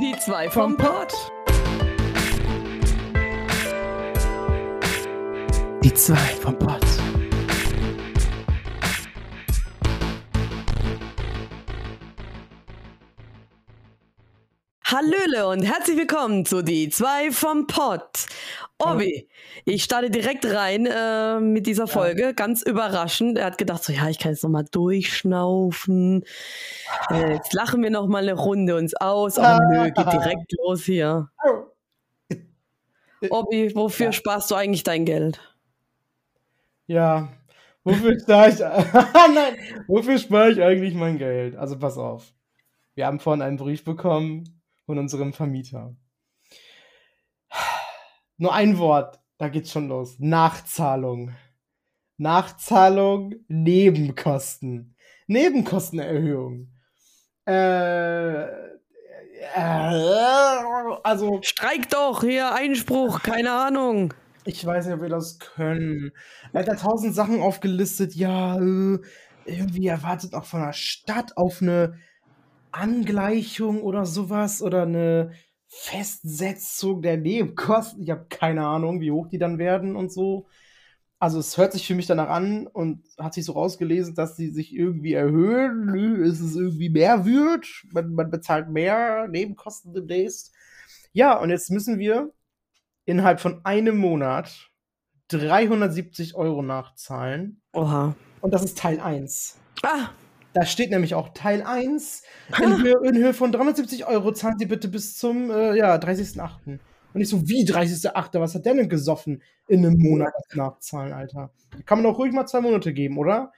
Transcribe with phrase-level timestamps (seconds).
[0.00, 1.12] Die zwei vom Pott.
[5.84, 6.80] Die zwei vom Pott.
[14.84, 18.26] Hallöle und herzlich willkommen zu Die zwei vom Pott.
[18.80, 19.28] Obi,
[19.64, 23.38] ich starte direkt rein äh, mit dieser Folge, ganz überraschend.
[23.38, 26.24] Er hat gedacht, so ja, ich kann jetzt nochmal durchschnaufen.
[27.10, 29.38] Äh, jetzt lachen wir nochmal eine Runde uns aus.
[29.38, 31.28] Aber nö, geht direkt los hier.
[33.28, 34.12] Obi, wofür Ja.
[34.12, 35.40] sparst du eigentlich dein Geld?
[36.86, 37.28] Ja,
[37.84, 38.58] wofür spare ich,
[39.34, 39.54] nein,
[39.86, 41.54] wofür spare ich eigentlich mein Geld?
[41.56, 42.32] Also pass auf.
[42.94, 45.94] Wir haben vorhin einen Brief bekommen von unserem Vermieter.
[48.40, 50.18] Nur ein Wort, da geht's schon los.
[50.18, 51.32] Nachzahlung.
[52.16, 54.96] Nachzahlung, Nebenkosten.
[55.26, 56.72] Nebenkostenerhöhung.
[57.46, 58.80] Äh, äh,
[61.02, 64.14] also Streik doch, hier Einspruch, keine Ahnung.
[64.46, 66.12] Ich weiß nicht, ob wir das können.
[66.54, 68.14] Er hat da tausend Sachen aufgelistet.
[68.14, 68.98] Ja, äh,
[69.44, 71.98] irgendwie erwartet auch von der Stadt auf eine
[72.72, 75.32] Angleichung oder sowas oder eine
[75.72, 78.02] Festsetzung der Nebenkosten.
[78.02, 80.48] Ich habe keine Ahnung, wie hoch die dann werden und so.
[81.20, 84.50] Also es hört sich für mich danach an und hat sich so rausgelesen, dass sie
[84.50, 85.86] sich irgendwie erhöhen.
[85.86, 87.66] Nö, Es ist irgendwie mehr wird.
[87.92, 90.52] Man, man bezahlt mehr Nebenkosten demnächst.
[91.12, 92.32] Ja, und jetzt müssen wir
[93.04, 94.70] innerhalb von einem Monat
[95.28, 97.60] 370 Euro nachzahlen.
[97.74, 98.16] Oha.
[98.40, 99.56] Und das ist Teil 1.
[99.82, 100.08] Ah,
[100.52, 102.22] Da steht nämlich auch Teil 1.
[102.62, 106.78] In Höhe, in Höhe von 370 Euro zahlen Sie bitte bis zum äh, ja, 30.08.
[107.12, 108.40] Und ich so, wie 30.08.?
[108.40, 111.50] Was hat der denn gesoffen in einem Monat Nachzahlen, Alter?
[111.84, 113.52] Kann man doch ruhig mal zwei Monate geben, oder?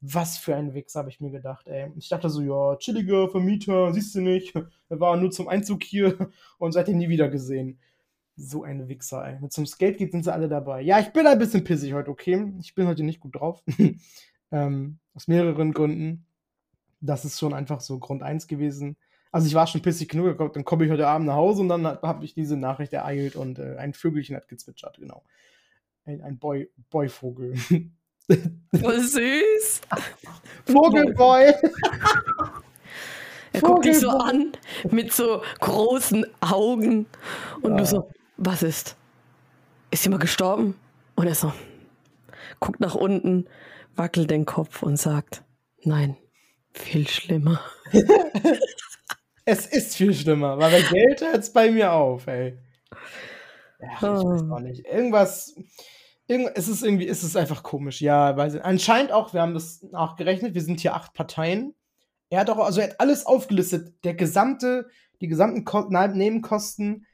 [0.00, 1.92] Was für ein Wichs, habe ich mir gedacht, ey.
[1.96, 4.54] Ich dachte so, ja, chilliger Vermieter, siehst du nicht.
[4.88, 7.78] Er war nur zum Einzug hier und seitdem nie wieder gesehen.
[8.36, 9.38] So ein Wichser, ey.
[9.40, 10.80] Mit zum Skate sind sie alle dabei.
[10.82, 12.52] Ja, ich bin ein bisschen pissig heute, okay?
[12.60, 13.62] Ich bin heute nicht gut drauf.
[14.50, 16.26] ähm, aus mehreren Gründen.
[17.04, 18.96] Das ist schon einfach so Grund 1 gewesen.
[19.30, 21.86] Also ich war schon pissig genug, dann komme ich heute Abend nach Hause und dann
[21.86, 25.24] habe ich diese Nachricht ereilt und äh, ein Vögelchen hat gezwitschert, genau.
[26.04, 27.54] Ein, ein Boy, Boyvogel.
[27.56, 29.80] voll süß.
[30.66, 31.52] Vogelboy!
[33.54, 34.52] Er guckt dich so an
[34.90, 37.06] mit so großen Augen
[37.62, 37.76] und Ja.
[37.78, 38.96] du so, was ist?
[39.90, 40.74] Ist jemand gestorben?
[41.16, 41.52] Und er so,
[42.60, 43.46] guckt nach unten,
[43.94, 45.42] wackelt den Kopf und sagt,
[45.84, 46.16] nein,
[46.74, 47.60] viel schlimmer.
[49.44, 52.58] Es ist viel schlimmer, weil bei Geld hört es bei mir auf, ey.
[53.80, 54.54] Ja, ich weiß Oh.
[54.54, 54.86] auch nicht.
[54.86, 55.56] Irgendwas,
[56.28, 58.00] irgend, es ist irgendwie, es ist einfach komisch.
[58.00, 61.74] Ja, weil anscheinend auch, wir haben das nachgerechnet, wir sind hier acht Parteien.
[62.30, 64.86] Er hat auch, also er hat alles aufgelistet, der gesamte,
[65.20, 67.06] die gesamten Ko Nebenkosten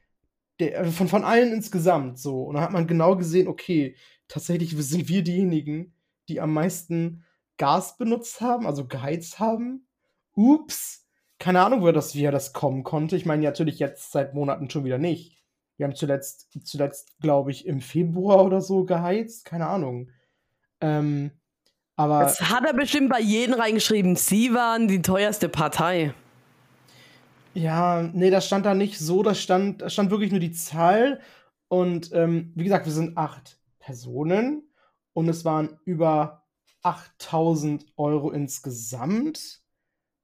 [0.61, 2.43] der, also von, von allen insgesamt so.
[2.43, 3.97] Und dann hat man genau gesehen, okay,
[4.29, 5.95] tatsächlich sind wir diejenigen,
[6.29, 7.25] die am meisten
[7.59, 9.87] Gas benutzt haben, also geheizt haben.
[10.35, 11.07] Ups.
[11.39, 13.17] Keine Ahnung, woher das, wie er das kommen konnte.
[13.17, 15.45] Ich meine, natürlich jetzt seit Monaten schon wieder nicht.
[15.77, 19.45] Wir haben zuletzt, zuletzt, glaube ich, im Februar oder so geheizt.
[19.45, 20.11] Keine Ahnung.
[20.81, 21.31] Ähm,
[21.97, 24.17] aber Das hat er bestimmt bei jedem reingeschrieben.
[24.17, 26.15] Sie waren die teuerste Partei.
[27.55, 29.23] ja, nee, das stand da nicht so.
[29.23, 31.21] Das stand, da stand wirklich nur die Zahl.
[31.69, 34.71] Und ähm, wie gesagt, wir sind acht Personen
[35.13, 36.38] und es waren über
[36.83, 39.63] 8000 Euro insgesamt.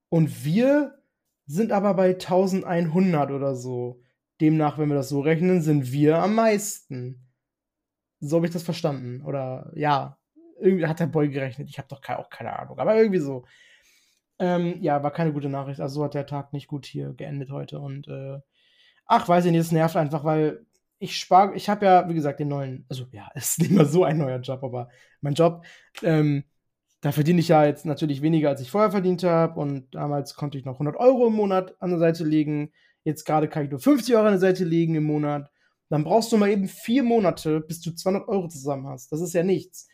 [0.09, 0.99] Und wir
[1.47, 4.01] sind aber bei 1100 oder so.
[4.41, 7.29] Demnach, wenn wir das so rechnen, sind wir am meisten.
[8.21, 9.23] So habe ich das verstanden.
[9.25, 10.19] Oder ja,
[10.61, 11.69] irgendwie hat der Boy gerechnet.
[11.69, 12.79] Ich habe doch auch keine Ahnung.
[12.79, 13.45] Aber irgendwie so.
[14.39, 15.81] Ähm, ja, war keine gute Nachricht.
[15.81, 17.79] Also so hat der Tag nicht gut hier geendet heute.
[17.79, 18.41] Und äh,
[19.07, 20.67] ach, weiß ich nicht, es nervt einfach, weil
[21.05, 23.87] ich spare, ich habe ja, wie gesagt, den neuen, also ja, es ist nicht mal
[23.87, 24.89] so ein neuer Job, aber
[25.21, 25.65] mein Job,
[26.03, 26.45] ähm,
[27.01, 29.61] da verdiene ich ja jetzt natürlich weniger, als ich vorher verdient habe.
[29.61, 32.73] Und damals konnte ich noch 100 Euro im Monat an der Seite legen.
[33.05, 35.51] Jetzt gerade kann ich nur 50 Euro an der Seite legen im Monat.
[35.91, 39.13] Dann brauchst du mal eben vier Monate, bis du 200 Euro zusammen hast.
[39.13, 39.87] Das ist ja nichts.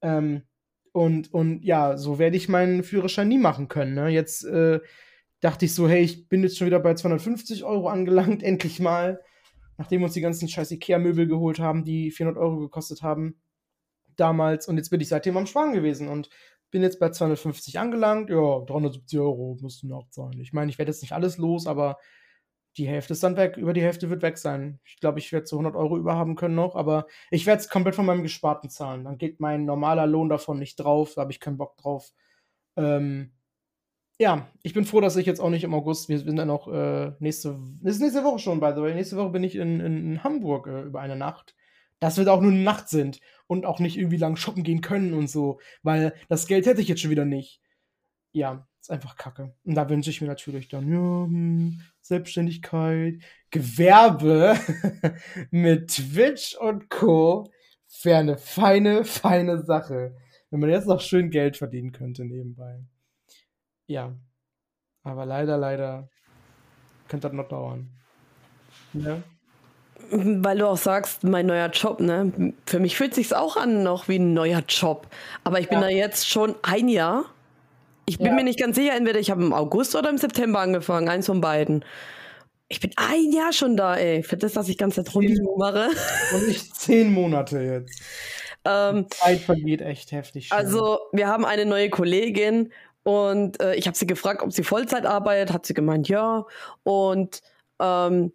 [0.00, 0.44] Ähm,
[0.92, 3.94] und, und ja, so werde ich meinen Führerschein nie machen können.
[3.94, 4.08] Ne?
[4.08, 4.80] Jetzt äh,
[5.40, 9.20] dachte ich so, hey, ich bin jetzt schon wieder bei 250 Euro angelangt, endlich mal.
[9.76, 13.40] Nachdem wir uns die ganzen scheiß Ikea-Möbel geholt haben, die 400 Euro gekostet haben
[14.16, 14.68] damals.
[14.68, 16.30] Und jetzt bin ich seitdem am Sparen gewesen und
[16.70, 18.30] bin jetzt bei 250 angelangt.
[18.30, 20.40] Ja, 370 Euro mussten nachzahlen.
[20.40, 21.98] Ich meine, ich werde jetzt nicht alles los, aber
[22.76, 23.56] die Hälfte ist dann weg.
[23.56, 24.80] Über die Hälfte wird weg sein.
[24.84, 27.94] Ich glaube, ich werde so 100 Euro überhaben können noch, aber ich werde es komplett
[27.94, 29.04] von meinem Gesparten zahlen.
[29.04, 31.14] Dann geht mein normaler Lohn davon nicht drauf.
[31.14, 32.10] Da habe ich keinen Bock drauf.
[32.76, 33.33] Ähm,
[34.24, 36.66] ja, ich bin froh, dass ich jetzt auch nicht im August, wir sind dann auch
[36.68, 38.94] äh, nächste, ist nächste Woche schon, by the way.
[38.94, 41.54] Nächste Woche bin ich in, in, in Hamburg äh, über eine Nacht.
[42.00, 44.80] Dass wir da auch nur eine Nacht sind und auch nicht irgendwie lang shoppen gehen
[44.80, 47.60] können und so, weil das Geld hätte ich jetzt schon wieder nicht.
[48.32, 49.54] Ja, ist einfach kacke.
[49.62, 53.20] Und da wünsche ich mir natürlich dann, ja, hm, Selbstständigkeit,
[53.50, 54.56] Gewerbe
[55.50, 57.52] mit Twitch und Co.
[58.02, 60.16] wäre eine feine, feine Sache.
[60.48, 62.84] Wenn man jetzt noch schön Geld verdienen könnte nebenbei.
[63.86, 64.12] Ja.
[65.02, 66.08] Aber leider, leider
[67.08, 67.90] könnte das noch dauern.
[68.94, 69.22] Ja.
[70.10, 72.52] Weil du auch sagst, mein neuer Job, ne?
[72.66, 75.08] Für mich fühlt sich auch an noch wie ein neuer Job.
[75.44, 75.84] Aber ich bin ja.
[75.84, 77.24] da jetzt schon ein Jahr.
[78.06, 78.32] Ich bin ja.
[78.34, 81.40] mir nicht ganz sicher, entweder ich habe im August oder im September angefangen, eins von
[81.40, 81.84] beiden.
[82.68, 84.22] Ich bin ein Jahr schon da, ey.
[84.22, 85.88] Für das, dass ich ganz Zeit mache.
[86.34, 88.02] Und ich zehn Monate jetzt.
[88.64, 90.48] Ähm, Die Zeit vergeht echt heftig.
[90.48, 90.58] Schnell.
[90.58, 92.72] Also, wir haben eine neue Kollegin
[93.04, 95.52] und äh, ich habe sie gefragt, ob sie Vollzeit arbeitet.
[95.52, 96.46] Hat sie gemeint, ja.
[96.82, 97.42] Und
[97.78, 98.32] ähm,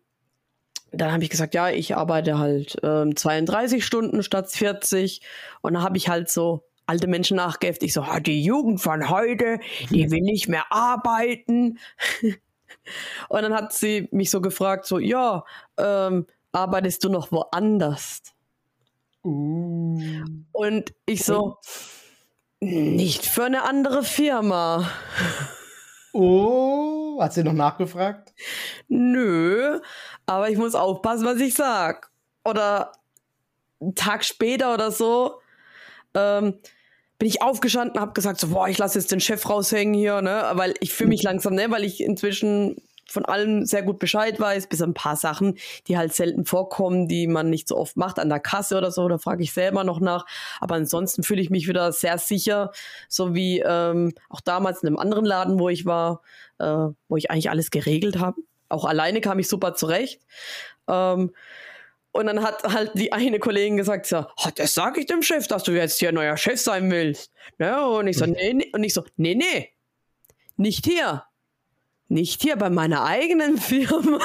[0.92, 5.22] dann habe ich gesagt, ja, ich arbeite halt ähm, 32 Stunden statt 40.
[5.62, 7.84] Und dann habe ich halt so alte Menschen nachgeäfft.
[7.84, 11.80] Ich so, ah, die Jugend von heute, die will nicht mehr arbeiten.
[13.30, 15.44] Und dann hat sie mich so gefragt, so, ja,
[15.78, 18.22] ähm, arbeitest du noch woanders?
[19.24, 20.24] Uh.
[20.52, 21.58] Und ich so,
[22.60, 24.90] nicht für eine andere Firma.
[26.14, 28.34] Oh, hat sie noch nachgefragt?
[28.88, 29.80] Nö,
[30.26, 32.10] aber ich muss aufpassen, was ich sag.
[32.44, 32.94] Oder
[33.80, 35.40] einen Tag später oder so
[36.14, 36.60] ähm,
[37.18, 40.52] bin ich aufgestanden, habe gesagt, so, boah, ich lasse jetzt den Chef raushängen hier, ne,
[40.54, 42.78] weil ich fühle mich langsam, ne, weil ich inzwischen
[43.10, 45.58] von allem sehr gut Bescheid weiß, bis ein paar Sachen,
[45.88, 49.08] die halt selten vorkommen, die man nicht so oft macht an der Kasse oder so,
[49.08, 50.26] da frage ich selber noch nach.
[50.60, 52.72] Aber ansonsten fühle ich mich wieder sehr sicher,
[53.08, 56.22] so wie ähm, auch damals in einem anderen Laden, wo ich war,
[56.60, 58.42] äh, wo ich eigentlich alles geregelt habe.
[58.70, 60.22] Auch alleine kam ich super zurecht.
[60.88, 61.32] Ähm,
[62.12, 65.48] und dann hat halt die eine Kollegin gesagt, so, oh, das sage ich dem Chef,
[65.48, 67.32] dass du jetzt hier neuer Chef sein willst.
[67.60, 68.32] Ja, und ich so, mhm.
[68.34, 68.72] nee, nee.
[68.74, 69.70] Und ich so, nee, nee,
[70.58, 71.24] nicht hier.
[72.10, 74.20] Nicht hier bei meiner eigenen Firma.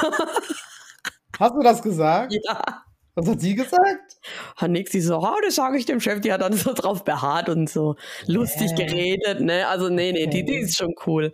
[1.39, 2.33] Hast du das gesagt?
[2.43, 2.83] Ja.
[3.13, 4.17] Was hat sie gesagt?
[4.57, 7.05] Hat nix, sie so, oh, das sage ich dem Chef, die hat dann so drauf
[7.05, 7.95] beharrt und so
[8.27, 8.85] lustig yeah.
[8.87, 9.67] geredet, ne?
[9.67, 11.31] Also, nee, nee, die, die ist schon cool.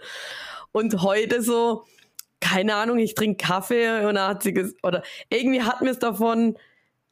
[0.71, 1.85] Und heute so,
[2.39, 4.53] keine Ahnung, ich trinke Kaffee und da hat sie,
[4.83, 6.55] oder irgendwie hat mir es davon,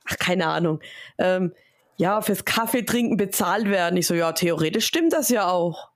[0.06, 0.82] ach, keine Ahnung,
[1.18, 1.54] ähm,
[1.98, 3.98] ja, fürs Kaffee trinken bezahlt werden.
[3.98, 5.90] Ich so, ja, theoretisch stimmt das ja auch.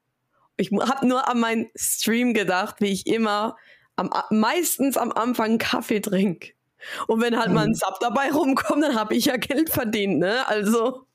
[0.58, 3.56] Ich habe nur an meinen Stream gedacht, wie ich immer
[3.96, 6.54] am, meistens am Anfang Kaffee trinke.
[7.08, 7.76] Und wenn halt mal ein mhm.
[7.76, 10.48] Sub dabei rumkommt, dann habe ich ja Geld verdient, ne?
[10.48, 11.08] Also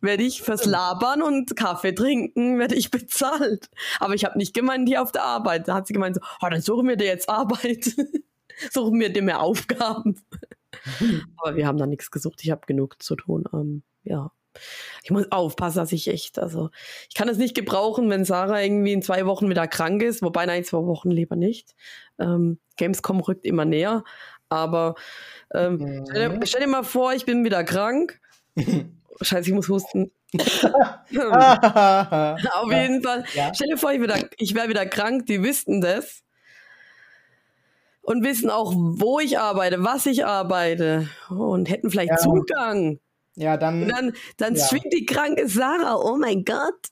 [0.00, 3.70] werde ich fürs Labern und Kaffee trinken, werde ich bezahlt.
[4.00, 5.68] Aber ich habe nicht gemeint, hier auf der Arbeit.
[5.68, 7.96] Da hat sie gemeint, so, oh, dann suchen wir dir jetzt Arbeit.
[8.70, 10.20] suchen wir dir mehr Aufgaben.
[11.00, 11.24] Mhm.
[11.36, 12.40] Aber wir haben da nichts gesucht.
[12.42, 13.44] Ich habe genug zu tun.
[13.52, 14.30] Ähm, ja
[15.02, 16.70] ich muss aufpassen, dass ich echt, also
[17.08, 20.46] ich kann es nicht gebrauchen, wenn Sarah irgendwie in zwei Wochen wieder krank ist, wobei
[20.46, 21.74] nein, zwei Wochen lieber nicht.
[22.18, 24.04] Ähm, Gamescom rückt immer näher,
[24.48, 24.94] aber
[25.54, 26.04] ähm, mhm.
[26.08, 28.20] stell, stell, dir mal vor, ich bin wieder krank.
[29.20, 30.10] Scheiße, ich muss husten.
[30.34, 31.12] Auf
[32.70, 33.24] jeden Fall.
[33.34, 33.54] Ja.
[33.54, 34.00] Stell dir vor, ich,
[34.38, 36.22] ich wäre wieder krank, die wüssten das
[38.06, 42.16] und wissen auch, wo ich arbeite, was ich arbeite und hätten vielleicht ja.
[42.16, 43.00] Zugang
[43.36, 43.82] ja, dann.
[43.82, 44.64] Und dann, dann ja.
[44.64, 45.96] streamt die kranke Sarah.
[45.96, 46.88] Oh mein Gott.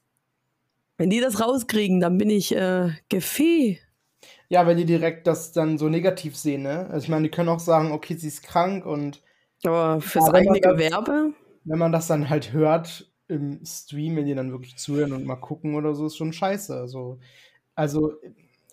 [0.97, 3.81] Wenn die das rauskriegen, dann bin ich äh, Gefee.
[4.49, 6.87] Ja, wenn die direkt das dann so negativ sehen, ne?
[6.91, 9.23] Also ich meine, die können auch sagen, okay, sie ist krank und.
[9.65, 11.33] Aber fürs ja, eigene Gewerbe?
[11.65, 15.37] Wenn man das dann halt hört im Stream, wenn die dann wirklich zuhören und mal
[15.37, 16.77] gucken oder so, ist schon scheiße.
[16.77, 17.19] Also,
[17.75, 18.13] also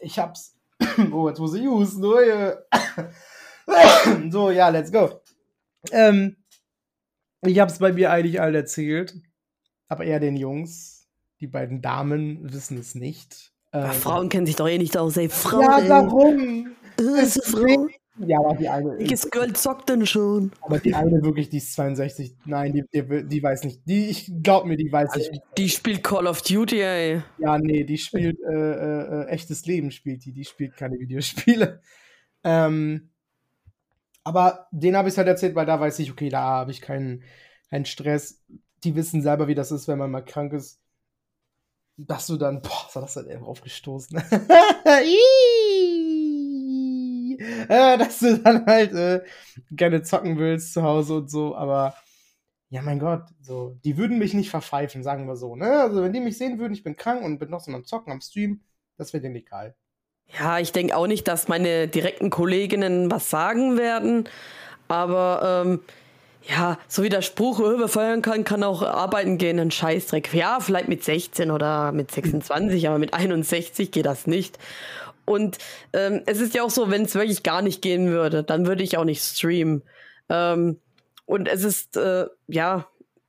[0.01, 0.58] ich hab's.
[1.12, 2.04] oh, jetzt muss ich husten.
[4.30, 5.22] so, ja, let's go.
[5.92, 6.36] Ähm,
[7.50, 9.15] ich habe es bei mir eigentlich allen erzählt,
[9.88, 11.07] aber eher den Jungs.
[11.39, 13.51] Die beiden Damen wissen es nicht.
[13.74, 15.29] Ähm, Frauen kennen sich doch eh nicht aus, ey.
[15.29, 15.63] Frauen.
[15.63, 16.71] Ja, warum?
[17.00, 17.88] Äh, ist Frau?
[18.19, 18.98] Ja, aber die eine.
[19.00, 20.51] Welches Girl zockt denn schon?
[20.62, 22.36] Aber die eine wirklich, die ist 62.
[22.45, 23.81] Nein, die, die, die weiß nicht.
[23.86, 25.41] Die, ich glaub mir, die weiß also, nicht.
[25.57, 27.21] Die spielt Call of Duty, ey.
[27.39, 30.33] Ja, nee, die spielt äh, äh, äh echtes Leben, spielt die.
[30.33, 31.81] Die spielt keine Videospiele.
[32.43, 33.11] Ähm,
[34.24, 37.24] aber den habe ich halt erzählt, weil da weiß ich, okay, da habe ich keinen,
[37.70, 38.44] keinen Stress.
[38.84, 40.80] Die wissen selber, wie das ist, wenn man mal krank ist.
[41.98, 44.18] Dass du dann, boah, was hat das denn eben aufgestoßen?
[47.70, 49.22] äh, dass du dann halt äh,
[49.72, 51.96] gerne zocken willst zu Hause und so, aber
[52.70, 55.82] ja, mein Gott, so, die würden mich nicht verpfeifen, sagen wir so, ne?
[55.82, 58.13] Also, wenn die mich sehen würden, ich bin krank und bin noch so am Zocken,
[58.13, 58.63] am Stream,
[58.98, 59.75] Das wäre denen egal.
[60.40, 64.30] Ja, ich denke auch nicht, dass meine direkten Kolleginnen was sagen werden.
[64.88, 65.80] Aber ähm,
[66.48, 70.34] ja, so wie der Spruch, oh, wer feiern kann, kann auch arbeiten gehen, ein Scheißdreck.
[70.34, 74.58] Ja, vielleicht mit 16 oder mit 26, aber mit 61 geht das nicht.
[75.26, 75.60] Und
[75.94, 78.84] ähm, es ist ja auch so, wenn es wirklich gar nicht gehen würde, dann würde
[78.84, 79.84] ich auch nicht streamen.
[80.30, 80.80] Ähm,
[81.26, 82.88] und es ist, äh, ja,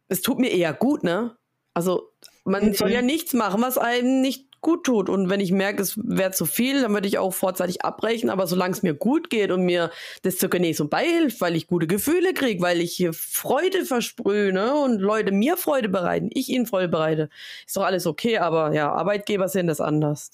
[0.09, 1.37] es tut mir eher gut, ne?
[1.75, 2.11] Also
[2.45, 2.75] man mhm.
[2.75, 5.11] soll ja nichts machen, was einem nicht gut tut.
[5.11, 8.31] Und wenn ich merke, es wäre zu viel, dann würde ich auch vorzeitig abbrechen.
[8.31, 9.91] Aber solange es mir gut geht und mir
[10.23, 14.75] das zur Genesung beihilft, weil ich gute Gefühle kriege, weil ich hier Freude versprühe ne?
[14.75, 17.29] und Leute mir Freude bereiten, ich ihnen Freude bereite,
[17.67, 18.39] ist doch alles okay.
[18.39, 20.31] Aber ja, Arbeitgeber sehen das anders.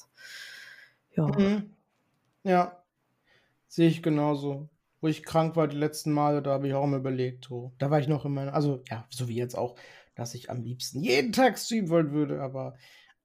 [1.17, 1.27] Ja.
[1.27, 1.71] Mhm.
[2.45, 2.85] Ja,
[3.67, 4.69] sehe ich genauso.
[5.01, 7.73] Wo ich krank war die letzten Male, da habe ich auch immer überlegt, so.
[7.79, 9.77] Da war ich noch immer, also ja, so wie jetzt auch,
[10.15, 12.75] dass ich am liebsten jeden Tag streamen wollen würde, aber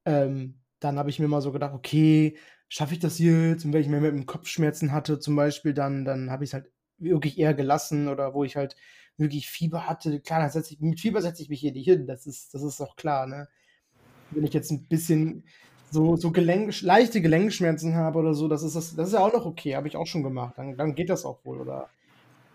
[0.04, 2.36] ähm, dann habe ich mir mal so gedacht, okay,
[2.68, 3.64] schaffe ich das jetzt?
[3.64, 6.54] Und wenn ich mir mit dem Kopfschmerzen hatte zum Beispiel, dann, dann habe ich es
[6.54, 8.76] halt wirklich eher gelassen oder wo ich halt
[9.16, 10.20] wirklich Fieber hatte.
[10.20, 12.80] Klar, setze ich, mit Fieber setze ich mich hier nicht hin, das ist, das ist
[12.80, 13.48] auch klar, ne?
[14.30, 15.44] Wenn ich jetzt ein bisschen
[15.90, 19.32] so, so Gelenk, leichte Gelenkschmerzen habe oder so, das ist, das, das ist ja auch
[19.32, 20.54] noch okay, habe ich auch schon gemacht.
[20.56, 21.60] Dann, dann geht das auch wohl.
[21.60, 21.88] Oder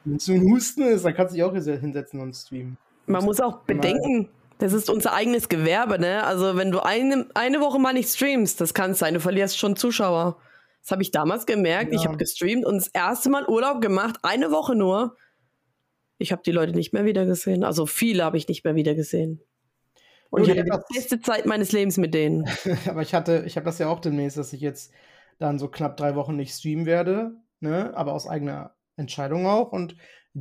[0.04, 2.78] wenn es so ein Husten ist, dann kannst du dich auch hinsetzen und streamen.
[3.06, 6.24] Man muss auch bedenken, das ist unser eigenes Gewerbe, ne?
[6.26, 9.76] Also wenn du eine, eine Woche mal nicht streamst, das kann sein, du verlierst schon
[9.76, 10.38] Zuschauer.
[10.82, 11.94] Das habe ich damals gemerkt.
[11.94, 12.00] Ja.
[12.00, 15.16] Ich habe gestreamt und das erste Mal Urlaub gemacht, eine Woche nur.
[16.18, 17.64] Ich habe die Leute nicht mehr wiedergesehen.
[17.64, 19.42] Also viele habe ich nicht mehr wiedergesehen.
[20.30, 22.46] Und ich hatte die beste Zeit meines Lebens mit denen.
[22.88, 24.92] Aber ich hatte, ich habe das ja auch demnächst, dass ich jetzt
[25.40, 27.94] dann so knapp drei Wochen nicht streamen werde, ne?
[27.96, 29.72] Aber aus eigener Entscheidung auch.
[29.72, 29.96] Und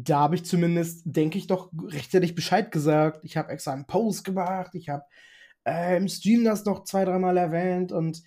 [0.04, 3.20] da habe ich zumindest, denke ich doch, rechtzeitig Bescheid gesagt.
[3.24, 5.04] Ich habe extra einen Post gemacht, ich habe
[5.64, 8.22] äh, im Stream das noch zwei, dreimal erwähnt und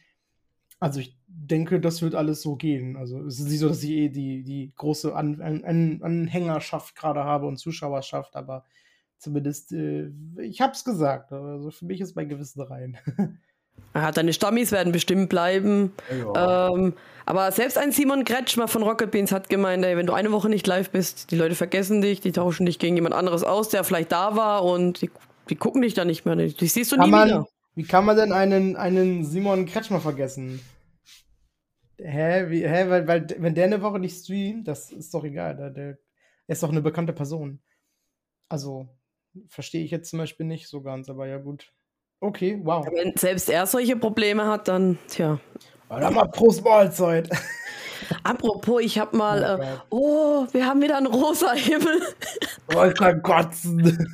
[0.80, 2.98] also ich denke, das wird alles so gehen.
[2.98, 7.24] Also es ist nicht so, dass ich eh die, die große An An Anhängerschaft gerade
[7.24, 8.66] habe und Zuschauerschaft, aber
[9.18, 10.10] zumindest, äh,
[10.42, 11.32] ich habe es gesagt.
[11.32, 12.98] Also für mich ist mein Gewissen rein.
[13.94, 15.92] Ja, deine Stammis werden bestimmt bleiben.
[16.10, 16.70] Ja.
[16.70, 16.94] Ähm,
[17.26, 20.50] aber selbst ein Simon Kretschmer von Rocket Beans hat gemeint, ey, wenn du eine Woche
[20.50, 23.84] nicht live bist, die Leute vergessen dich, die tauschen dich gegen jemand anderes aus, der
[23.84, 25.12] vielleicht da war und die,
[25.50, 26.36] die gucken dich dann nicht mehr.
[26.36, 27.48] Die siehst du kann nie man, wieder.
[27.76, 30.62] Wie kann man denn einen, einen Simon Kretschmer vergessen?
[31.98, 32.50] Hä?
[32.50, 32.90] Wie, hä?
[32.90, 35.56] Weil, weil, wenn der eine Woche nicht streamt, das ist doch egal.
[35.56, 35.98] Der, der
[36.48, 37.62] ist doch eine bekannte Person.
[38.50, 38.90] Also,
[39.48, 41.72] verstehe ich jetzt zum Beispiel nicht so ganz, aber ja gut.
[42.22, 42.86] Okay, wow.
[42.86, 45.40] Wenn selbst er solche Probleme hat, dann, tja.
[45.90, 47.30] Dann mal Prost Mahlzeit.
[48.24, 52.00] Apropos, ich hab mal, oh, äh, oh, wir haben wieder einen rosa Himmel.
[52.76, 54.08] Oh, ich kann kotzen.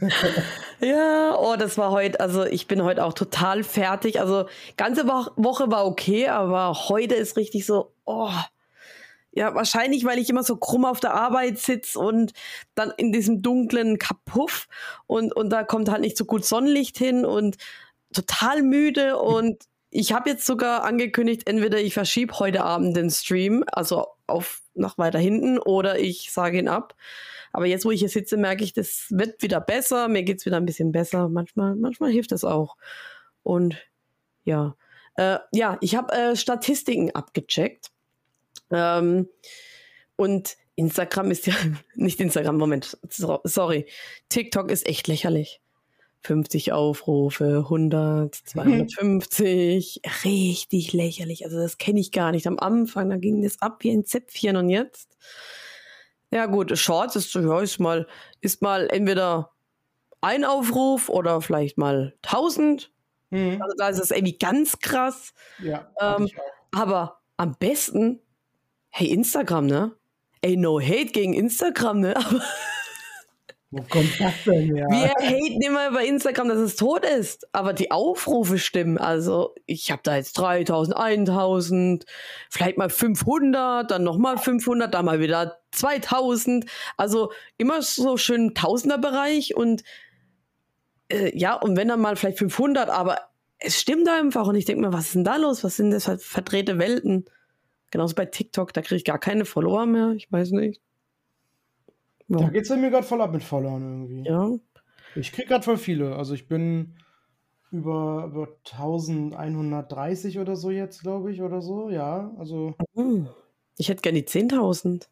[0.79, 4.21] ja, oh, das war heute, also ich bin heute auch total fertig.
[4.21, 4.45] Also
[4.77, 8.31] ganze Woche war okay, aber heute ist richtig so, oh.
[9.31, 12.33] Ja, wahrscheinlich, weil ich immer so krumm auf der Arbeit sitze und
[12.73, 14.67] dann in diesem dunklen Kapuff
[15.05, 17.57] und, und da kommt halt nicht so gut Sonnenlicht hin und
[18.13, 23.63] total müde und ich habe jetzt sogar angekündigt, entweder ich verschiebe heute Abend den Stream,
[23.71, 26.95] also auf nach weiter hinten, oder ich sage ihn ab.
[27.53, 30.57] Aber jetzt, wo ich hier sitze, merke ich, das wird wieder besser, mir geht's wieder
[30.57, 31.29] ein bisschen besser.
[31.29, 32.75] Manchmal, manchmal hilft das auch.
[33.43, 33.77] Und
[34.43, 34.75] ja,
[35.15, 37.89] äh, ja, ich habe äh, Statistiken abgecheckt.
[38.69, 39.29] Ähm,
[40.17, 41.55] und Instagram ist ja
[41.95, 43.87] nicht Instagram, Moment, sorry.
[44.29, 45.61] TikTok ist echt lächerlich.
[46.27, 50.11] 50 Aufrufe, 100, 250, mhm.
[50.25, 51.45] richtig lächerlich.
[51.45, 52.47] Also das kenne ich gar nicht.
[52.47, 55.17] Am Anfang, da ging das ab wie ein Zäpfchen und jetzt.
[56.29, 58.07] Ja gut, Shorts ist, ja, ist mal,
[58.41, 59.51] ist mal entweder
[60.19, 62.91] ein Aufruf oder vielleicht mal 1000.
[63.29, 63.61] Mhm.
[63.61, 65.33] Also da ist es irgendwie ganz krass.
[65.63, 65.89] Ja.
[66.01, 66.29] Ähm,
[66.71, 68.19] aber am besten,
[68.89, 69.93] hey Instagram, ne?
[70.41, 72.15] Ey, no hate gegen Instagram, ne?
[72.17, 72.41] Aber
[73.69, 74.87] wo kommt das denn her?
[74.89, 78.97] Wir haten immer bei Instagram, dass es tot ist, aber die Aufrufe stimmen.
[78.97, 82.05] Also ich habe da jetzt 3000, 1000,
[82.49, 86.65] vielleicht mal 500, dann nochmal 500, dann mal wieder 2000.
[86.95, 89.83] Also immer so schön Tausender-Bereich und
[91.09, 93.19] äh, ja, und wenn dann mal vielleicht 500, aber
[93.59, 95.65] es stimmt einfach und ich denke mir, was ist denn da los?
[95.65, 97.25] Was sind das für verdrehte Welten?
[97.91, 100.81] Genauso bei TikTok, da kriege ich gar keine Follower mehr, ich weiß nicht.
[102.27, 102.37] Ja.
[102.37, 104.29] Da geht es mir gerade voll ab mit Followern irgendwie.
[104.29, 104.51] Ja.
[105.15, 106.15] Ich krieg gerade voll viele.
[106.15, 106.95] Also ich bin
[107.71, 111.89] über, über 1130 oder so jetzt, glaube ich, oder so.
[111.89, 112.75] Ja, also.
[112.95, 113.27] Hm.
[113.77, 115.07] Ich hätte gerne die 10.000.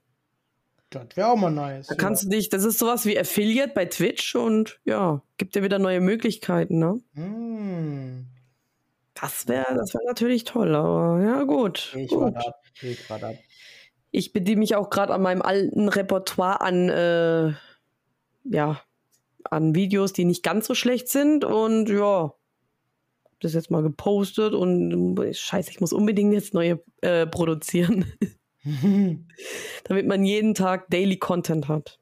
[0.89, 1.87] Das wäre auch mal nice.
[1.87, 2.29] Da kannst ja.
[2.29, 5.99] du dich, das ist sowas wie Affiliate bei Twitch und ja, gibt dir wieder neue
[5.99, 7.01] Möglichkeiten, ne?
[7.13, 8.27] Hm.
[9.13, 11.93] Das wäre das wär natürlich toll, aber ja, gut.
[11.97, 12.21] Ich gut.
[12.21, 12.53] war da.
[12.81, 13.31] Ich war da.
[14.15, 17.53] Ich bediene mich auch gerade an meinem alten Repertoire an, äh,
[18.45, 18.79] ja,
[19.43, 22.33] an Videos, die nicht ganz so schlecht sind und ja,
[23.41, 28.05] das jetzt mal gepostet und scheiße, ich muss unbedingt jetzt neue äh, produzieren,
[29.83, 31.99] damit man jeden Tag Daily Content hat.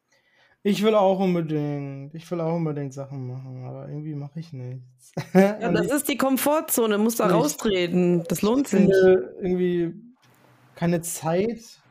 [0.62, 5.14] Ich will auch unbedingt, ich will auch unbedingt Sachen machen, aber irgendwie mache ich nichts.
[5.34, 8.24] Ja, das ist die Komfortzone, muss da raustreten.
[8.30, 8.88] Das lohnt sich.
[8.88, 9.96] irgendwie
[10.76, 11.83] keine Zeit.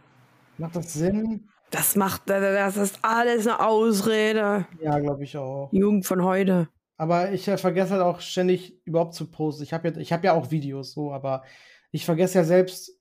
[0.62, 1.48] Macht das Sinn?
[1.72, 4.64] Das macht, das ist alles eine Ausrede.
[4.80, 5.72] Ja, glaube ich auch.
[5.72, 6.68] Jugend von heute.
[6.96, 9.64] Aber ich äh, vergesse halt auch ständig überhaupt zu posten.
[9.64, 11.42] Ich habe ja, ich hab ja auch Videos so, aber
[11.90, 12.92] ich vergesse ja selbst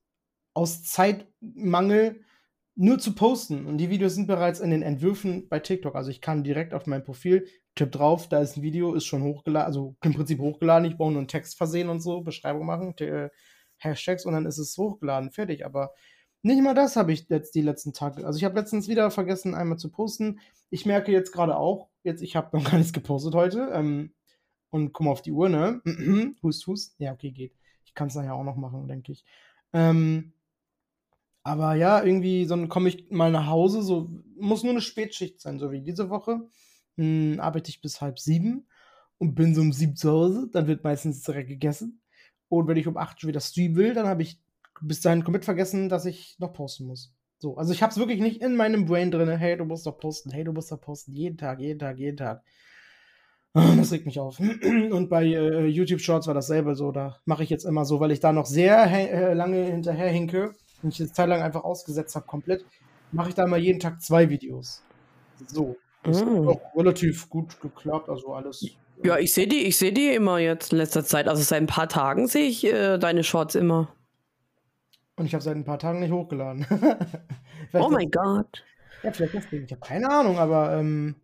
[0.55, 2.21] aus Zeitmangel
[2.73, 3.67] nur zu posten.
[3.67, 5.93] Und die Videos sind bereits in den Entwürfen bei TikTok.
[5.93, 9.21] Also ich kann direkt auf mein Profil, tipp drauf, da ist ein Video, ist schon
[9.21, 10.89] hochgeladen, also im Prinzip hochgeladen.
[10.89, 13.29] Ich brauche nur einen Text versehen und so, Beschreibung machen, äh,
[13.77, 15.63] Hashtags und dann ist es hochgeladen, fertig.
[15.63, 15.93] Aber
[16.43, 18.25] nicht mal das habe ich jetzt die letzten Tage.
[18.25, 20.39] Also ich habe letztens wieder vergessen, einmal zu posten.
[20.69, 23.69] Ich merke jetzt gerade auch, jetzt, ich habe noch gar nichts gepostet heute.
[23.73, 24.13] Ähm,
[24.69, 25.81] und guck mal auf die Uhr, ne?
[26.43, 26.95] hust, hust.
[26.97, 27.53] Ja, okay, geht.
[27.85, 29.25] Ich kann es nachher auch noch machen, denke ich.
[29.73, 30.33] Ähm,
[31.43, 35.59] aber ja, irgendwie, so komme ich mal nach Hause, so muss nur eine Spätschicht sein,
[35.59, 36.47] so wie diese Woche.
[36.97, 38.67] Hm, arbeite ich bis halb sieben
[39.17, 40.49] und bin so um sieben zu Hause.
[40.51, 42.01] Dann wird meistens direkt gegessen.
[42.47, 44.39] Und wenn ich um acht schon wieder streamen will, dann habe ich
[44.81, 47.13] bis dahin komplett vergessen, dass ich noch posten muss.
[47.37, 49.29] So, also ich habe es wirklich nicht in meinem Brain drin.
[49.29, 50.29] Hey, du musst doch posten.
[50.31, 51.11] Hey, du musst doch posten.
[51.13, 52.43] Jeden Tag, jeden Tag, jeden Tag.
[53.53, 54.39] Ah, Das regt mich auf.
[54.39, 56.91] Und bei äh, YouTube Shorts war dasselbe so.
[56.91, 60.53] Da mache ich jetzt immer so, weil ich da noch sehr äh, lange hinterher hinke
[60.83, 62.65] und ich eine Zeit lang einfach ausgesetzt habe, komplett,
[63.11, 64.83] mache ich da mal jeden Tag zwei Videos.
[65.47, 65.75] So.
[66.03, 66.47] Das Mm.
[66.47, 68.65] hat auch relativ gut geklappt, also alles.
[69.03, 71.27] Ja, ich sehe die, ich sehe die immer jetzt in letzter Zeit.
[71.27, 73.93] Also seit ein paar Tagen sehe ich äh, deine Shorts immer.
[75.21, 76.65] Und ich habe seit ein paar Tagen nicht hochgeladen.
[77.73, 78.63] Oh mein Gott.
[79.03, 79.65] Ja, vielleicht deswegen.
[79.65, 81.15] Ich habe keine Ahnung, aber ähm,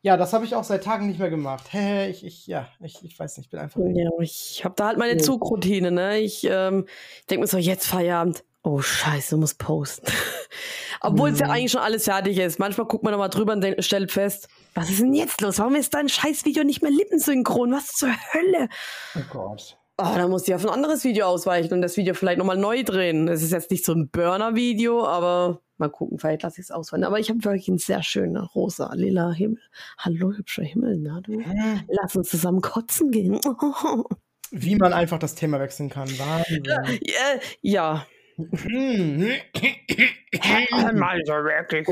[0.00, 1.66] ja, das habe ich auch seit Tagen nicht mehr gemacht.
[1.72, 3.78] Hä, ich, ich, ja, ich, ich weiß nicht, ich bin einfach.
[3.92, 5.22] Ja, ich habe da halt meine Ja.
[5.22, 6.18] Zugroutine, ne?
[6.20, 6.86] Ich ähm,
[7.30, 8.44] denke mir so, jetzt Feierabend.
[8.62, 10.06] Oh, scheiße, muss posten.
[11.00, 11.52] Obwohl es ja Mhm.
[11.52, 12.58] eigentlich schon alles fertig ist.
[12.58, 15.58] Manchmal guckt man da mal drüber und stellt fest, was ist denn jetzt los?
[15.58, 17.70] Warum ist dein Scheißvideo nicht mehr lippensynchron?
[17.72, 18.68] Was zur Hölle?
[19.16, 19.77] Oh Gott.
[20.00, 22.84] Oh, da muss ich auf ein anderes Video ausweichen und das Video vielleicht nochmal neu
[22.84, 23.26] drehen.
[23.26, 27.02] Es ist jetzt nicht so ein Burner-Video, aber mal gucken, vielleicht lasse ich es auswählen.
[27.02, 29.60] Aber ich habe wirklich einen sehr schönen rosa, lila Himmel.
[29.98, 31.32] Hallo, hübscher Himmel, na du?
[31.32, 33.40] Hm, Lass uns zusammen kotzen gehen.
[34.52, 36.08] Wie man einfach das Thema wechseln kann.
[36.16, 36.62] Wahnsinn.
[37.02, 38.06] ja, ja.
[38.36, 39.32] Hm.
[40.94, 41.88] Mal so wirklich.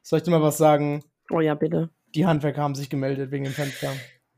[0.00, 1.04] Soll ich dir mal was sagen?
[1.30, 1.90] Oh ja, bitte.
[2.14, 3.92] Die Handwerker haben sich gemeldet wegen dem Fenster.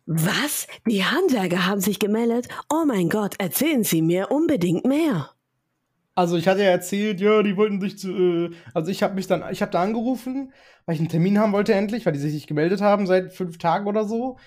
[0.06, 0.66] Was?
[0.86, 2.48] Die Handwerker haben sich gemeldet?
[2.68, 5.30] Oh mein Gott, erzählen Sie mir unbedingt mehr.
[6.14, 9.26] Also ich hatte ja erzählt, ja, die wollten sich zu, äh, also ich habe mich
[9.26, 10.52] dann, ich habe da angerufen,
[10.84, 13.58] weil ich einen Termin haben wollte endlich, weil die sich nicht gemeldet haben seit fünf
[13.58, 14.38] Tagen oder so.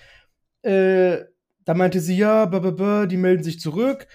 [0.62, 1.24] Äh,
[1.64, 4.06] da meinte sie, ja, b -b -b, die melden sich zurück.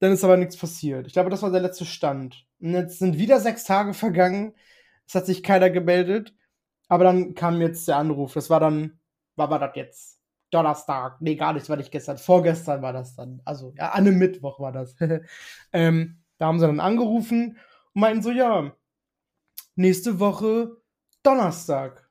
[0.00, 1.06] Dann ist aber nichts passiert.
[1.06, 2.46] Ich glaube, das war der letzte Stand.
[2.60, 4.54] Und jetzt sind wieder sechs Tage vergangen.
[5.08, 6.34] Es hat sich keiner gemeldet.
[6.88, 8.34] Aber dann kam jetzt der Anruf.
[8.34, 9.00] Das war dann,
[9.36, 10.23] wann war das jetzt?
[10.54, 11.20] Donnerstag.
[11.20, 12.18] Nee, gar nicht, war nicht gestern.
[12.18, 13.42] Vorgestern war das dann.
[13.44, 14.96] Also, ja, an einem Mittwoch war das.
[15.72, 17.58] ähm, da haben sie dann angerufen
[17.94, 18.72] und meinten so, ja,
[19.74, 20.76] nächste Woche
[21.22, 22.08] Donnerstag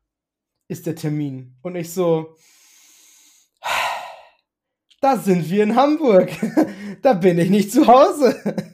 [0.68, 1.56] ist der Termin.
[1.62, 2.36] Und ich so,
[5.02, 6.30] da sind wir in Hamburg.
[7.02, 8.42] da bin ich nicht zu Hause.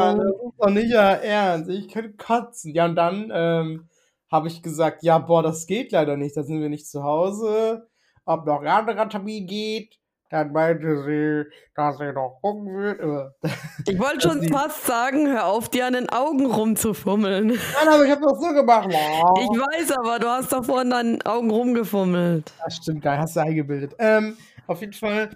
[0.00, 1.70] Das ist doch nicht ja ernst.
[1.70, 2.74] Ich könnte kotzen.
[2.74, 3.88] Ja, und dann ähm,
[4.30, 6.36] habe ich gesagt, ja, boah, das geht leider nicht.
[6.36, 7.88] Da sind wir nicht zu Hause.
[8.24, 9.96] Ob noch ein anderer Termin geht.
[10.32, 13.00] Dann meinte sie, dass sie noch gucken wird.
[13.00, 13.50] Äh,
[13.88, 17.48] Ich wollte schon fast sagen, hör auf, dir an den Augen rumzufummeln.
[17.48, 18.88] Nein, aber ich habe das so gemacht.
[18.90, 22.52] Ich weiß aber, du hast doch vorhin an den Augen rumgefummelt.
[22.64, 23.96] Das stimmt, geil, hast du eingebildet.
[23.98, 24.36] Ähm,
[24.68, 25.30] auf jeden Fall.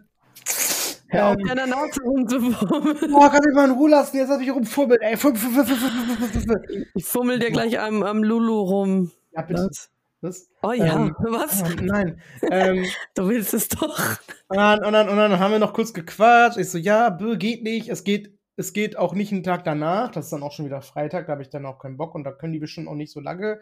[1.14, 3.12] Ähm, dir an der Nase rumzufummeln.
[3.12, 4.16] boah, kann ich mal in Ruhe lassen?
[4.16, 5.16] Jetzt hab ich rumfummelt, ey.
[5.16, 6.84] Fumm, fumm, fumm, fumm, fumm, fumm, fumm, fumm.
[6.94, 9.10] Ich fummel dir gleich am, am Lulu rum.
[9.32, 9.68] Ja, bitte.
[9.68, 9.90] Was?
[10.20, 10.48] Was?
[10.62, 11.62] Oh ja, Ähm, was?
[11.62, 12.20] Ah, nein.
[12.50, 14.16] Ähm, Du willst es doch.
[14.48, 16.56] und, dann, und, dann, und dann haben wir noch kurz gequatscht.
[16.56, 17.90] Ich so, ja, bö, geht nicht.
[17.90, 20.10] Es geht, es geht auch nicht einen Tag danach.
[20.12, 21.26] Das ist dann auch schon wieder Freitag.
[21.26, 22.14] Da habe ich dann auch keinen Bock.
[22.14, 23.60] Und da können die bestimmt auch nicht so lange.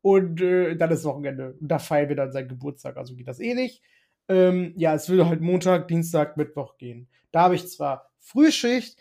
[0.00, 1.56] Und äh, dann ist Wochenende.
[1.60, 2.96] Und da feiern wir dann seinen Geburtstag.
[2.96, 3.82] Also geht das eh nicht.
[4.28, 7.08] Ähm, ja, es würde halt Montag, Dienstag, Mittwoch gehen.
[7.32, 8.98] Da habe ich zwar Frühschicht,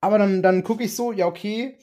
[0.00, 1.78] aber dann, dann gucke ich so, ja, okay.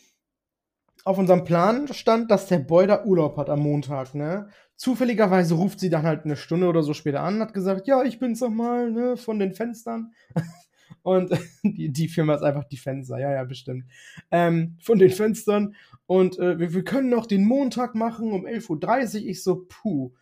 [1.04, 4.50] auf unserem Plan stand, dass der Boy da Urlaub hat am Montag, ne?
[4.76, 8.19] Zufälligerweise ruft sie dann halt eine Stunde oder so später an, hat gesagt, ja, ich
[8.19, 10.13] bin's nochmal, ne, von den Fenstern.
[11.06, 11.32] Und
[11.63, 13.86] die, die, Firma ist einfach die Fenster, ja, ja, bestimmt.
[14.32, 15.76] Ähm, von den Fenstern.
[16.08, 19.28] Und äh, wir, wir, können noch den Montag machen um 11.30 Uhr.
[19.28, 20.13] Ich so, puh.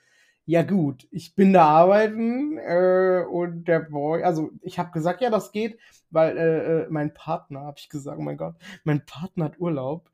[0.46, 5.30] Ja gut, ich bin da arbeiten äh, und der Boy, also ich habe gesagt, ja,
[5.30, 5.80] das geht,
[6.10, 10.10] weil äh, äh mein Partner, habe ich gesagt, oh mein Gott, mein Partner hat Urlaub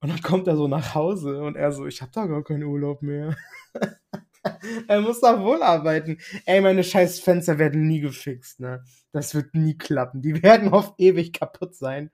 [0.00, 2.64] und dann kommt er so nach Hause und er so, ich habe da gar keinen
[2.64, 3.36] Urlaub mehr.
[4.88, 6.18] er muss da wohl arbeiten.
[6.46, 8.84] Ey, meine scheiß Fenster werden nie gefixt, ne?
[9.12, 10.22] Das wird nie klappen.
[10.22, 12.10] Die werden auf ewig kaputt sein.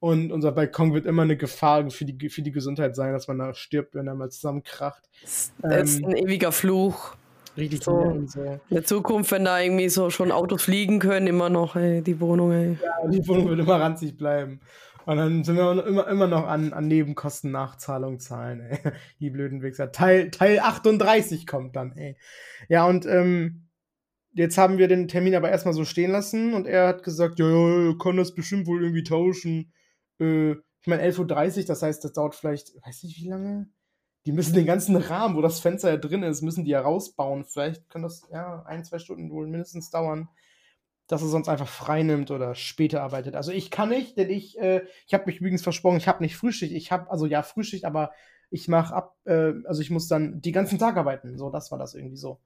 [0.00, 3.38] Und unser Balkon wird immer eine Gefahr für die, für die Gesundheit sein, dass man
[3.38, 5.08] da stirbt, wenn er mal zusammenkracht.
[5.22, 7.16] Das ist ähm, ein ewiger Fluch.
[7.56, 8.24] Richtig so.
[8.26, 8.40] so.
[8.42, 12.20] In der Zukunft, wenn da irgendwie so schon Autos fliegen können, immer noch, ey, die
[12.20, 12.78] Wohnung, ey.
[12.80, 14.60] Ja, die Wohnung wird immer ranzig bleiben.
[15.04, 18.78] Und dann sind wir immer, immer noch an, an Nebenkosten-Nachzahlung zahlen, ey.
[19.20, 19.90] Die blöden Wichser.
[19.90, 22.16] Teil, Teil 38 kommt dann, ey.
[22.68, 23.68] Ja, und ähm,
[24.34, 27.48] jetzt haben wir den Termin aber erstmal so stehen lassen und er hat gesagt, ja,
[27.48, 29.72] ja, kann das bestimmt wohl irgendwie tauschen.
[30.20, 33.68] Äh, ich meine, 11.30 Uhr, das heißt, das dauert vielleicht, weiß nicht wie lange.
[34.26, 37.44] Die müssen den ganzen Rahmen, wo das Fenster ja drin ist, müssen die ja rausbauen.
[37.44, 40.28] Vielleicht kann das ja ein, zwei Stunden wohl mindestens dauern
[41.08, 43.34] dass er sonst einfach frei nimmt oder später arbeitet.
[43.34, 46.36] Also ich kann nicht, denn ich, äh, ich habe mich übrigens versprochen, ich habe nicht
[46.36, 48.12] Frühschicht, ich habe, also ja, Frühschicht, aber
[48.50, 51.38] ich mache ab, äh, also ich muss dann die ganzen Tag arbeiten.
[51.38, 52.40] So, das war das irgendwie so.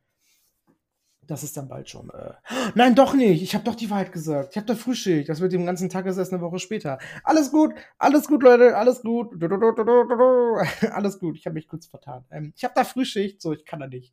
[1.24, 2.10] Das ist dann bald schon.
[2.10, 2.32] Äh.
[2.74, 3.42] Nein, doch nicht.
[3.42, 4.50] Ich habe doch die Wahrheit gesagt.
[4.50, 5.28] Ich habe da Frühschicht.
[5.28, 6.98] Das wird den ganzen Tag ist erst eine Woche später.
[7.22, 9.32] Alles gut, alles gut, Leute, alles gut.
[10.92, 11.36] alles gut.
[11.36, 12.24] Ich habe mich kurz vertan.
[12.30, 14.12] Ähm, ich habe da Frühschicht, so ich kann da nicht.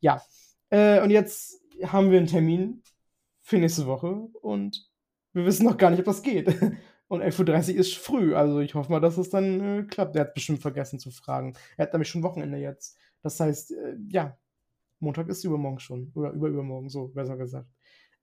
[0.00, 0.22] Ja.
[0.68, 2.82] Äh, und jetzt haben wir einen Termin
[3.40, 4.90] für nächste Woche und
[5.32, 6.48] wir wissen noch gar nicht, ob das geht.
[7.08, 10.16] Und 11.30 Uhr ist früh, also ich hoffe mal, dass es dann äh, klappt.
[10.16, 11.52] Er hat bestimmt vergessen zu fragen.
[11.76, 12.96] Er hat nämlich schon Wochenende jetzt.
[13.20, 14.38] Das heißt, äh, ja,
[15.02, 16.12] Montag ist übermorgen schon.
[16.14, 17.68] Oder überübermorgen, so besser gesagt.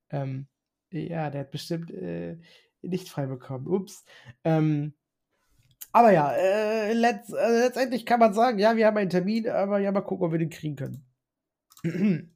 [0.09, 0.47] Ähm,
[0.91, 2.37] ja, der hat bestimmt äh,
[2.81, 3.67] nicht frei bekommen.
[3.67, 4.05] Ups.
[4.43, 4.93] Ähm,
[5.91, 9.79] aber ja, äh, letzt, äh, letztendlich kann man sagen, ja, wir haben einen Termin, aber
[9.79, 11.05] ja, mal gucken, ob wir den kriegen können.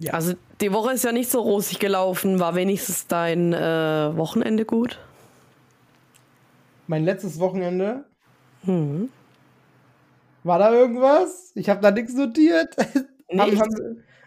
[0.00, 0.12] Ja.
[0.14, 2.40] Also die Woche ist ja nicht so rosig gelaufen.
[2.40, 4.98] War wenigstens dein äh, Wochenende gut?
[6.88, 8.04] Mein letztes Wochenende?
[8.64, 9.08] Mhm.
[10.42, 11.52] War da irgendwas?
[11.54, 12.74] Ich habe da nichts notiert.
[13.30, 13.68] Nichts?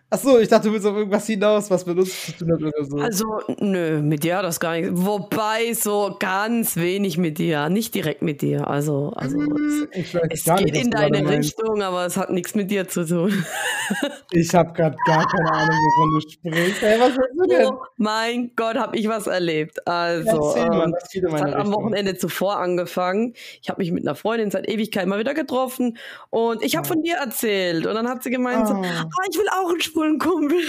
[0.10, 2.86] Achso, ich dachte, du willst auf irgendwas hinaus, was mit uns zu tun hat oder
[2.86, 2.96] so.
[2.96, 4.92] Also, nö, mit dir das gar nicht.
[4.94, 8.70] Wobei, so ganz wenig mit dir, nicht direkt mit dir.
[8.70, 12.72] Also, also hm, es, es geht nicht, in deine Richtung, aber es hat nichts mit
[12.72, 13.44] dir zu tun.
[14.32, 16.82] Ich habe gerade gar keine Ahnung, wovon du sprichst.
[16.82, 17.68] Hey, was willst du denn?
[17.68, 19.88] Oh mein Gott, habe ich was erlebt.
[19.88, 23.34] Also, ja, mal, ähm, es hat am Wochenende zuvor angefangen.
[23.62, 25.98] Ich habe mich mit einer Freundin seit Ewigkeit mal wieder getroffen
[26.30, 26.94] und ich habe oh.
[26.94, 27.86] von dir erzählt.
[27.86, 28.68] Und dann hat sie gemeint, oh.
[28.68, 30.60] so, ah, ich will auch einen schwulen Kumpel.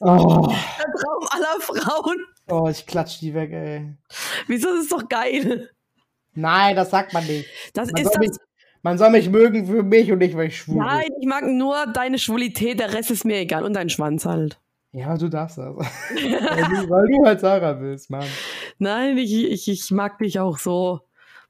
[0.00, 0.48] Oh.
[0.78, 2.16] Der Traum aller Frauen.
[2.48, 3.94] Oh, ich klatsch die weg, ey.
[4.48, 4.68] Wieso?
[4.68, 5.70] Das ist doch geil.
[6.34, 7.48] Nein, das sagt man nicht.
[7.72, 8.38] Das man, ist soll das, mich,
[8.82, 11.16] man soll mich mögen für mich und nicht, weil ich schwul Nein, bin.
[11.20, 13.64] ich mag nur deine Schwulität, der Rest ist mir egal.
[13.64, 14.60] Und dein Schwanz halt.
[14.92, 15.74] Ja, du darfst das.
[15.76, 18.26] weil, du, weil, du, halt Sarah bist, Mann.
[18.78, 21.00] Nein, ich, ich, ich mag dich auch so.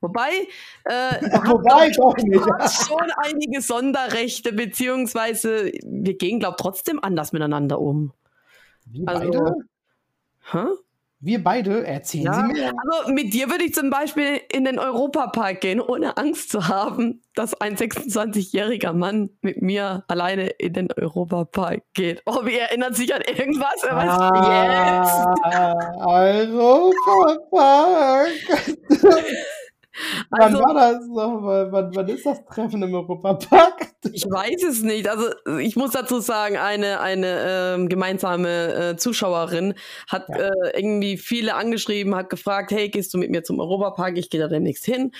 [0.04, 0.46] Wobei,
[0.84, 2.86] äh, Wobei doch nicht.
[2.86, 8.12] schon einige Sonderrechte, beziehungsweise wir gehen, glaube ich, trotzdem anders miteinander um.
[8.84, 9.54] Wir also, beide?
[10.52, 10.64] Hä?
[11.24, 12.70] Wir beide, erzählen ja, Sie mir.
[12.76, 17.22] Also mit dir würde ich zum Beispiel in den Europapark gehen, ohne Angst zu haben,
[17.34, 22.20] dass ein 26-jähriger Mann mit mir alleine in den Europapark geht.
[22.26, 23.82] Oh, wie erinnert sich an irgendwas?
[23.84, 26.50] Er weiß ah, jetzt.
[27.26, 28.28] Europapark.
[30.30, 31.42] Also, wann war das noch?
[31.72, 33.94] Wann, wann ist das Treffen im Europapark?
[34.12, 35.08] Ich weiß es nicht.
[35.08, 35.28] Also
[35.58, 39.74] ich muss dazu sagen, eine, eine ähm, gemeinsame äh, Zuschauerin
[40.08, 40.36] hat ja.
[40.36, 44.18] äh, irgendwie viele angeschrieben, hat gefragt, hey, gehst du mit mir zum Europapark?
[44.18, 45.12] Ich gehe da demnächst hin.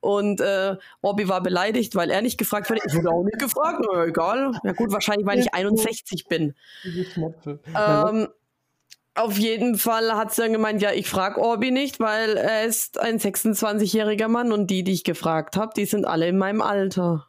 [0.00, 2.80] Und äh, Robby war beleidigt, weil er nicht gefragt wurde.
[2.86, 4.52] Ich wurde auch nicht gefragt, na egal.
[4.64, 6.54] Ja gut, wahrscheinlich, weil ich 61 bin.
[6.84, 8.28] Ähm,
[9.14, 12.98] auf jeden Fall hat sie dann gemeint, ja, ich frage Orbi nicht, weil er ist
[12.98, 17.26] ein 26-jähriger Mann und die, die ich gefragt habe, die sind alle in meinem Alter.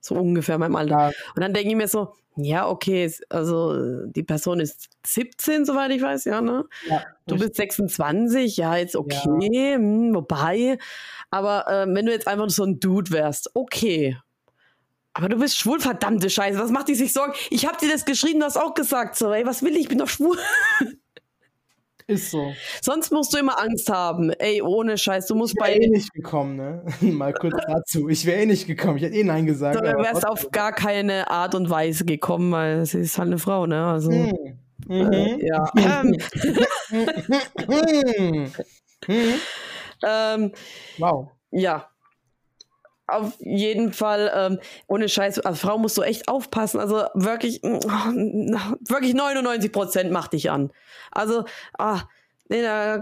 [0.00, 1.10] So ungefähr meinem Alter.
[1.10, 1.12] Ja.
[1.34, 6.02] Und dann denke ich mir so, ja, okay, also die Person ist 17, soweit ich
[6.02, 6.66] weiß, ja, ne?
[6.88, 9.76] Ja, du bist 26, ja, jetzt okay, ja.
[9.76, 10.78] Hm, wobei,
[11.30, 14.18] aber äh, wenn du jetzt einfach so ein Dude wärst, okay,
[15.16, 16.58] aber du bist schwul, verdammte Scheiße.
[16.58, 17.32] Was macht die sich Sorgen?
[17.50, 19.82] Ich hab dir das geschrieben, du hast auch gesagt so, ey, was will ich?
[19.82, 20.38] Ich bin doch schwul.
[22.08, 22.52] Ist so.
[22.82, 24.30] Sonst musst du immer Angst haben.
[24.30, 25.70] Ey, ohne Scheiß, du musst Ich bei.
[25.70, 26.84] wäre eh nicht gekommen, ne?
[27.00, 28.08] Mal kurz dazu.
[28.08, 28.98] Ich wäre eh nicht gekommen.
[28.98, 29.80] Ich hätte eh Nein gesagt.
[29.80, 33.66] Du wärst auf gar keine Art und Weise gekommen, weil sie ist halt eine Frau,
[33.66, 33.84] ne?
[33.86, 34.12] Also.
[34.12, 34.26] Hm.
[34.28, 34.54] Äh,
[34.88, 35.40] Mhm.
[35.40, 35.72] ja.
[35.76, 36.16] Ähm,
[36.90, 38.52] Mhm.
[39.08, 39.34] Mhm.
[40.04, 40.52] ähm,
[40.98, 41.28] Wow.
[41.50, 41.88] ja.
[43.08, 46.80] Auf jeden Fall, ähm, ohne Scheiß, als Frau musst du echt aufpassen.
[46.80, 47.78] Also wirklich, mm,
[48.88, 50.72] wirklich 99 Prozent macht dich an.
[51.12, 51.44] Also,
[51.78, 52.02] ah,
[52.48, 53.00] nee, da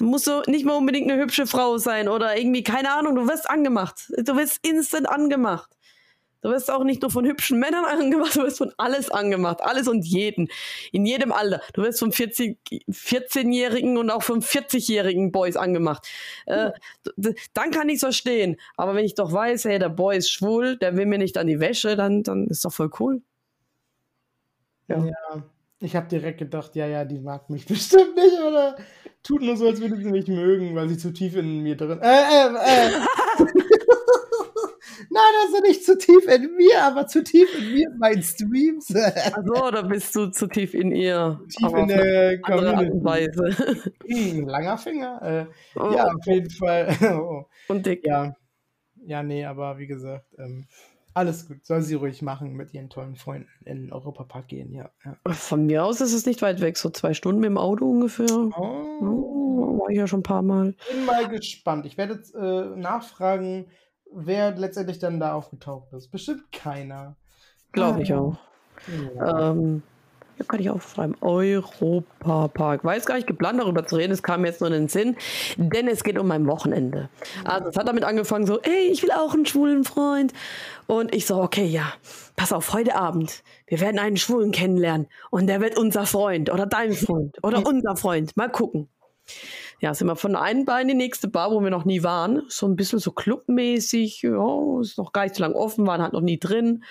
[0.00, 3.50] musst du nicht mal unbedingt eine hübsche Frau sein oder irgendwie, keine Ahnung, du wirst
[3.50, 4.12] angemacht.
[4.18, 5.73] Du wirst instant angemacht.
[6.44, 9.62] Du wirst auch nicht nur von hübschen Männern angemacht, du wirst von alles angemacht.
[9.62, 10.48] Alles und jeden.
[10.92, 11.62] In jedem Alter.
[11.72, 12.58] Du wirst von 40
[12.90, 16.06] 14-Jährigen und auch von 40-jährigen Boys angemacht.
[16.44, 16.72] Äh,
[17.54, 18.58] dann kann ich es verstehen.
[18.76, 21.46] Aber wenn ich doch weiß, hey, der Boy ist schwul, der will mir nicht an
[21.46, 23.22] die Wäsche, dann, dann ist doch voll cool.
[24.88, 25.02] Ja.
[25.02, 25.44] Ja.
[25.80, 28.76] Ich habe direkt gedacht, ja, ja, die mag mich bestimmt nicht, oder?
[29.22, 32.00] Tut nur so, als würde sie mich mögen, weil sie zu tief in mir drin.
[32.02, 33.70] Äh, äh, äh.
[35.14, 38.92] Nein, also nicht zu tief in mir, aber zu tief in mir in meinen Streams.
[38.94, 41.40] Also, da bist du zu tief in ihr.
[41.48, 43.04] tief in der Community.
[43.04, 43.56] Weise.
[44.06, 45.22] Hm, langer Finger.
[45.22, 45.46] Äh,
[45.78, 46.88] Oh, ja, auf jeden Fall.
[47.20, 48.04] Oh, Und dick.
[48.04, 48.34] ja.
[49.06, 50.66] Ja, nee, aber wie gesagt, ähm,
[51.12, 51.64] alles gut.
[51.64, 54.90] Soll sie ruhig machen mit ihren tollen Freunden in den Europapark gehen, ja.
[55.04, 55.16] ja.
[55.32, 58.26] Von mir aus ist es nicht weit weg, so zwei Stunden mit dem Auto ungefähr.
[58.30, 58.50] Oh.
[59.00, 60.74] Oh, war ich ja schon ein paar Mal.
[60.90, 61.86] bin mal gespannt.
[61.86, 63.66] Ich werde jetzt äh, nachfragen,
[64.14, 66.08] wer letztendlich dann da aufgetaucht ist.
[66.08, 67.16] Bestimmt keiner.
[67.72, 68.36] Glaube ich auch.
[69.16, 69.50] Ja.
[69.50, 69.82] Ähm,
[70.36, 71.16] hier kann ich aufschreiben.
[71.20, 72.84] Europapark.
[72.84, 74.12] Weiß gar nicht geplant, darüber zu reden.
[74.12, 75.16] Es kam jetzt nur in den Sinn,
[75.56, 77.08] denn es geht um mein Wochenende.
[77.44, 80.32] Also es hat damit angefangen so, ey, ich will auch einen schwulen Freund.
[80.86, 81.92] Und ich so, okay, ja,
[82.36, 85.06] pass auf, heute Abend, wir werden einen Schwulen kennenlernen.
[85.30, 88.36] Und der wird unser Freund oder dein Freund oder unser Freund.
[88.36, 88.88] Mal gucken.
[89.80, 92.42] Ja, sind wir von einem Bar in die nächste Bar, wo wir noch nie waren.
[92.48, 94.22] So ein bisschen so clubmäßig.
[94.22, 96.84] Ja, ist noch gar nicht so lange offen, waren halt noch nie drin.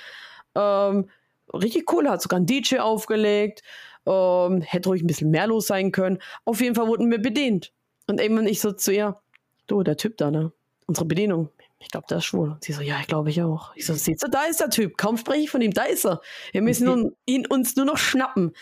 [0.55, 1.09] Ähm,
[1.53, 3.63] richtig cool, hat sogar ein DJ aufgelegt.
[4.05, 6.19] Ähm, hätte ruhig ein bisschen mehr los sein können.
[6.45, 7.71] Auf jeden Fall wurden wir bedient.
[8.07, 9.19] Und irgendwann ich so zu ihr,
[9.67, 10.51] du, der Typ da, ne?
[10.85, 11.49] Unsere Bedienung.
[11.79, 12.51] Ich glaube, der ist schwul.
[12.51, 13.75] Und sie so, ja, ich glaube ich auch.
[13.75, 14.97] Ich so, siehst du, da ist der Typ.
[14.97, 16.21] Kaum spreche ich von ihm, da ist er.
[16.51, 18.53] Wir müssen nun, ihn uns nur noch schnappen.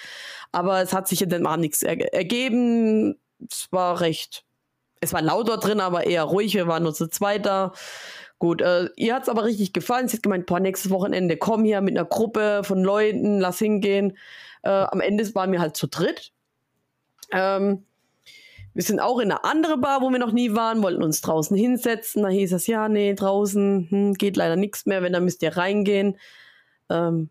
[0.51, 3.15] Aber es hat sich in dem Abend nichts er ergeben.
[3.49, 4.43] Es war recht,
[4.99, 6.53] es war laut dort drin, aber eher ruhig.
[6.53, 7.73] Wir waren nur zu zweit da.
[8.39, 10.07] Gut, äh, ihr hat es aber richtig gefallen.
[10.07, 14.17] Sie hat gemeint, boah, nächstes Wochenende komm hier mit einer Gruppe von Leuten, lass hingehen.
[14.63, 16.31] Äh, am Ende waren wir halt zu dritt.
[17.31, 17.85] Ähm,
[18.73, 21.57] wir sind auch in eine andere Bar, wo wir noch nie waren, wollten uns draußen
[21.57, 22.23] hinsetzen.
[22.23, 25.57] Da hieß es, ja, nee, draußen hm, geht leider nichts mehr, wenn, dann müsst ihr
[25.57, 26.17] reingehen.
[26.89, 27.29] Ähm,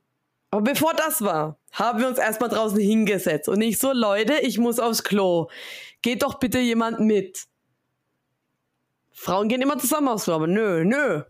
[0.50, 3.48] aber bevor das war, haben wir uns erstmal draußen hingesetzt.
[3.48, 5.48] Und ich so, Leute, ich muss aufs Klo.
[6.02, 7.46] Geht doch bitte jemand mit.
[9.12, 11.22] Frauen gehen immer zusammen Klo, aber nö, nö.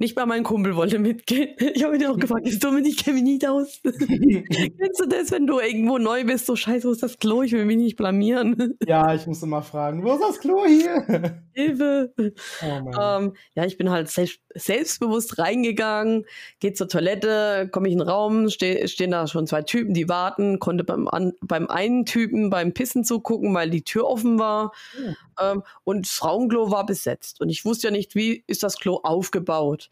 [0.00, 1.56] Nicht mal mein Kumpel wollte mitgehen.
[1.78, 3.80] Ich habe ihn auch gefragt, ist du ich kenne mich nicht aus.
[3.84, 7.42] Kennst du das, wenn du irgendwo neu bist, so scheiße, wo ist das Klo?
[7.42, 8.76] Ich will mich nicht blamieren.
[8.86, 11.42] ja, ich muss immer fragen, wo ist das Klo hier?
[11.52, 12.12] Hilfe.
[12.16, 12.90] oh.
[13.00, 16.24] Ähm, ja, ich bin halt selbst, selbstbewusst reingegangen,
[16.60, 20.08] gehe zur Toilette, komme ich in den Raum, ste stehen da schon zwei Typen, die
[20.08, 24.72] warten, konnte beim, an, beim einen Typen beim Pissen zugucken, weil die Tür offen war.
[24.96, 25.16] Hm.
[25.40, 27.40] Ähm, und das Frauenklo war besetzt.
[27.40, 29.87] Und ich wusste ja nicht, wie ist das Klo aufgebaut.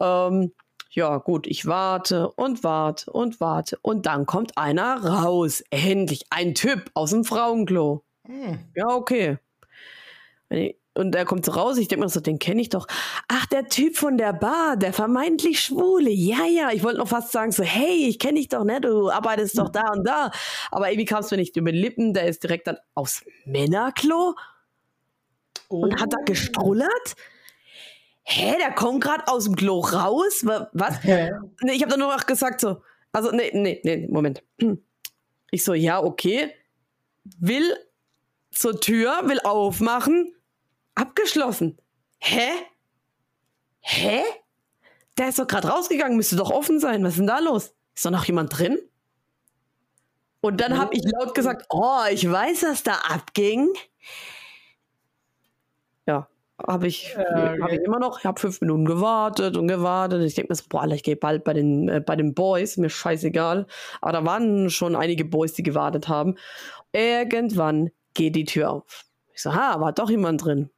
[0.00, 0.52] Ähm,
[0.90, 3.78] ja, gut, ich warte und warte und warte.
[3.82, 5.62] Und dann kommt einer raus.
[5.70, 8.04] Endlich ein Typ aus dem Frauenklo.
[8.26, 8.58] Hm.
[8.74, 9.38] Ja, okay.
[10.94, 12.86] Und er kommt so raus, ich denke mir so, den kenne ich doch.
[13.28, 16.10] Ach, der Typ von der Bar, der vermeintlich Schwule.
[16.10, 18.80] Ja, ja, ich wollte noch fast sagen so, hey, ich kenne dich doch, ne?
[18.80, 20.30] Du arbeitest doch da und da.
[20.70, 22.14] Aber irgendwie kam es mir nicht über die Lippen.
[22.14, 24.34] Der ist direkt dann aufs Männerklo
[25.68, 26.24] und hat da Oh.
[26.24, 27.14] gestrullert.
[28.30, 30.44] Hä, der kommt gerade aus dem Klo raus?
[30.44, 31.02] Wa- Was?
[31.02, 31.30] Hä?
[31.62, 34.42] Nee, ich habe dann nur noch gesagt so, also nee, nee, nee, Moment.
[35.50, 36.50] Ich so, ja, okay.
[37.38, 37.74] Will
[38.50, 40.34] zur Tür, will aufmachen,
[40.94, 41.78] abgeschlossen.
[42.18, 42.50] Hä?
[43.80, 44.20] Hä?
[45.16, 47.02] Der ist doch gerade rausgegangen, müsste doch offen sein.
[47.02, 47.72] Was ist denn da los?
[47.94, 48.78] Ist doch noch jemand drin?
[50.42, 53.70] Und dann habe ich laut gesagt, oh, ich weiß, was da abging.
[56.66, 57.60] Habe ich, okay.
[57.60, 60.22] hab ich immer noch, ich habe fünf Minuten gewartet und gewartet.
[60.24, 62.76] Ich denke mir so, boah, Alter, ich gehe bald bei den, äh, bei den Boys,
[62.76, 63.66] mir scheißegal.
[64.00, 66.34] Aber da waren schon einige Boys, die gewartet haben.
[66.92, 69.04] Irgendwann geht die Tür auf.
[69.32, 70.70] Ich so, ha, war doch jemand drin.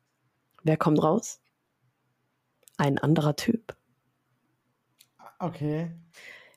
[0.62, 1.40] Wer kommt raus?
[2.76, 3.74] Ein anderer Typ.
[5.38, 5.90] Okay.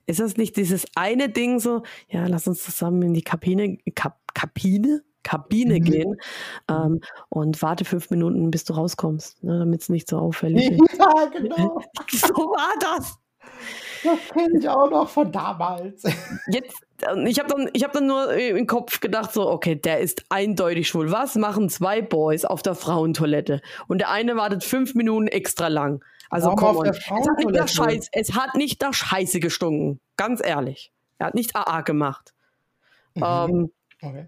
[0.05, 4.19] Ist das nicht dieses eine Ding so, ja, lass uns zusammen in die Kabine, Kap,
[4.33, 5.03] Kabine?
[5.23, 5.83] Kabine Mhm.
[5.83, 6.15] gehen
[6.69, 10.79] ähm, und warte fünf Minuten, bis du rauskommst, ne, damit es nicht so auffällig ist.
[10.99, 11.81] Ja, genau.
[12.11, 13.17] so war das.
[14.03, 16.03] Das kenne ich auch noch von damals.
[16.47, 19.99] Jetzt, äh, ich habe dann, ich hab dann nur im Kopf gedacht, so, okay, der
[19.99, 21.11] ist eindeutig schwul.
[21.11, 23.61] Was machen zwei Boys auf der Frauentoilette?
[23.87, 26.03] Und der eine wartet fünf Minuten extra lang.
[26.29, 26.87] Also komm on.
[26.87, 27.67] Es hat nicht nach?
[27.67, 29.99] Scheiß, es hat nicht nach Scheiße gestunken.
[30.17, 30.91] Ganz ehrlich.
[31.19, 32.33] Er hat nicht AA gemacht.
[33.15, 33.23] Mhm.
[33.23, 34.27] Ähm, Okay.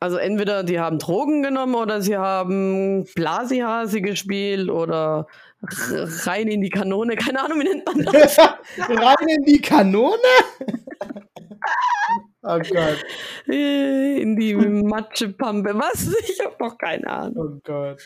[0.00, 5.26] Also entweder die haben Drogen genommen oder sie haben Blasihase gespielt oder
[5.60, 7.16] rein in die Kanone.
[7.16, 8.38] Keine Ahnung, wie nennt man das?
[8.78, 10.16] Rein in die Kanone?
[12.42, 13.04] oh Gott,
[13.46, 15.74] in die Matschepampe.
[15.74, 16.14] Was?
[16.28, 17.56] Ich habe noch keine Ahnung.
[17.56, 18.00] oh Gott.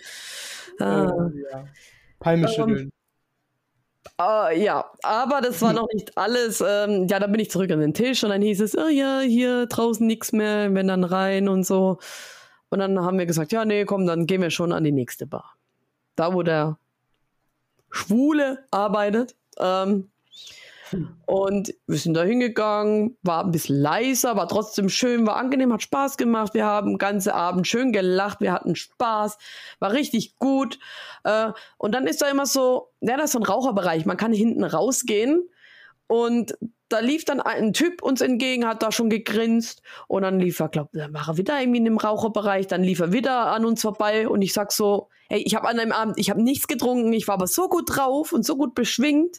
[0.81, 1.05] Ah.
[1.05, 1.64] Äh, ja.
[2.18, 2.90] Palme schütteln.
[4.22, 6.62] Äh, ja, aber das war noch nicht alles.
[6.66, 9.20] Ähm, ja, dann bin ich zurück an den Tisch und dann hieß es, oh ja,
[9.20, 11.98] hier draußen nichts mehr, wenn dann rein und so.
[12.70, 15.26] Und dann haben wir gesagt, ja, nee, komm, dann gehen wir schon an die nächste
[15.26, 15.56] Bar.
[16.16, 16.78] Da, wo der
[17.90, 19.35] Schwule arbeitet.
[19.58, 20.12] Ähm,
[21.26, 25.83] und wir sind da hingegangen, war ein bisschen leiser, war trotzdem schön, war angenehm, hat
[25.83, 26.55] Spaß gemacht.
[26.55, 29.38] Wir haben den ganzen Abend schön gelacht, wir hatten Spaß,
[29.78, 30.78] war richtig gut.
[31.24, 34.33] Äh, und dann ist da immer so, ja, das ist so ein Raucherbereich, man kann
[34.33, 35.48] hinten rausgehen
[36.07, 36.55] und
[36.92, 40.68] da lief dann ein Typ uns entgegen, hat da schon gegrinst und dann lief er,
[40.68, 43.81] glaub, dann war er wieder irgendwie in dem Raucherbereich, dann lief er wieder an uns
[43.81, 47.12] vorbei und ich sag so, hey, ich habe an einem Abend, ich habe nichts getrunken,
[47.14, 49.38] ich war aber so gut drauf und so gut beschwingt.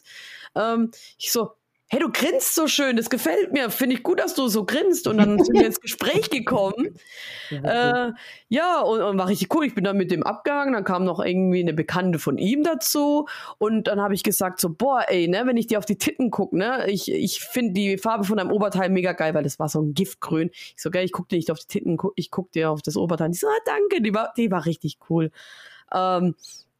[0.54, 1.50] Ähm, ich so,
[1.94, 5.06] hey, du grinst so schön, das gefällt mir, finde ich gut, dass du so grinst
[5.06, 6.98] und dann sind wir ins Gespräch gekommen.
[7.50, 8.10] Äh,
[8.48, 9.64] ja, und, und war richtig cool.
[9.64, 10.74] Ich bin dann mit dem abgehangen.
[10.74, 13.26] Dann kam noch irgendwie eine Bekannte von ihm dazu.
[13.58, 16.30] Und dann habe ich gesagt: so, boah, ey, ne, wenn ich dir auf die Titten
[16.30, 19.68] gucke, ne, ich, ich finde die Farbe von deinem Oberteil mega geil, weil das war
[19.68, 20.50] so ein Giftgrün.
[20.52, 22.82] Ich so, geil, ich guck dir nicht auf die Titten, guck, ich guck dir auf
[22.82, 23.30] das Oberteil.
[23.30, 25.30] Ich so, ah, danke, die war, die war richtig cool.
[25.94, 26.34] Ähm,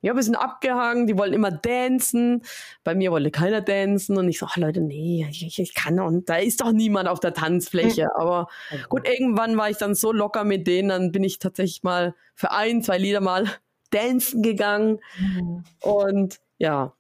[0.04, 2.42] ja, wir sind abgehangen, die wollen immer dancen.
[2.84, 4.18] Bei mir wollte keiner dancen.
[4.18, 6.28] Und ich so, ach, Leute, nee, ich, ich- kann nicht.
[6.28, 8.14] da ist doch niemand auf der Tanzfläche.
[8.16, 8.48] Aber
[8.90, 12.50] Gut, irgendwann war ich dann so locker mit denen, dann bin ich tatsächlich mal für
[12.50, 13.46] ein, zwei Lieder mal
[13.90, 15.00] dancen gegangen.
[15.80, 16.92] Und ja,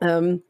[0.00, 0.42] ähm,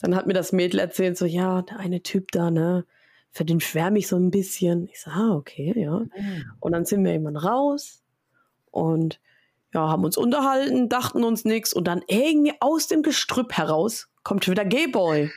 [0.00, 2.84] dann hat mir das Mädel erzählt, so, ja, der eine Typ da, ne,
[3.30, 4.88] für den schwärme ich so ein bisschen.
[4.88, 6.02] Ich so, ah, okay, ja.
[6.60, 8.02] Und dann sind wir irgendwann raus
[8.70, 9.20] und
[9.72, 14.44] ja, haben uns unterhalten, dachten uns nichts und dann irgendwie aus dem Gestrüpp heraus kommt
[14.44, 15.30] schon wieder Gayboy.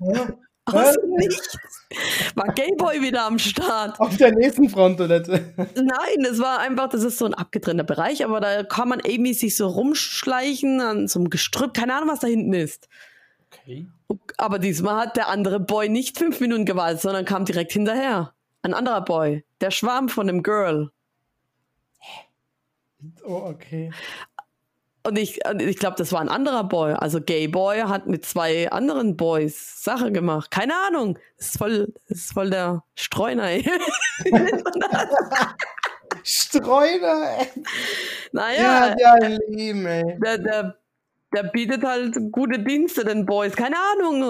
[0.00, 0.28] Ja.
[0.66, 0.96] Aus Was?
[0.96, 1.58] dem Nichts
[2.34, 3.98] war Gayboy wieder am Start.
[3.98, 5.52] Auf der nächsten Frauentoilette.
[5.74, 9.34] Nein, es war einfach, das ist so ein abgetrennter Bereich, aber da kann man irgendwie
[9.34, 12.88] sich so rumschleichen an so einem Gestrüpp, keine Ahnung, was da hinten ist.
[13.50, 13.88] Okay.
[14.36, 18.32] Aber diesmal hat der andere Boy nicht fünf Minuten gewartet, sondern kam direkt hinterher.
[18.62, 20.90] Ein anderer Boy, der Schwarm von dem Girl.
[23.24, 23.90] Oh, okay.
[25.06, 26.92] Und ich, ich glaube, das war ein anderer Boy.
[26.92, 30.50] Also Gay Boy hat mit zwei anderen Boys Sache gemacht.
[30.50, 31.18] Keine Ahnung.
[31.38, 33.44] Das ist voll, das ist voll der Streuner.
[33.44, 33.64] ey.
[36.22, 37.46] Streuner, ey.
[38.32, 40.18] naja, Ja, ja, Leben, ey.
[40.22, 40.76] der, der,
[41.34, 44.22] der bietet halt gute Dienste den Boys, keine Ahnung.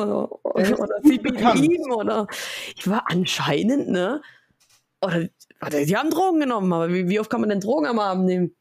[0.44, 2.26] Oder, Der sie bieten ihm oder
[2.76, 4.22] ich war anscheinend, ne?
[5.02, 5.28] Oder
[5.58, 8.26] warte, die haben Drogen genommen, aber wie, wie oft kann man denn Drogen am Abend
[8.26, 8.54] nehmen?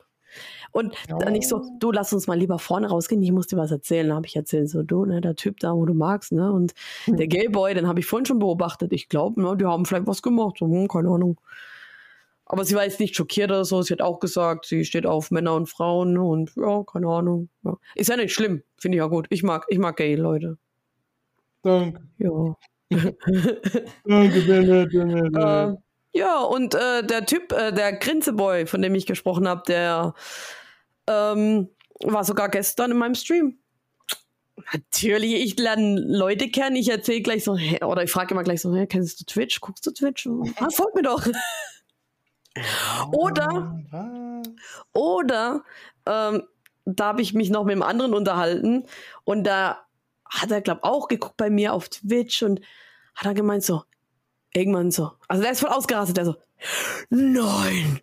[0.72, 3.72] Und dann ich so, du lass uns mal lieber vorne rausgehen, ich muss dir was
[3.72, 4.08] erzählen.
[4.08, 6.52] Dann habe ich erzählt, so, du, ne, der Typ da, wo du magst, ne?
[6.52, 6.74] Und
[7.08, 8.94] der Gayboy, den habe ich vorhin schon beobachtet.
[8.94, 10.58] Ich glaube, ne, die haben vielleicht was gemacht.
[10.60, 11.40] So, hm, keine Ahnung.
[12.46, 13.82] Aber sie war jetzt nicht schockiert oder so.
[13.84, 17.50] Sie hat auch gesagt, sie steht auf Männer und Frauen und ja, keine Ahnung.
[17.64, 17.78] Ja.
[17.94, 19.28] Ist ja nicht schlimm, finde ich ja gut.
[19.30, 20.58] Ich mag, ich mag gay Leute.
[21.62, 22.02] Danke.
[22.18, 22.56] Ja.
[24.06, 25.36] Danke, Bennett, Bennett.
[26.14, 30.16] Äh, ja, und äh, der Typ, äh, der Grinseboy, von dem ich gesprochen habe, der
[31.10, 31.70] ähm,
[32.02, 33.58] war sogar gestern in meinem Stream.
[34.74, 38.62] Natürlich, ich lerne Leute kennen, ich erzähle gleich so, hä, oder ich frage immer gleich
[38.62, 39.60] so, hä, kennst du Twitch?
[39.62, 40.28] Guckst du Twitch?
[40.58, 41.26] Ah, folgt mir doch.
[43.14, 43.80] Oder,
[44.94, 45.64] oder,
[46.06, 46.44] ähm,
[46.86, 48.86] da habe ich mich noch mit einem anderen unterhalten
[49.24, 49.86] und da
[50.26, 52.60] hat er, glaube auch geguckt bei mir auf Twitch und
[53.16, 53.84] hat er gemeint so,
[54.54, 56.36] irgendwann so, also der ist voll ausgerastet, der so,
[57.10, 58.02] nein,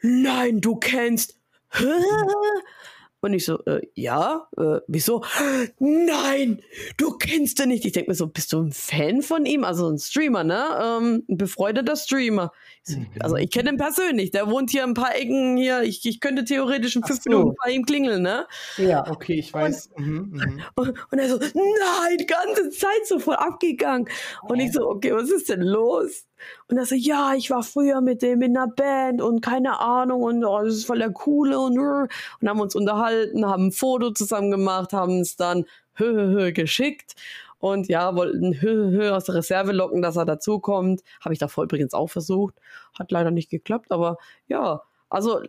[0.00, 1.36] nein, du kennst,
[1.74, 1.84] hä?
[3.24, 5.24] Und ich so, äh, ja, äh, wieso?
[5.78, 6.60] Nein,
[6.98, 7.86] du kennst ihn nicht.
[7.86, 9.64] Ich denke mir so, bist du ein Fan von ihm?
[9.64, 10.62] Also ein Streamer, ne?
[10.78, 12.52] Ähm, ein befreundeter Streamer.
[12.86, 13.06] Mhm.
[13.20, 15.84] Also ich kenne ihn persönlich, der wohnt hier ein paar Ecken hier.
[15.84, 17.30] Ich, ich könnte theoretisch in fünf so.
[17.30, 18.46] Minuten bei ihm klingeln, ne?
[18.76, 19.92] Ja, okay, ich weiß.
[19.96, 20.62] Mhm, mhm.
[20.74, 24.06] Und, und er so, nein, die ganze Zeit so voll abgegangen.
[24.42, 26.26] Und ich so, okay, was ist denn los?
[26.68, 30.22] Und er so, ja, ich war früher mit dem in einer Band und keine Ahnung
[30.22, 32.08] und oh, das ist voll der Coole und, äh,
[32.40, 35.64] und haben uns unterhalten, haben ein Foto zusammen gemacht, haben es dann
[35.94, 37.14] hö, hö, hö, geschickt
[37.58, 41.02] und ja, wollten hö, hö, aus der Reserve locken, dass er dazukommt.
[41.20, 42.54] Habe ich davor übrigens auch versucht.
[42.98, 44.18] Hat leider nicht geklappt, aber
[44.48, 45.40] ja, also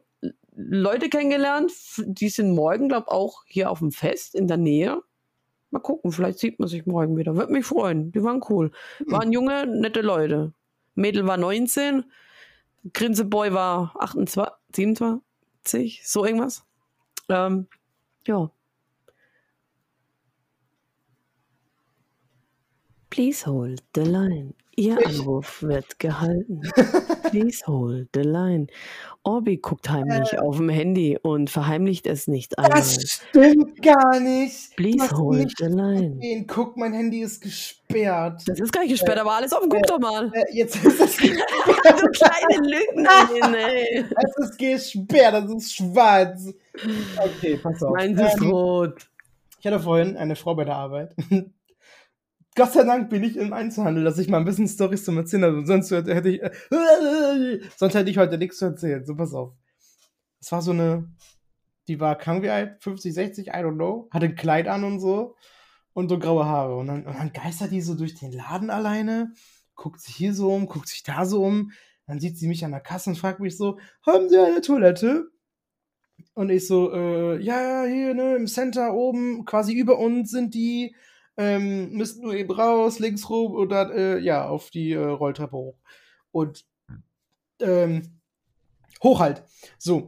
[0.56, 5.02] Leute kennengelernt, die sind morgen, glaube auch hier auf dem Fest in der Nähe.
[5.72, 7.36] Mal gucken, vielleicht sieht man sich morgen wieder.
[7.36, 8.12] Würde mich freuen.
[8.14, 8.72] Die waren cool.
[9.08, 10.54] Waren junge, nette Leute.
[10.96, 12.06] Mädel war 19,
[12.94, 16.66] Grinseboy war 28, 27, so irgendwas.
[17.30, 17.68] Ähm,
[18.28, 18.50] ja.
[23.16, 24.54] Please hold the line.
[24.76, 26.60] Ihr Anruf wird gehalten.
[27.32, 28.68] Please hold the line.
[29.24, 32.80] Orbi guckt heimlich auf dem Handy und verheimlicht es nicht einmal.
[32.80, 34.76] Das stimmt gar nicht.
[34.76, 36.16] Please hast hold nicht the line.
[36.18, 36.46] gesehen.
[36.46, 38.42] Guck, mein Handy ist gesperrt.
[38.48, 39.70] Das ist gar nicht gesperrt, aber alles offen.
[39.70, 40.30] Guck doch mal.
[40.34, 44.04] Äh, jetzt ist es, du kleine Lügnerin, ey.
[44.04, 46.54] es ist gesperrt, das ist schwarz.
[47.18, 47.94] Okay, pass auf.
[47.96, 49.08] Meins ist Ähm, rot.
[49.62, 51.16] Ich hatte vorhin eine Frau bei der Arbeit.
[52.56, 55.44] Gott sei Dank bin ich im Einzelhandel, dass ich mal ein bisschen Storys zum Erzählen
[55.44, 55.66] habe.
[55.66, 56.52] Sonst hätte ich, äh,
[57.76, 59.06] sonst hätte ich heute nichts zu erzählen.
[59.06, 59.54] So, pass auf.
[60.40, 61.14] Es war so eine,
[61.90, 65.02] die war krank wie alt, 50, 60, I don't know, hatte ein Kleid an und
[65.02, 65.36] so
[65.92, 66.78] und so graue Haare.
[66.78, 69.34] Und dann, und dann geistert die so durch den Laden alleine,
[69.76, 71.72] guckt sich hier so um, guckt sich da so um.
[72.08, 75.28] Dann sieht sie mich an der Kasse und fragt mich so, haben Sie eine Toilette?
[76.34, 80.96] Und ich so, äh, ja, hier, ne, im Center oben, quasi über uns sind die,
[81.38, 85.78] ähm, müssen nur eben raus, links rum oder, äh, ja, auf die äh, Rolltreppe hoch.
[86.32, 86.66] Und,
[87.62, 88.20] ähm,
[89.04, 89.44] hoch halt.
[89.78, 90.08] So.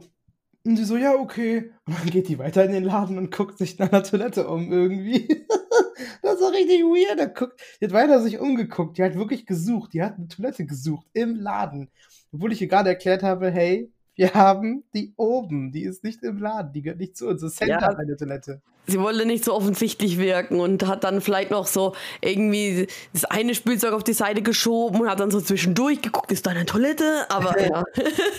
[0.64, 1.72] Und die so, ja, okay.
[1.86, 4.70] Und dann geht die weiter in den Laden und guckt sich nach der Toilette um
[4.72, 5.26] irgendwie.
[6.22, 7.18] das war richtig weird.
[7.18, 8.98] Er guckt, die hat weiter sich umgeguckt.
[8.98, 9.94] Die hat wirklich gesucht.
[9.94, 11.90] Die hat eine Toilette gesucht im Laden.
[12.32, 15.70] Obwohl ich ihr gerade erklärt habe, hey, wir haben die oben.
[15.72, 16.72] Die ist nicht im Laden.
[16.72, 17.40] Die gehört nicht zu uns.
[17.40, 17.88] Das Center Ja.
[17.96, 18.60] eine Toilette.
[18.88, 23.54] Sie wollte nicht so offensichtlich wirken und hat dann vielleicht noch so irgendwie das eine
[23.54, 27.04] Spielzeug auf die Seite geschoben und hat dann so zwischendurch geguckt, ist da eine Toilette?
[27.28, 27.84] Aber ja.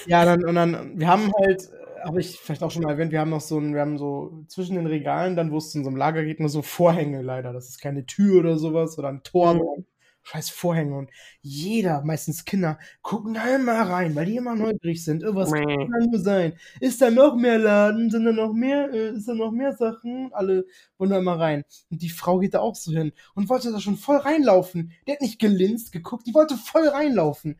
[0.07, 1.69] Ja, dann, und dann, wir haben halt,
[2.03, 4.43] habe ich vielleicht auch schon mal erwähnt, wir haben noch so ein, wir haben so
[4.47, 7.53] zwischen den Regalen, dann, wo es in so einem Lager geht, nur so Vorhänge leider.
[7.53, 9.57] Das ist keine Tür oder sowas oder ein Tor, Mhm.
[9.59, 9.85] sondern
[10.29, 10.95] scheiß Vorhänge.
[10.95, 11.09] Und
[11.41, 15.23] jeder, meistens Kinder, gucken da immer rein, weil die immer neugierig sind.
[15.23, 15.65] Irgendwas Mäh.
[15.65, 16.53] kann da nur sein.
[16.79, 18.09] Ist da noch mehr Laden?
[18.09, 20.31] Sind da noch mehr, äh, ist da noch mehr Sachen?
[20.33, 20.65] Alle
[20.97, 21.63] wollen da immer rein.
[21.89, 24.91] Und die Frau geht da auch so hin und wollte da schon voll reinlaufen.
[25.07, 27.57] Die hat nicht gelinst, geguckt, die wollte voll reinlaufen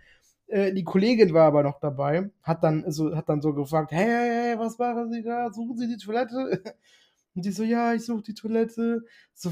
[0.48, 4.06] äh, die Kollegin war aber noch dabei, hat dann so, hat dann so gefragt, hey,
[4.06, 5.52] hey, hey, was machen Sie da?
[5.54, 6.64] Suchen Sie die Toilette?
[7.36, 9.06] Und die so, ja, ich suche die Toilette.
[9.34, 9.52] So,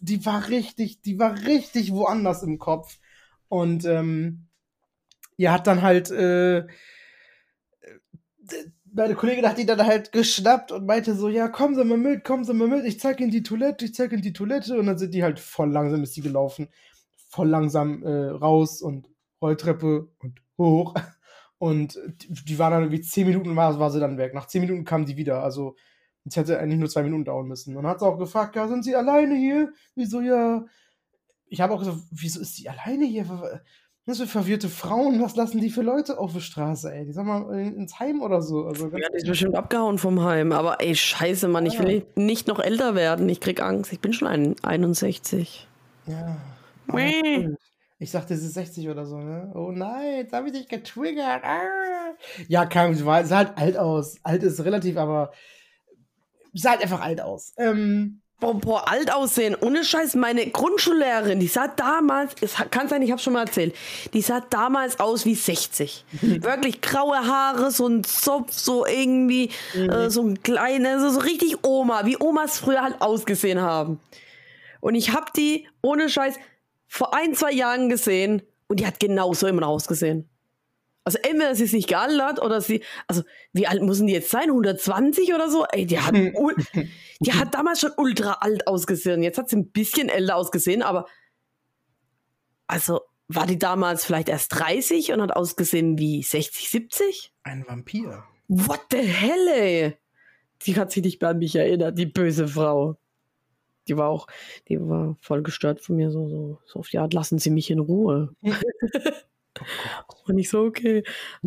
[0.00, 2.98] die war richtig, die war richtig woanders im Kopf.
[3.48, 4.46] Und ähm,
[5.36, 6.66] ja, hat dann halt, äh, äh,
[8.92, 12.24] meine Kollegin hat die dann halt geschnappt und meinte so, ja, kommen Sie mal mit,
[12.24, 14.78] kommen Sie mal mit, ich zeig Ihnen die Toilette, ich zeig Ihnen die Toilette.
[14.78, 16.68] Und dann sind die halt voll langsam ist die gelaufen,
[17.28, 19.08] voll langsam äh, raus und
[19.42, 20.94] Rolltreppe und hoch.
[21.58, 24.34] Und die, die war dann irgendwie zehn Minuten, war, war sie dann weg.
[24.34, 25.42] Nach zehn Minuten kam die wieder.
[25.42, 25.76] Also,
[26.26, 27.76] es hätte eigentlich nur zwei Minuten dauern müssen.
[27.76, 29.72] Und dann hat sie auch gefragt, ja, sind Sie alleine hier?
[29.94, 30.64] Wieso, ja.
[31.48, 33.26] Ich habe auch gesagt, wieso ist sie alleine hier?
[34.04, 37.06] Was für verwirrte Frauen, was lassen die für Leute auf der Straße, ey?
[37.06, 38.64] Die sollen mal in- ins Heim oder so.
[38.66, 40.52] Also Ja, die ist bestimmt abgehauen vom Heim.
[40.52, 43.28] Aber ey, scheiße, Mann, ich will nicht noch älter werden.
[43.28, 43.92] Ich krieg Angst.
[43.92, 45.66] Ich bin schon ein 61.
[46.06, 46.36] Ja.
[46.86, 47.48] Mäh.
[47.98, 49.50] Ich dachte, sie ist 60 oder so, ne?
[49.54, 51.42] Oh nein, jetzt habe ich dich getriggert.
[51.42, 52.12] Ah.
[52.48, 54.16] Ja, kam, sah halt alt aus.
[54.22, 55.32] Alt ist relativ, aber
[56.56, 57.52] sah halt einfach alt aus.
[57.56, 59.56] Ähm, Boah, boah, alt aussehen.
[59.58, 63.74] Ohne Scheiß, meine Grundschullehrerin, die sah damals, es kann sein, ich habe schon mal erzählt,
[64.12, 66.04] die sah damals aus wie 60.
[66.20, 71.64] Wirklich graue Haare, so ein Zopf, so irgendwie, äh, so ein kleiner, so, so richtig
[71.64, 74.00] Oma, wie Omas früher halt ausgesehen haben.
[74.80, 76.34] Und ich habe die, ohne Scheiß,
[76.88, 80.28] vor ein, zwei Jahren gesehen und die hat genauso immer ausgesehen.
[81.06, 84.48] Also entweder sie ist nicht gealtert oder sie, also wie alt müssen die jetzt sein?
[84.50, 85.64] 120 oder so?
[85.70, 86.56] Ey, die hat, ul-
[87.20, 89.22] die hat damals schon ultra alt ausgesehen.
[89.22, 91.06] Jetzt hat sie ein bisschen älter ausgesehen, aber
[92.66, 97.32] also war die damals vielleicht erst 30 und hat ausgesehen wie 60, 70?
[97.44, 98.24] ein Vampir.
[98.48, 99.96] What the hell, ey?
[100.62, 102.96] Die hat sich nicht mehr an mich erinnert, die böse Frau.
[103.86, 104.26] Die war auch,
[104.68, 107.70] die war voll gestört von mir, so, so, so auf die Art, lassen Sie mich
[107.70, 108.34] in Ruhe.
[110.26, 111.02] Und ich so, okay.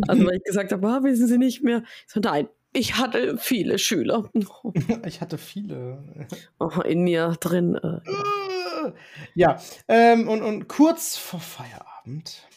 [0.07, 1.84] Also, weil ich gesagt habe, ah, wissen Sie nicht mehr?
[2.07, 4.30] Ich so, nein, ich hatte viele Schüler.
[5.05, 6.28] Ich hatte viele.
[6.60, 7.76] Oh, in mir drin.
[7.76, 8.91] Äh,
[9.36, 12.47] ja, ähm, und, und kurz vor Feierabend.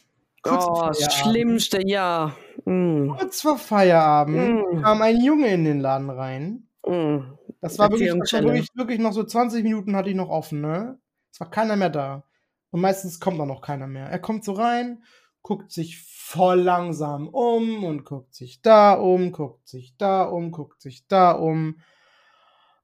[0.42, 2.34] Kurz oh, das Schlimmste, ja.
[2.64, 4.82] Mm, kurz vor Feierabend Mm.
[4.82, 6.68] kam ein Junge in den Laden rein.
[6.86, 7.18] mm.
[7.60, 10.60] Das war, wirklich, das war wirklich, wirklich noch so 20 Minuten hatte ich noch offen,
[10.60, 10.98] ne?
[11.32, 12.24] Es war keiner mehr da.
[12.70, 14.06] Und meistens kommt da noch keiner mehr.
[14.06, 15.04] Er kommt so rein,
[15.42, 20.80] guckt sich voll langsam um und guckt sich da um, guckt sich da um, guckt
[20.80, 21.76] sich da um.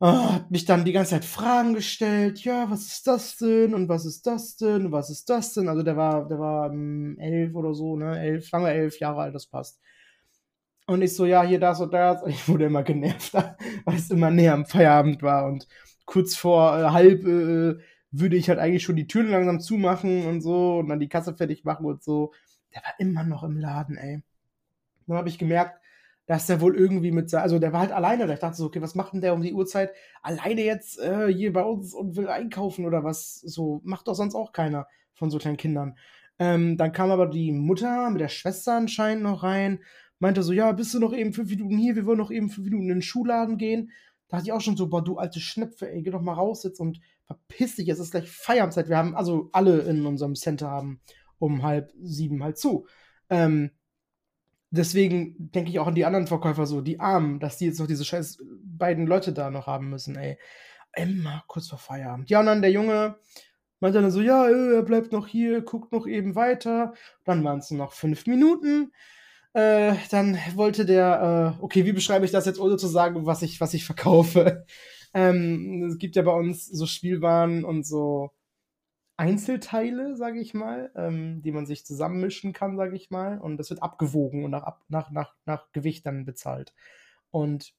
[0.00, 2.44] Ah, hat mich dann die ganze Zeit Fragen gestellt.
[2.44, 3.74] Ja, was ist das denn?
[3.74, 4.86] Und was ist das denn?
[4.86, 5.68] Und was ist das denn?
[5.68, 8.20] Also der war, der war ähm, elf oder so, ne?
[8.20, 9.80] Elf, wir elf Jahre alt, das passt.
[10.86, 12.22] Und ich so, ja, hier das und das.
[12.22, 15.46] Und ich wurde immer genervter, weil es immer näher am Feierabend war.
[15.46, 15.66] Und
[16.06, 17.76] kurz vor äh, halb äh,
[18.10, 21.34] würde ich halt eigentlich schon die Türen langsam zumachen und so und dann die Kasse
[21.36, 22.32] fertig machen und so.
[22.74, 24.22] Der war immer noch im Laden, ey.
[25.06, 25.80] Dann habe ich gemerkt,
[26.26, 28.26] dass der wohl irgendwie mit, also der war halt alleine.
[28.26, 29.92] Da ich dachte so, okay, was macht denn der um die Uhrzeit
[30.22, 33.34] alleine jetzt äh, hier bei uns und will einkaufen oder was?
[33.40, 35.96] So macht doch sonst auch keiner von so kleinen Kindern.
[36.38, 39.80] Ähm, dann kam aber die Mutter mit der Schwester anscheinend noch rein,
[40.18, 41.96] meinte so, ja, bist du noch eben fünf Minuten hier?
[41.96, 43.90] Wir wollen noch eben fünf Minuten in den Schuhladen gehen.
[44.28, 46.62] Da dachte ich auch schon so, boah, du alte Schnepfe, ey, geh doch mal raus
[46.62, 48.88] jetzt und verpiss dich, es ist gleich Feierndzeit.
[48.88, 51.00] Wir haben, also alle in unserem Center haben
[51.38, 52.86] um halb sieben halt zu.
[53.30, 53.70] Ähm,
[54.70, 57.86] deswegen denke ich auch an die anderen Verkäufer so, die Armen, dass die jetzt noch
[57.86, 60.38] diese scheiß beiden Leute da noch haben müssen, ey.
[60.96, 62.30] Immer kurz vor Feierabend.
[62.30, 63.16] Ja, und dann der Junge
[63.80, 66.94] meinte dann so, ja, äh, er bleibt noch hier, guckt noch eben weiter.
[67.24, 68.92] Dann waren es noch fünf Minuten.
[69.52, 73.42] Äh, dann wollte der, äh, okay, wie beschreibe ich das jetzt, ohne zu sagen, was
[73.42, 74.64] ich, was ich verkaufe?
[75.14, 78.30] Ähm, es gibt ja bei uns so Spielwaren und so
[79.18, 83.38] Einzelteile, sage ich mal, ähm, die man sich zusammenmischen kann, sage ich mal.
[83.38, 86.72] Und das wird abgewogen und nach, nach, nach, nach Gewicht dann bezahlt.
[87.30, 87.74] Und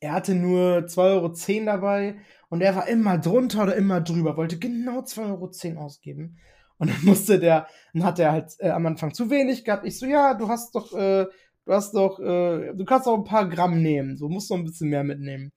[0.00, 2.16] er hatte nur 2,10 Euro dabei
[2.48, 6.38] und er war immer drunter oder immer drüber, wollte genau 2,10 Euro ausgeben.
[6.78, 9.86] Und dann musste der, dann hat er halt äh, am Anfang zu wenig gehabt.
[9.86, 11.26] Ich so, ja, du hast doch, äh,
[11.66, 14.64] du hast doch, äh, du kannst auch ein paar Gramm nehmen, so musst du ein
[14.64, 15.52] bisschen mehr mitnehmen.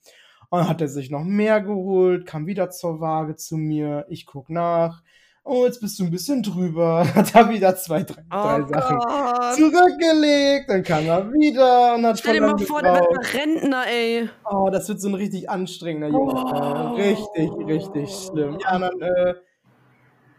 [0.49, 4.25] Und dann hat er sich noch mehr geholt, kam wieder zur Waage zu mir, ich
[4.25, 5.03] guck nach.
[5.43, 7.07] Oh, jetzt bist du ein bisschen drüber.
[7.15, 9.55] Hat er wieder zwei, drei, drei Oh Sachen Gott.
[9.55, 10.69] zurückgelegt.
[10.69, 14.29] Dann kam er wieder und hat Stell dir mal vor, der wird Rentner, ey.
[14.47, 16.33] Oh, das wird so ein richtig anstrengender Junge.
[16.35, 16.95] Oh.
[16.95, 18.59] Richtig, richtig schlimm.
[18.61, 19.33] Ja, dann, äh,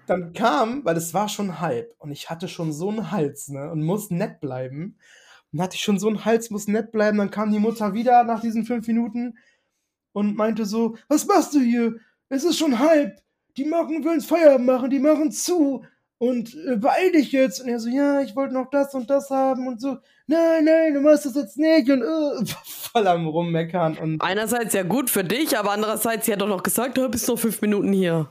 [0.06, 3.70] dann kam, weil es war schon halb und ich hatte schon so einen Hals, ne,
[3.70, 4.96] und muss nett bleiben.
[5.50, 7.18] Und dann hatte ich schon so einen Hals, muss nett bleiben.
[7.18, 9.34] Dann kam die Mutter wieder nach diesen fünf Minuten
[10.12, 11.94] und meinte so, was machst du hier?
[12.28, 13.20] Es ist schon halb.
[13.56, 15.84] Die machen, wollen Feierabend machen, die machen zu.
[16.18, 17.62] Und äh, beeil dich jetzt.
[17.62, 19.98] Und er so, ja, ich wollte noch das und das haben und so.
[20.26, 21.88] Nein, nein, du machst das jetzt nicht.
[21.90, 23.96] Und äh, voll am Rummeckern.
[23.98, 27.26] Und Einerseits ja gut für dich, aber andererseits, sie hat doch noch gesagt, du bist
[27.28, 28.28] noch fünf Minuten hier.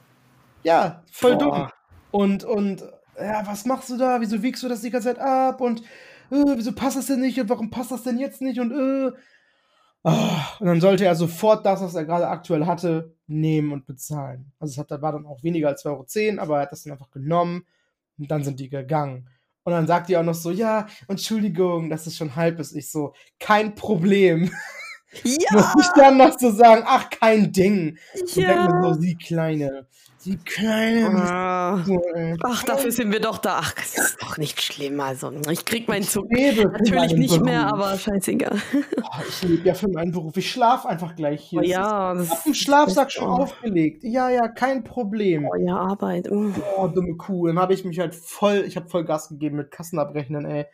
[0.64, 1.44] ja, voll Boah.
[1.44, 1.70] dumm.
[2.12, 2.84] Und, und,
[3.20, 4.22] ja, was machst du da?
[4.22, 5.60] Wieso wiegst du das die ganze Zeit ab?
[5.60, 5.82] Und
[6.32, 7.40] äh, wieso passt das denn nicht?
[7.40, 8.60] Und warum passt das denn jetzt nicht?
[8.60, 9.12] Und, äh.
[10.04, 14.52] Ah, und dann sollte er sofort das, was er gerade aktuell hatte, nehmen und bezahlen.
[14.60, 16.94] Also es hat, war dann auch weniger als 2,10 Euro, aber er hat das dann
[16.94, 17.66] einfach genommen
[18.18, 19.28] und dann sind die gegangen.
[19.64, 22.76] Und dann sagt die auch noch so, ja, Entschuldigung, dass es schon halb ist.
[22.76, 24.52] Ich so, kein Problem.
[25.24, 27.98] Ja, Muss ich dann noch so sagen, ach, kein Ding.
[28.20, 28.84] Und denk mir ja.
[28.84, 29.88] so, sie kleine,
[30.20, 31.10] sie kleine.
[31.22, 31.86] Ah.
[32.44, 33.60] Ach, dafür sind wir doch da.
[33.62, 35.00] Ach, das ist doch nicht schlimm.
[35.00, 36.30] Also, ich krieg meinen Zug.
[36.32, 37.74] Natürlich nicht mehr, Beruf.
[37.86, 38.58] aber scheißegal.
[39.02, 40.36] Oh, ich lebe ja für meinen Beruf.
[40.38, 41.60] Ich schlafe einfach gleich hier.
[41.62, 43.44] Oh ja, ist- das Ich hab den Schlafsack schon Beste.
[43.44, 44.04] aufgelegt.
[44.04, 45.46] Ja, ja, kein Problem.
[45.52, 46.30] Oh ja, Arbeit.
[46.30, 46.52] Mm.
[46.78, 47.48] Oh, dumme Kuh.
[47.48, 50.66] Dann habe ich mich halt voll, ich habe voll Gas gegeben mit Kassenabrechnen, ey.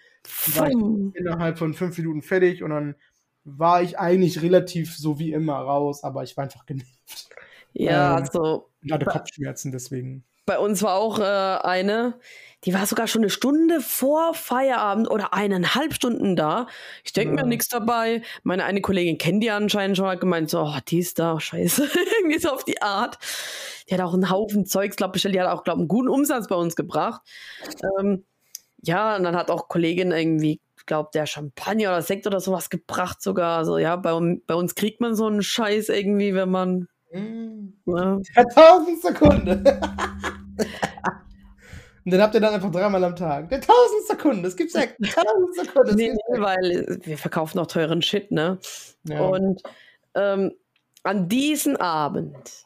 [0.56, 2.96] War innerhalb von fünf Minuten fertig und dann
[3.44, 7.30] war ich eigentlich relativ so wie immer raus, aber ich war einfach genervt.
[7.74, 8.24] Ja, Ähm.
[8.24, 10.24] also Und hatte Kopfschmerzen deswegen.
[10.46, 11.24] bei uns war auch äh,
[11.68, 12.20] eine,
[12.66, 16.68] die war sogar schon eine Stunde vor Feierabend oder eineinhalb Stunden da.
[17.04, 17.44] Ich denke Ja.
[17.44, 18.22] mir nichts dabei.
[18.44, 21.84] Meine eine Kollegin kennt die anscheinend schon, hat gemeint, so, oh, die ist da, scheiße.
[22.22, 23.18] Irgendwie so auf die Art.
[23.90, 25.36] Die hat auch einen Haufen Zeugs, glaube bestellt.
[25.36, 27.22] Die hat auch, glaube einen guten Umsatz bei uns gebracht.
[28.00, 28.24] Ähm,
[28.82, 33.22] ja, und dann hat auch Kollegin irgendwie, glaube der Champagner oder Sekt oder sowas gebracht
[33.22, 33.58] sogar.
[33.58, 34.12] Also ja, bei,
[34.46, 36.88] bei uns kriegt man so einen Scheiß irgendwie, wenn man,
[37.20, 37.74] Mm.
[37.86, 38.22] ne?
[38.36, 39.80] Der tausend Sekunde.
[42.06, 43.50] Und den habt ihr dann einfach dreimal am Tag.
[43.50, 44.82] Der tausend Sekunden, das gibt's ja.
[44.86, 45.88] Tausend Sekunden.
[45.88, 48.60] das Nee, weil wir verkaufen auch teuren Shit, ne?
[49.06, 49.20] ja.
[49.22, 49.64] Und
[50.14, 50.54] ähm,
[51.04, 52.66] an diesem Abend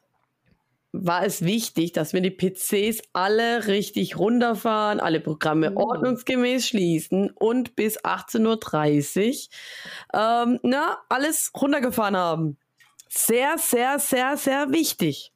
[0.91, 5.77] war es wichtig, dass wir die PCs alle richtig runterfahren, alle Programme Mhm.
[5.77, 9.49] ordnungsgemäß schließen und bis 18.30
[10.13, 12.57] Uhr ähm, na, alles runtergefahren haben.
[13.09, 15.33] Sehr, sehr, sehr, sehr wichtig.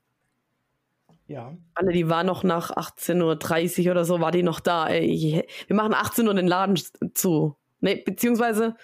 [1.28, 1.58] Ja.
[1.74, 4.88] Alle, die waren noch nach 18.30 Uhr oder so, war die noch da.
[4.88, 6.80] Ey, wir machen 18 Uhr den Laden
[7.16, 7.58] zu.
[7.80, 8.76] Nee, beziehungsweise,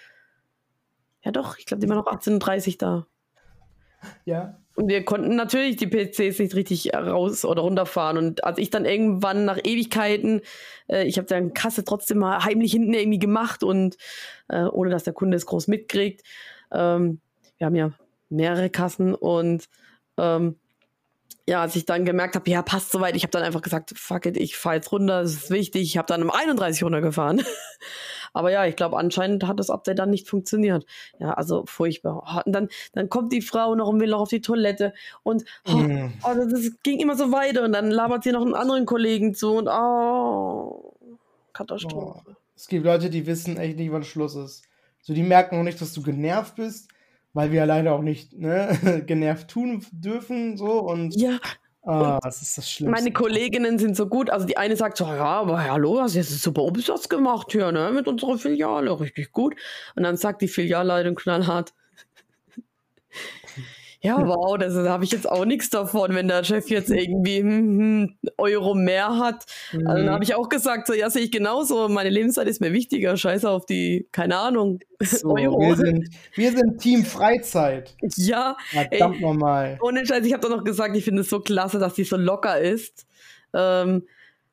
[1.22, 3.08] ja doch, ich glaube, die waren noch 18.30 Uhr da.
[4.26, 4.58] Ja.
[4.76, 8.18] Und wir konnten natürlich die PCs nicht richtig raus oder runterfahren.
[8.18, 10.42] Und als ich dann irgendwann nach Ewigkeiten,
[10.88, 13.98] äh, ich habe dann Kasse trotzdem mal heimlich hinten irgendwie gemacht und
[14.48, 16.24] äh, ohne dass der Kunde es groß mitkriegt.
[16.72, 17.20] Ähm,
[17.58, 17.92] wir haben ja
[18.30, 19.68] mehrere Kassen und
[20.18, 20.56] ähm,
[21.48, 24.28] ja, als ich dann gemerkt habe, ja, passt soweit, ich habe dann einfach gesagt, fuck
[24.28, 25.82] it, ich fahre jetzt runter, das ist wichtig.
[25.82, 27.42] Ich habe dann um 31 runtergefahren.
[28.34, 30.86] Aber ja, ich glaube, anscheinend hat das Update dann nicht funktioniert.
[31.18, 32.44] Ja, also furchtbar.
[32.46, 34.94] Und dann, dann kommt die Frau noch und will noch auf die Toilette.
[35.24, 36.14] Und oh, Mhm.
[36.22, 37.64] oh, das, das ging immer so weiter.
[37.64, 39.54] Und dann labert sie noch einen anderen Kollegen zu.
[39.54, 40.94] Und oh,
[41.54, 42.22] Katastrophe.
[42.26, 42.36] Boah.
[42.56, 44.66] Es gibt Leute, die wissen echt nicht, wann Schluss ist.
[45.02, 46.90] So, die merken auch nicht, dass du genervt bist,
[47.34, 50.58] weil wir ja leider auch nicht ne, genervt tun dürfen.
[50.58, 51.40] So und Ja,
[51.84, 53.02] ah, das ist das Schlimmste.
[53.02, 54.30] meine Kolleginnen sind so gut.
[54.30, 57.72] Also die eine sagt so, ja, aber hallo, hast jetzt einen super Umsatz gemacht hier,
[57.72, 59.56] ne, mit unserer Filiale, richtig gut.
[59.96, 61.74] Und dann sagt die Filialleitung knallhart,
[64.02, 67.39] ja, wow, das da habe ich jetzt auch nichts davon, wenn der Chef jetzt irgendwie
[67.39, 69.45] hm, hm, Euro mehr hat.
[69.72, 70.10] Also dann Mhm.
[70.12, 73.50] habe ich auch gesagt, so, ja, sehe ich genauso, meine Lebenszeit ist mir wichtiger, scheiße
[73.50, 75.60] auf die, keine Ahnung, so, Euro.
[75.60, 77.95] wir, sind, wir sind Team Freizeit.
[78.16, 79.78] Ja, Verdammt nochmal.
[79.82, 82.16] ohne Scheiß, ich habe doch noch gesagt, ich finde es so klasse, dass die so
[82.18, 83.06] locker ist.
[83.54, 84.04] Ähm,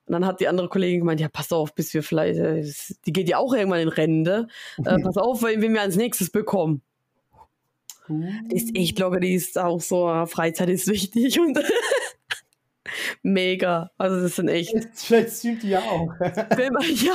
[0.06, 2.64] und dann hat die andere Kollegin gemeint, ja, pass auf, bis wir vielleicht, äh,
[3.06, 4.46] die geht ja auch irgendwann in Rente.
[4.84, 6.82] Äh, pass auf, wen wen wir als nächstes bekommen.
[8.08, 11.58] Die ist echt locker, die ist auch so, äh, Freizeit ist wichtig und
[13.22, 13.90] mega.
[13.98, 14.74] Also das sind echt.
[14.94, 16.08] Vielleicht streamt die ja auch.
[16.20, 17.12] Wenn man, ja,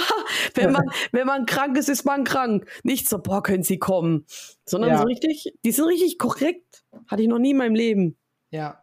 [0.56, 2.66] wenn man, wenn man krank ist, ist man krank.
[2.84, 4.26] Nicht so, boah, können Sie kommen.
[4.66, 4.98] Sondern Ja.
[4.98, 6.84] so richtig, die sind richtig korrekt.
[7.08, 8.18] Hatte ich noch nie in meinem Leben.
[8.50, 8.78] ja.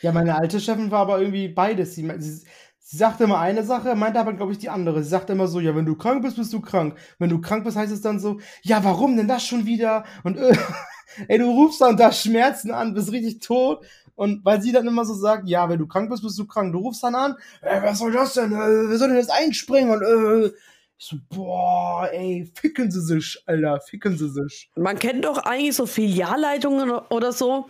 [0.00, 1.96] Ja, meine alte Chefin war aber irgendwie beides.
[1.96, 2.30] Sie, sie,
[2.78, 5.02] sie sagte immer eine Sache, meinte aber, glaube ich, die andere.
[5.02, 6.96] Sie sagte immer so, ja, wenn du krank bist, bist du krank.
[7.18, 10.04] Wenn du krank bist, heißt es dann so, ja, warum denn das schon wieder?
[10.22, 10.56] Und äh,
[11.28, 13.84] ey, du rufst dann da Schmerzen an, bist richtig tot.
[14.14, 16.72] Und weil sie dann immer so sagt, ja, wenn du krank bist, bist du krank.
[16.72, 18.52] Du rufst dann an, äh, was soll das denn?
[18.52, 19.90] Äh, wer soll denn jetzt einspringen?
[19.92, 20.50] Und äh,
[20.98, 24.68] ich so, boah, ey, ficken sie sich, Alter, ficken sie sich.
[24.74, 27.66] Man kennt doch eigentlich so Filialleitungen oder so.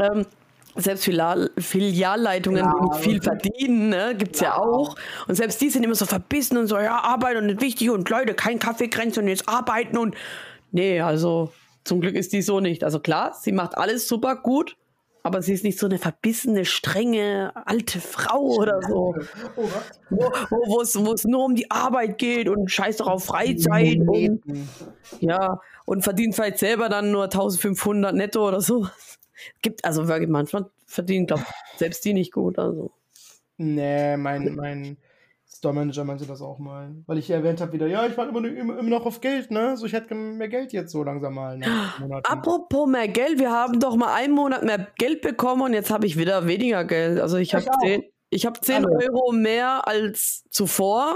[0.00, 0.26] Ähm,
[0.74, 3.24] selbst Filial Filialleitungen, Ja, die nicht viel okay.
[3.24, 4.56] verdienen, ne, gibt's ja.
[4.56, 4.96] auch.
[5.28, 8.08] Und selbst die sind immer so verbissen und so, ja, Arbeit und nicht wichtig und
[8.08, 10.16] Leute, kein Kaffeegrenze und jetzt arbeiten und.
[10.72, 11.52] Nee, also
[11.84, 12.84] zum Glück ist die so nicht.
[12.84, 14.76] Also klar, sie macht alles super gut,
[15.22, 19.14] aber sie ist nicht so eine verbissene, strenge, alte Frau oder so.
[19.56, 19.68] Oh?
[20.10, 24.42] Wo es wo nur um die Arbeit geht und scheiß doch auf Freizeit und
[25.20, 28.88] ja, und verdient vielleicht selber dann nur 1500 netto oder so.
[29.60, 31.44] Gibt, also wirklich, manchmal verdienen, glaube
[31.76, 32.58] selbst die nicht gut.
[32.58, 32.92] Also.
[33.56, 34.96] Nee, mein, mein
[35.62, 36.92] Store Manager meinte das auch mal.
[37.06, 39.76] Weil ich erwähnt habe wieder, ja, ich warte immer, immer, immer noch auf Geld, ne?
[39.76, 41.56] So, ich hätte mehr Geld jetzt so langsam mal
[42.00, 42.24] Monaten.
[42.24, 46.04] Apropos mehr Geld, wir haben doch mal einen Monat mehr Geld bekommen und jetzt habe
[46.04, 47.20] ich wieder weniger Geld.
[47.20, 47.80] Also ich habe Ich auch.
[47.80, 49.06] 10, ich hab 10 Alle.
[49.06, 51.14] Euro mehr als zuvor.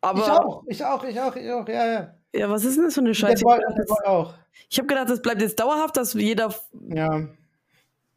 [0.00, 2.14] Aber ich auch, ich auch, ich auch, ich auch, ja, ja.
[2.34, 3.44] ja, was ist denn das für eine Der Scheiße?
[3.44, 4.34] Boy, der Boy auch.
[4.70, 6.54] Ich habe gedacht, das bleibt jetzt dauerhaft, dass jeder
[6.88, 7.28] Ja.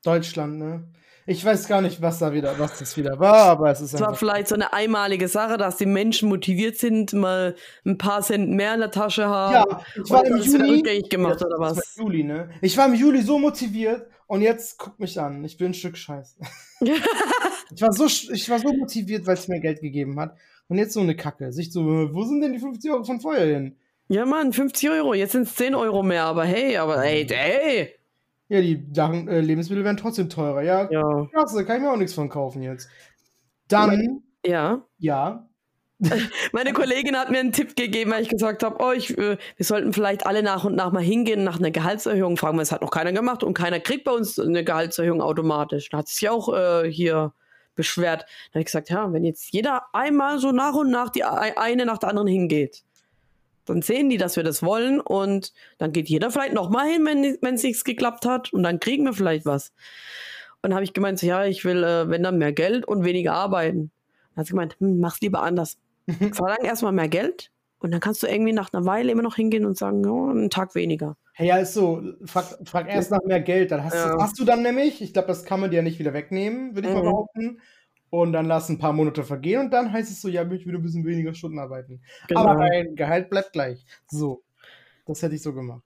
[0.06, 0.88] Deutschland, ne?
[1.30, 4.02] Ich weiß gar nicht, was da wieder, was das wieder war, aber es ist Das
[4.02, 7.56] war vielleicht so eine einmalige Sache, dass die Menschen motiviert sind, mal
[7.86, 9.54] ein paar Cent mehr in der Tasche haben.
[9.54, 10.78] Ja, ich war im Juli.
[10.78, 11.96] rückgängig gemacht, Ja, oder was?
[11.98, 12.50] Juli, ne?
[12.64, 15.44] Ich war im Juli so motiviert und jetzt guck mich an.
[15.46, 16.36] Ich bin ein Stück Scheiße.
[16.82, 20.36] ich, war so, ich war so motiviert, weil es mir Geld gegeben hat.
[20.68, 21.52] Und jetzt so eine Kacke.
[21.52, 23.78] Sich so, äh, wo sind denn die 50 Euro von vorher hin?
[24.08, 25.14] Ja, Mann, 50 Euro.
[25.14, 27.99] Jetzt sind es 10 Euro mehr, aber hey, aber hey, hey.
[28.50, 30.62] Ja, die Sachen, äh, Lebensmittel werden trotzdem teurer.
[30.64, 31.28] Ja, Ja.
[31.32, 32.90] klasse, kann ich mir auch nichts von kaufen jetzt.
[33.68, 34.82] Dann, Ja.
[34.98, 35.46] ja,
[36.54, 39.66] Meine Kollegin hat mir einen Tipp gegeben, weil ich gesagt habe, oh, ich, äh, wir
[39.66, 42.38] sollten vielleicht alle nach und nach mal hingehen nach einer Gehaltserhöhung.
[42.38, 45.90] Fragen wir, es hat noch keiner gemacht und keiner kriegt bei uns eine Gehaltserhöhung automatisch.
[45.90, 47.34] Da hat sich auch äh, hier
[47.76, 48.22] beschwert.
[48.22, 51.58] Da habe ich gesagt, ja, wenn jetzt jeder einmal so nach und nach die ei-
[51.58, 52.84] eine nach der anderen hingeht,
[53.70, 57.06] dann sehen die, dass wir das wollen und dann geht jeder vielleicht noch mal hin,
[57.06, 59.70] wenn es nicht geklappt hat und dann kriegen wir vielleicht was.
[60.62, 63.06] Und dann habe ich gemeint, so, ja, ich will, äh, wenn dann mehr Geld und
[63.06, 63.92] weniger arbeiten.
[64.36, 65.78] Dann hat sie gemeint, hm, mach's lieber anders.
[66.34, 69.66] Verlang erstmal mehr Geld und dann kannst du irgendwie nach einer Weile immer noch hingehen
[69.66, 71.16] und sagen, ja, einen Tag weniger.
[71.34, 72.04] Hey, ja, ist so.
[72.26, 73.72] Frag, frag erst nach mehr Geld.
[73.72, 74.14] Dann hast, Ja.
[74.16, 76.76] du, hast du dann nämlich, ich glaube, das kann man dir ja nicht wieder wegnehmen,
[76.76, 77.06] würde ich mal Mhm.
[77.06, 77.62] behaupten.
[78.10, 80.68] Und dann lass ein paar Monate vergehen und dann heißt es so, ja, möchte ich
[80.68, 82.02] wieder ein bisschen weniger Stunden arbeiten.
[82.28, 82.42] Genau.
[82.42, 83.86] Aber dein Gehalt bleibt gleich.
[84.08, 84.44] So.
[85.06, 85.84] Das hätte ich so gemacht.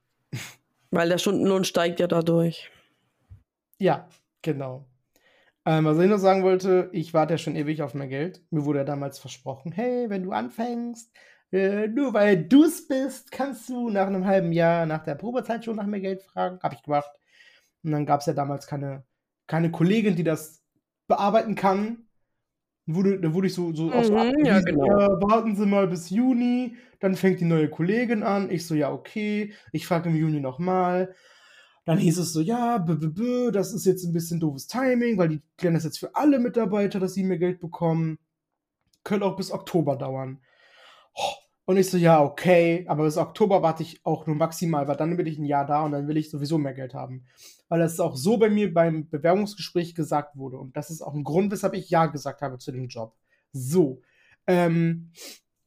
[0.90, 2.70] Weil der Stundenlohn steigt ja dadurch.
[3.78, 4.08] Ja,
[4.42, 4.86] genau.
[5.66, 8.42] Ähm, was ich noch sagen wollte, ich warte ja schon ewig auf mehr Geld.
[8.50, 11.10] Mir wurde ja damals versprochen, hey, wenn du anfängst,
[11.52, 15.64] äh, nur weil du es bist, kannst du nach einem halben Jahr, nach der Probezeit
[15.64, 16.58] schon nach mehr Geld fragen.
[16.62, 17.10] Habe ich gemacht.
[17.82, 19.04] Und dann gab es ja damals keine,
[19.46, 20.62] keine Kollegin, die das
[21.06, 22.06] bearbeiten kann.
[22.86, 24.86] Wurde, da wurde ich so, so auf Mhm, ja, abgewiesen, genau.
[24.86, 28.50] ja, warten Sie mal bis Juni, dann fängt die neue Kollegin an.
[28.50, 29.54] Ich so, ja, okay.
[29.72, 31.14] Ich frage im Juni nochmal.
[31.86, 35.18] Dann hieß es so, ja, b -b -b, das ist jetzt ein bisschen doofes Timing,
[35.18, 38.18] weil die klären das jetzt für alle Mitarbeiter, dass sie mehr Geld bekommen.
[39.02, 40.40] Könnte auch bis Oktober dauern.
[41.14, 41.34] Oh,
[41.66, 45.16] Und ich so, ja, okay, aber bis Oktober warte ich auch nur maximal, weil dann
[45.16, 47.24] bin ich ein Jahr da und dann will ich sowieso mehr Geld haben.
[47.68, 50.58] Weil das auch so bei mir beim Bewerbungsgespräch gesagt wurde.
[50.58, 53.14] Und das ist auch ein Grund, weshalb ich Ja gesagt habe zu dem Job.
[53.52, 54.02] So.
[54.46, 55.10] Ähm,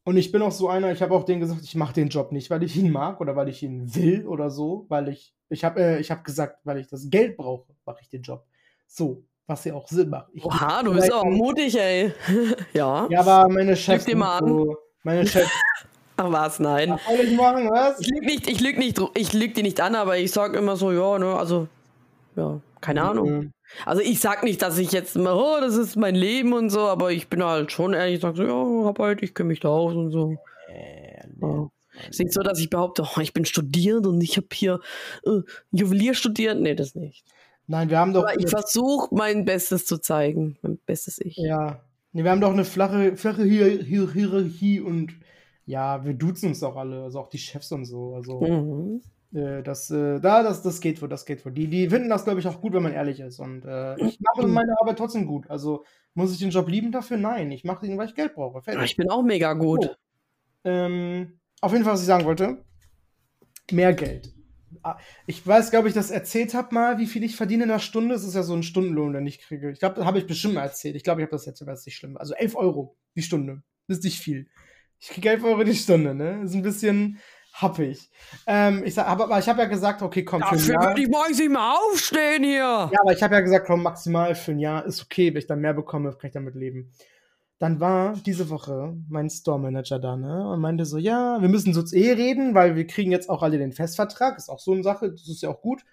[0.04, 2.32] und ich bin auch so einer, ich habe auch denen gesagt, ich mache den Job
[2.32, 5.66] nicht, weil ich ihn mag oder weil ich ihn will oder so, weil ich, ich
[5.66, 8.45] habe äh, ich hab gesagt, weil ich das Geld brauche, mache ich den Job.
[8.86, 10.28] So, was ja auch Sinn macht.
[10.34, 12.14] Ich Oha, du bist auch mutig, ey.
[12.74, 13.08] ja.
[13.10, 15.52] ja, aber meine Chefs dir mal so, meine Chefs,
[16.18, 16.99] Ach was, nein.
[17.07, 17.99] soll ich machen, was?
[17.99, 20.76] Ich lüg nicht, ich lüg nicht, ich lüg die nicht an, aber ich sag immer
[20.76, 21.68] so, ja, ne, also,
[22.36, 23.30] ja, keine Ahnung.
[23.30, 23.51] Mhm.
[23.86, 26.82] Also ich sag nicht, dass ich jetzt immer, oh, das ist mein Leben und so,
[26.82, 29.59] aber ich bin halt schon ehrlich, ich sag so, ja, hab halt, ich kenne mich
[29.59, 30.38] da aus und so.
[31.41, 31.70] Ja.
[32.09, 34.80] Ist nicht so, dass ich behaupte, oh, ich bin studiert und ich habe hier
[35.26, 35.41] äh,
[35.72, 36.59] Juwelier studiert.
[36.59, 37.26] Nee, das nicht.
[37.65, 38.24] Nein, wir haben doch.
[38.24, 40.57] Aber ich versuche mein Bestes zu zeigen.
[40.61, 41.38] Mein bestes Ich.
[41.38, 41.82] ja.
[42.13, 45.13] Nee, wir haben doch eine flache, flache Hier Hier Hierarchie und
[45.68, 48.15] ja, wir duzen uns auch alle, also auch die Chefs und so.
[48.15, 49.01] Also Mhm.
[49.38, 51.51] äh, das, äh, da, das, das geht wohl, das geht wohl.
[51.51, 53.39] Die, die finden das, glaube ich, auch gut, wenn man ehrlich ist.
[53.39, 55.49] Und äh, ich mache meine Arbeit trotzdem gut.
[55.49, 55.84] Also
[56.15, 57.18] muss ich den Job lieben dafür?
[57.18, 58.61] Nein, ich mache ihn, weil ich Geld brauche.
[58.63, 58.84] Fertig.
[58.91, 59.84] Ich bin auch mega gut.
[59.84, 59.89] So.
[60.63, 62.63] Ähm, auf jeden Fall, was ich sagen wollte:
[63.72, 64.34] mehr Geld.
[64.84, 67.80] Ah, Ich weiß, glaube ich, das erzählt habe mal, wie viel ich verdiene in einer
[67.80, 68.15] Stunde.
[68.15, 69.72] Es ist ja so ein Stundenlohn, den ich kriege.
[69.72, 70.95] Ich glaube, das habe ich bestimmt mal erzählt.
[70.95, 72.18] Ich glaube, ich habe das jetzt, das ist nicht schlimm.
[72.18, 73.63] Also 11 Euro die Stunde.
[73.88, 74.47] Das ist nicht viel.
[75.00, 76.41] Ich kriege 11 Euro die Stunde, ne?
[76.43, 77.20] Ist ein bisschen
[77.54, 78.10] happig.
[78.45, 80.98] Ähm, ich sag, aber, aber ich habe ja gesagt, okay, komm, für ein Dafür Jahr.
[80.98, 82.89] ich nicht mal aufstehen hier.
[82.91, 85.48] Ja, aber ich habe ja gesagt, komm, maximal für ein Jahr ist okay, wenn ich
[85.48, 86.91] dann mehr bekomme, kann ich damit leben.
[87.60, 90.48] Dann war diese Woche mein Store-Manager da, ne?
[90.50, 93.58] Und meinte so, ja, wir müssen so eh reden, weil wir kriegen jetzt auch alle
[93.58, 94.38] den Festvertrag.
[94.38, 95.84] Ist auch so eine Sache, das ist ja auch gut.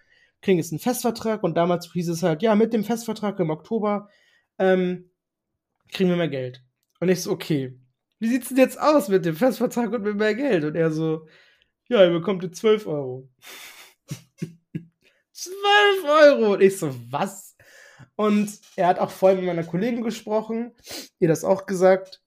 [0.42, 4.08] Kriegen jetzt einen Festvertrag und damals hieß es halt, ja, mit dem Festvertrag im Oktober
[4.58, 5.08] ähm,
[5.90, 6.62] kriegen wir mehr Geld.
[7.00, 7.78] Und ich so, okay,
[8.24, 10.64] wie sieht's denn jetzt aus mit dem Festvertrag und mit mehr Geld?
[10.64, 11.26] Und er so,
[11.88, 13.28] ja, ihr bekommt jetzt 12 Euro.
[15.32, 16.54] 12 Euro!
[16.54, 17.54] Und ich so, was?
[18.16, 20.72] Und er hat auch vorher mit meiner Kollegin gesprochen,
[21.18, 22.22] ihr das auch gesagt.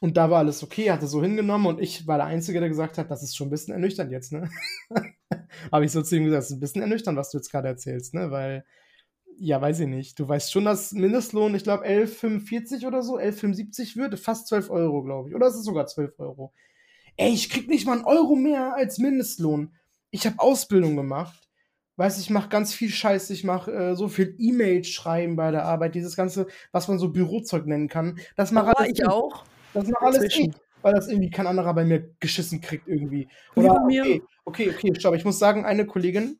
[0.00, 2.70] Und da war alles okay, hat er so hingenommen und ich war der Einzige, der
[2.70, 4.48] gesagt hat, das ist schon ein bisschen ernüchternd jetzt, ne?
[5.70, 7.68] Habe ich so zu ihm gesagt, das ist ein bisschen ernüchternd, was du jetzt gerade
[7.68, 8.30] erzählst, ne?
[8.30, 8.64] Weil,
[9.38, 10.18] ja, weiß ich nicht.
[10.18, 15.02] Du weißt schon, dass Mindestlohn, ich glaube, 11,45 oder so, 11,75 wird, fast 12 Euro,
[15.02, 15.34] glaube ich.
[15.34, 16.52] Oder ist es sogar 12 Euro?
[17.16, 19.74] Ey, ich krieg nicht mal einen Euro mehr als Mindestlohn.
[20.10, 21.48] Ich habe Ausbildung gemacht.
[21.96, 23.30] Weiß ich mache ganz viel Scheiß.
[23.30, 25.94] Ich mache äh, so viel E-Mails schreiben bei der Arbeit.
[25.94, 28.18] Dieses ganze, was man so Bürozeug nennen kann.
[28.36, 29.44] Das mache Aber alles ich auch.
[29.74, 30.50] Das mache alles Inzwischen.
[30.50, 30.56] ich.
[30.82, 33.28] Weil das irgendwie kein anderer bei mir geschissen kriegt irgendwie.
[33.54, 35.14] Wie Oder, okay, okay, okay, stopp.
[35.14, 36.38] Ich muss sagen, eine Kollegin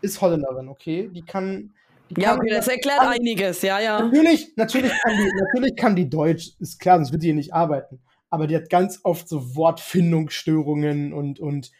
[0.00, 1.10] ist Holländerin, okay?
[1.12, 1.74] Die kann.
[2.18, 4.02] Ja, kann okay, das erklärt alles- einiges, ja, ja.
[4.02, 7.54] Natürlich, natürlich kann, die, natürlich kann die Deutsch, ist klar, sonst wird die hier nicht
[7.54, 8.00] arbeiten.
[8.30, 11.70] Aber die hat ganz oft so Wortfindungsstörungen und, und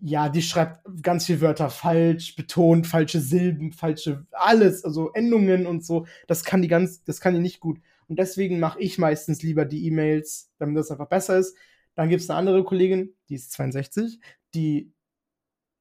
[0.00, 5.84] ja, die schreibt ganz viele Wörter falsch, betont falsche Silben, falsche, alles, also Endungen und
[5.84, 6.06] so.
[6.26, 7.80] Das kann die ganz, das kann die nicht gut.
[8.06, 11.56] Und deswegen mache ich meistens lieber die E-Mails, damit das einfach besser ist.
[11.94, 14.20] Dann gibt es eine andere Kollegin, die ist 62,
[14.54, 14.92] die,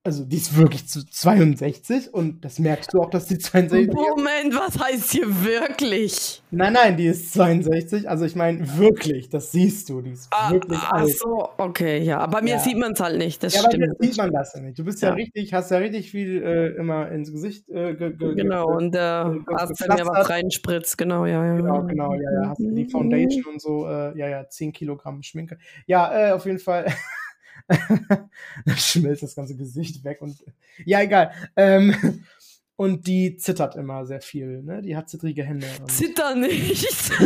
[0.03, 3.93] also die ist wirklich zu 62 und das merkst du auch, dass die 62 ist.
[3.93, 6.41] Moment, was heißt hier wirklich?
[6.49, 8.09] Nein, nein, die ist 62.
[8.09, 11.17] Also ich meine wirklich, das siehst du, die ist Ah, wirklich ach alt.
[11.17, 12.19] so, okay, ja.
[12.19, 12.59] Aber mir Ja.
[12.59, 13.85] sieht man es halt nicht, das Ja, aber stimmt.
[13.87, 14.79] jetzt sieht man das ja nicht.
[14.79, 15.15] Du bist ja, Ja.
[15.15, 19.35] richtig, hast ja richtig viel äh, immer ins Gesicht äh, ge, ge, Genau, und der
[19.45, 21.55] ge- Arzt hat mir was reinspritzt, genau, ja, ja.
[21.57, 22.49] Genau, genau, ja, ja.
[22.49, 25.57] Hast du die Foundation und so, äh, ja, ja, 10 Kilogramm Schminke.
[25.85, 26.85] Ja, äh, auf jeden Fall.
[28.65, 30.43] Dann schmilzt das ganze Gesicht weg und
[30.85, 31.31] ja, egal.
[31.55, 32.23] Ähm,
[32.75, 34.81] und die zittert immer sehr viel, ne?
[34.81, 35.67] Die hat zittrige Hände.
[35.79, 37.11] Und Zitter nicht.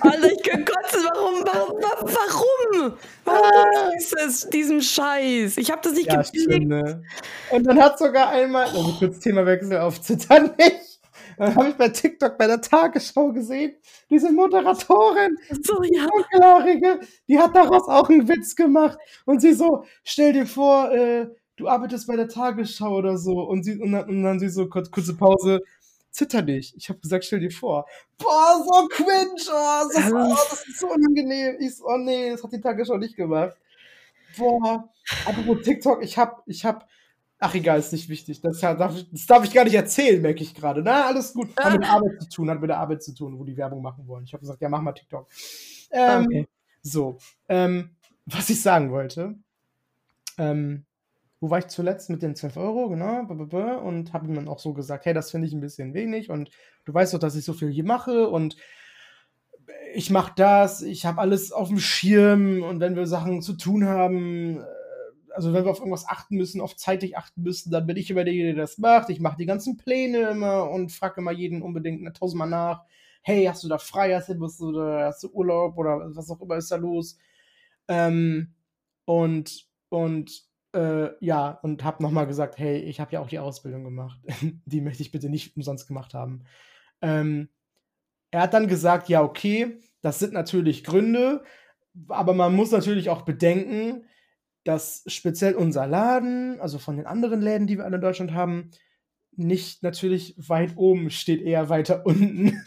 [0.00, 1.00] Alter, ich kann kotzen.
[1.12, 1.44] Warum?
[1.44, 1.80] Warum?
[1.82, 2.92] Warum?
[3.24, 5.56] Warum ist es diesem Scheiß?
[5.56, 7.02] Ich habe das nicht Ja, stimmt, ne?
[7.50, 10.93] Und dann hat sogar einmal, also kurz Themawechsel auf Zittern nicht.
[11.36, 13.76] Dann habe ich bei TikTok bei der Tagesschau gesehen,
[14.10, 16.06] diese Moderatorin, So, ja.
[16.06, 18.98] Dunkelhaarige, die hat daraus auch einen Witz gemacht.
[19.24, 23.40] Und sie so, stell dir vor, äh, du arbeitest bei der Tagesschau oder so.
[23.40, 25.60] Und, sie, und, dann, und dann sie so, kurz, kurze Pause,
[26.10, 26.74] zitter nicht.
[26.76, 27.86] Ich habe gesagt, stell dir vor.
[28.18, 31.56] Boah, so cringe, oh, das, oh, das ist so unangenehm.
[31.58, 33.56] Ich so, oh nee, das hat die Tagesschau nicht gemacht.
[34.38, 34.88] Boah,
[35.26, 36.88] apropos TikTok, ich hab, ich hab,
[37.44, 38.40] ach egal, ist nicht wichtig.
[38.40, 40.82] Das, darf, ich- das darf ich gar nicht erzählen, merke ich gerade.
[40.82, 41.48] Na, alles gut.
[41.56, 43.82] Hat mit der Arbeit zu tun, hat mit der Arbeit zu tun, wo die Werbung
[43.82, 44.24] machen wollen.
[44.24, 45.28] Ich habe gesagt, ja, mach mal TikTok.
[45.90, 46.46] Ähm, Okay.
[46.82, 47.18] So,
[47.48, 47.90] ähm,
[48.26, 49.36] was ich sagen wollte,
[50.38, 50.84] ähm,
[51.40, 53.20] wo war ich zuletzt mit den 12 Euro, genau,
[53.82, 56.50] und habe ihm dann auch so gesagt, hey, das finde ich ein bisschen wenig und
[56.84, 58.56] du weißt doch, dass ich so viel hier mache und
[59.94, 63.84] ich mache das, ich habe alles auf dem Schirm und wenn wir Sachen zu tun
[63.86, 64.62] haben,
[65.34, 68.24] also wenn wir auf irgendwas achten müssen, auf zeitlich achten müssen, dann bin ich immer
[68.24, 69.10] derjenige, der das macht.
[69.10, 72.84] Ich mache die ganzen Pläne immer und frage immer jeden unbedingt tausendmal nach.
[73.22, 76.40] Hey, hast du da frei, hast du, bist du hast du Urlaub oder was auch
[76.40, 77.18] immer ist da los?
[77.88, 78.54] Ähm,
[79.04, 83.84] und und äh, ja, und habe nochmal gesagt, hey, ich habe ja auch die Ausbildung
[83.84, 84.18] gemacht.
[84.66, 86.44] die möchte ich bitte nicht umsonst gemacht haben.
[87.00, 87.48] Ähm,
[88.30, 91.44] er hat dann gesagt, ja, okay, das sind natürlich Gründe,
[92.08, 94.04] aber man muss natürlich auch bedenken,
[94.64, 98.70] dass speziell unser Laden, also von den anderen Läden, die wir alle in Deutschland haben,
[99.36, 102.62] nicht natürlich weit oben steht, eher weiter unten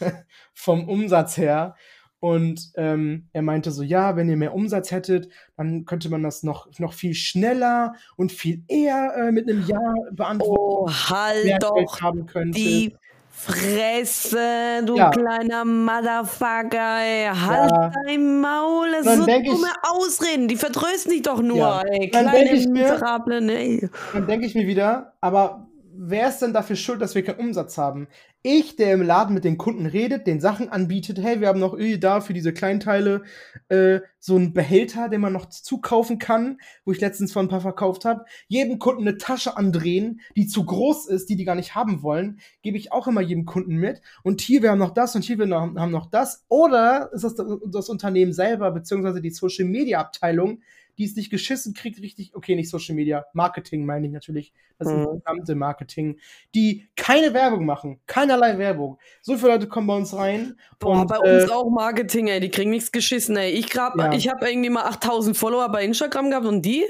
[0.54, 1.74] vom Umsatz her.
[2.20, 6.42] Und ähm, er meinte so, ja, wenn ihr mehr Umsatz hättet, dann könnte man das
[6.42, 10.58] noch, noch viel schneller und viel eher äh, mit einem Ja beantworten.
[10.58, 12.58] Oh, halt doch haben könnte.
[12.58, 12.96] die
[13.40, 15.10] Fresse, du Ja.
[15.10, 17.26] kleiner Motherfucker, ey.
[17.28, 17.92] Halt Ja.
[18.06, 18.88] dein Maul.
[18.92, 20.48] Das Dann sind so denk ich- dumme Ausreden.
[20.48, 21.82] Die vertrösten dich doch nur, Ja.
[21.82, 22.10] ey.
[22.10, 23.88] Dann Kleine denk ich mir- nee.
[24.12, 25.66] Dann denke ich mir wieder, aber
[26.00, 28.06] wer ist denn dafür schuld, dass wir keinen Umsatz haben?
[28.42, 31.76] Ich, der im Laden mit den Kunden redet, den Sachen anbietet, hey, wir haben noch
[31.76, 33.22] äh, da für diese Kleinteile
[33.68, 37.60] äh, so einen Behälter, den man noch zukaufen kann, wo ich letztens von ein paar
[37.60, 38.24] verkauft habe.
[38.46, 42.38] Jedem Kunden eine Tasche andrehen, die zu groß ist, die die gar nicht haben wollen,
[42.62, 44.00] gebe ich auch immer jedem Kunden mit.
[44.22, 46.44] Und hier, wir haben noch das und hier, wir noch, haben noch das.
[46.48, 47.34] Oder ist das
[47.66, 50.60] das Unternehmen selber, beziehungsweise die Social Media Abteilung,
[50.98, 54.88] die es nicht geschissen kriegt, richtig, okay, nicht Social Media, Marketing meine ich natürlich, das
[54.88, 55.20] Mhm.
[55.24, 56.18] gesamte Marketing,
[56.54, 58.98] die keine Werbung machen, keinerlei Werbung.
[59.22, 60.56] So viele Leute kommen bei uns rein.
[60.78, 62.40] Boah, und, bei äh, uns auch Marketing, ey.
[62.40, 63.50] Die kriegen nichts geschissen, ey.
[63.52, 64.12] Ich, grad, Ja.
[64.12, 66.84] ich habe irgendwie mal 8000 Follower bei Instagram gehabt und die?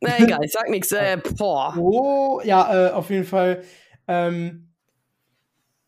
[0.00, 0.92] Na egal, ich sag nichts.
[0.92, 1.74] Äh, boah.
[1.78, 3.62] Oh, ja, äh, auf jeden Fall.
[4.08, 4.68] Ähm,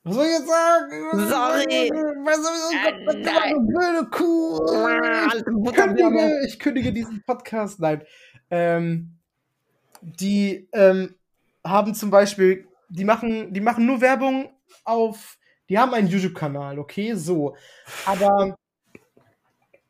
[0.08, 1.10] was soll ich jetzt sagen?
[1.12, 1.90] Sorry.
[2.24, 4.58] Was soll ich, oh war eine blöde Kuh.
[5.30, 7.80] Alte Ich kündige, ich kündige diesen Podcast.
[7.80, 8.02] Nein.
[8.50, 9.18] Ähm,
[10.00, 11.14] die ähm,
[11.64, 14.50] haben zum Beispiel, die machen, die machen nur Werbung
[14.84, 15.38] auf,
[15.68, 17.54] die haben einen YouTube-Kanal, okay, so.
[18.06, 18.56] Aber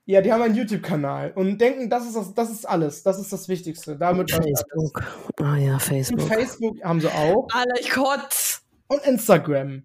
[0.07, 3.31] ja, die haben einen YouTube-Kanal und denken, das ist das, das ist alles, das ist
[3.33, 3.95] das Wichtigste.
[3.97, 4.31] Damit.
[4.31, 5.03] Facebook.
[5.41, 6.29] Ah ja, Und Facebook.
[6.29, 8.63] Facebook haben sie auch Alter, ich kotz.
[8.89, 9.83] und Instagram.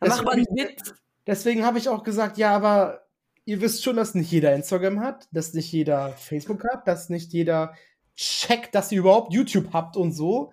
[0.00, 0.94] Da macht man Deswegen- mit.
[1.26, 3.00] Deswegen habe ich auch gesagt, ja, aber
[3.46, 7.32] ihr wisst schon, dass nicht jeder Instagram hat, dass nicht jeder Facebook hat, dass nicht
[7.32, 7.74] jeder
[8.16, 10.52] checkt, dass ihr überhaupt YouTube habt und so.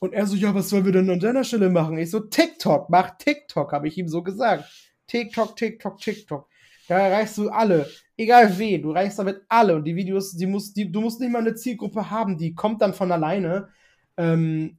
[0.00, 1.96] Und er so, ja, was sollen wir denn an deiner Stelle machen?
[1.96, 4.64] Ich so, TikTok, mach TikTok, habe ich ihm so gesagt.
[5.06, 6.48] TikTok, TikTok, TikTok.
[6.88, 7.88] Da erreichst du alle.
[8.16, 9.76] Egal wen, du erreichst damit alle.
[9.76, 12.82] Und die Videos, die muss, die, du musst nicht mal eine Zielgruppe haben, die kommt
[12.82, 13.68] dann von alleine.
[14.16, 14.78] Ähm,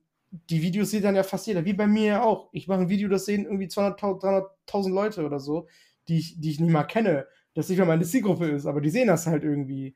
[0.50, 2.50] die Videos sieht dann ja fast jeder, wie bei mir ja auch.
[2.54, 5.68] Ich mache ein Video, das sehen irgendwie 200.000, 300.000 Leute oder so,
[6.08, 8.90] die ich, die ich nicht mal kenne, das nicht mal meine Zielgruppe ist, aber die
[8.90, 9.96] sehen das halt irgendwie.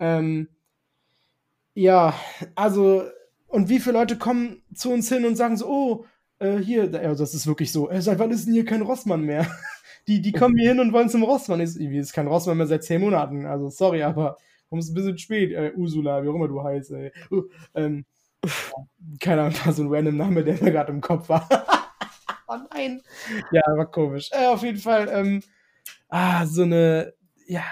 [0.00, 0.48] Ähm,
[1.74, 2.14] ja,
[2.56, 3.04] also,
[3.46, 6.04] und wie viele Leute kommen zu uns hin und sagen so, oh,
[6.40, 9.22] äh, hier, ja, das ist wirklich so, äh, seit wann ist denn hier kein Rossmann
[9.22, 9.46] mehr?
[10.08, 11.58] Die, die kommen hier hin und wollen zum Rossmann.
[11.58, 13.44] Ist, ist kein Rossmann mehr seit zehn Monaten.
[13.44, 14.36] Also, sorry, aber
[14.68, 17.10] kommst ein bisschen spät, äh, Ursula, wie auch immer du heißt, ey.
[17.28, 17.42] Uh,
[17.74, 18.04] ähm,
[19.20, 21.48] keine Ahnung, war so ein random Name, der mir gerade im Kopf war.
[22.48, 23.02] oh nein.
[23.50, 24.30] Ja, war komisch.
[24.32, 25.42] Äh, auf jeden Fall, ähm,
[26.08, 27.14] ah, so eine,
[27.46, 27.62] ja,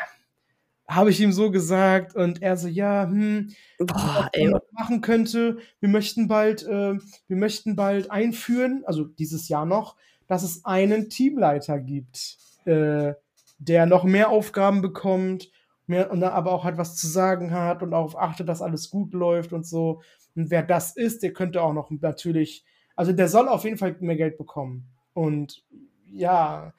[0.89, 5.59] habe ich ihm so gesagt und er so, ja, hm, Boah, was man machen könnte.
[5.81, 6.95] Wir möchten bald, äh,
[7.27, 9.97] wir möchten bald einführen, also dieses Jahr noch,
[10.27, 13.15] dass es einen Teamleiter gibt, äh,
[13.59, 15.51] der noch mehr Aufgaben bekommt,
[15.87, 18.91] mehr und dann aber auch halt was zu sagen hat und darauf achtet, dass alles
[18.91, 20.03] gut läuft und so.
[20.37, 22.65] Und wer das ist, der könnte auch noch natürlich,
[22.97, 24.89] also der soll auf jeden Fall mehr Geld bekommen.
[25.13, 25.65] Und
[26.07, 26.73] ja,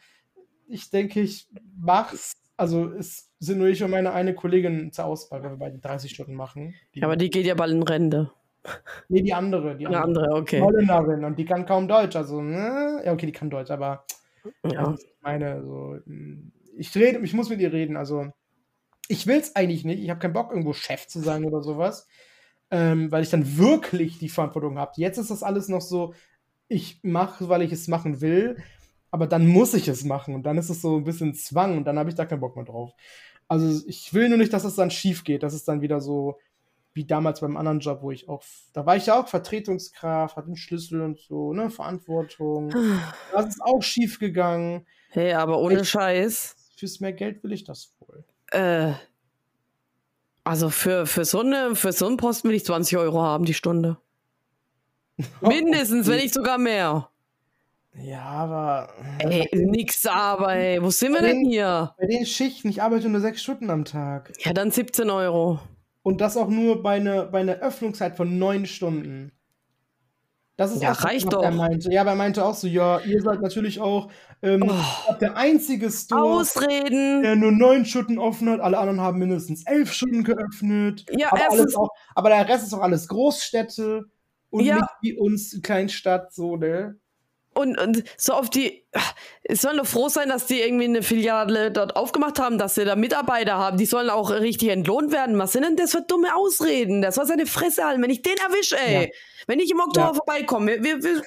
[0.67, 1.47] ich denke, ich
[1.77, 2.33] mach's.
[2.57, 6.11] Also es sind nur ich und meine eine Kollegin zur Auswahl, weil wir beide 30
[6.11, 6.73] Stunden machen.
[6.93, 8.31] Die ja, aber die geht ja bald in Rente.
[9.09, 9.75] Nee, die andere.
[9.75, 10.61] Die andere, andere okay.
[10.61, 12.15] Holländerin und die kann kaum Deutsch.
[12.15, 13.01] Also, ne?
[13.05, 14.05] Ja, okay, die kann Deutsch, aber
[14.65, 14.95] ja.
[15.21, 15.99] meine, so,
[16.77, 17.97] ich rede, ich muss mit ihr reden.
[17.97, 18.27] Also,
[19.07, 20.01] ich will es eigentlich nicht.
[20.01, 22.07] Ich habe keinen Bock, irgendwo Chef zu sein oder sowas.
[22.71, 24.93] Ähm, weil ich dann wirklich die Verantwortung habe.
[24.95, 26.13] Jetzt ist das alles noch so,
[26.67, 28.57] ich mache, weil ich es machen will,
[29.11, 31.85] aber dann muss ich es machen und dann ist es so ein bisschen Zwang und
[31.85, 32.91] dann habe ich da keinen Bock mehr drauf.
[33.47, 36.39] Also ich will nur nicht, dass es dann schief geht, dass es dann wieder so
[36.95, 38.41] wie damals beim anderen Job, wo ich auch,
[38.73, 42.73] da war ich ja auch Vertretungskraft, hatte einen Schlüssel und so, ne, Verantwortung.
[43.33, 44.87] Das ist auch schief gegangen.
[45.09, 46.55] Hey, aber ohne ich, Scheiß.
[46.77, 48.23] Fürs mehr Geld will ich das wohl.
[48.51, 48.93] Äh,
[50.45, 53.53] also für, für, so eine, für so einen Posten will ich 20 Euro haben die
[53.53, 53.97] Stunde.
[55.41, 57.09] Mindestens, wenn nicht sogar mehr.
[58.03, 58.89] Ja, aber.
[59.19, 60.81] Ey, nix aber, ey.
[60.83, 61.93] Wo sind wir denn hier?
[61.97, 64.33] Bei den Schichten, ich arbeite nur sechs Stunden am Tag.
[64.39, 65.59] Ja, dann 17 Euro.
[66.03, 69.31] Und das auch nur bei einer bei einer Öffnungszeit von neun Stunden.
[70.57, 71.43] Das ist ja, auch, reicht doch.
[71.43, 71.91] Er meinte.
[71.91, 74.09] Ja, aber er meinte auch so, ja, ihr seid natürlich auch
[74.41, 75.13] ähm, oh.
[75.19, 77.23] der einzige Store, Ausreden.
[77.23, 78.61] der nur neun Stunden offen hat.
[78.61, 81.05] Alle anderen haben mindestens elf Stunden geöffnet.
[81.11, 84.05] Ja, aber, alles auch, aber der Rest ist auch alles Großstädte
[84.49, 84.75] und ja.
[84.75, 86.97] nicht wie uns Kleinstadt, so, ne?
[87.53, 88.85] Und, und so auf die,
[89.43, 92.83] es sollen doch froh sein, dass die irgendwie eine Filiale dort aufgemacht haben, dass sie
[92.83, 93.77] da Mitarbeiter haben.
[93.77, 95.37] Die sollen auch richtig entlohnt werden.
[95.39, 97.01] Was sind denn das für dumme Ausreden?
[97.01, 99.03] Das soll seine Fresse halten, wenn ich den erwische, ey.
[99.03, 99.09] Ja.
[99.47, 100.13] Wenn ich im Oktober ja.
[100.13, 101.21] vorbeikomme, wir, wir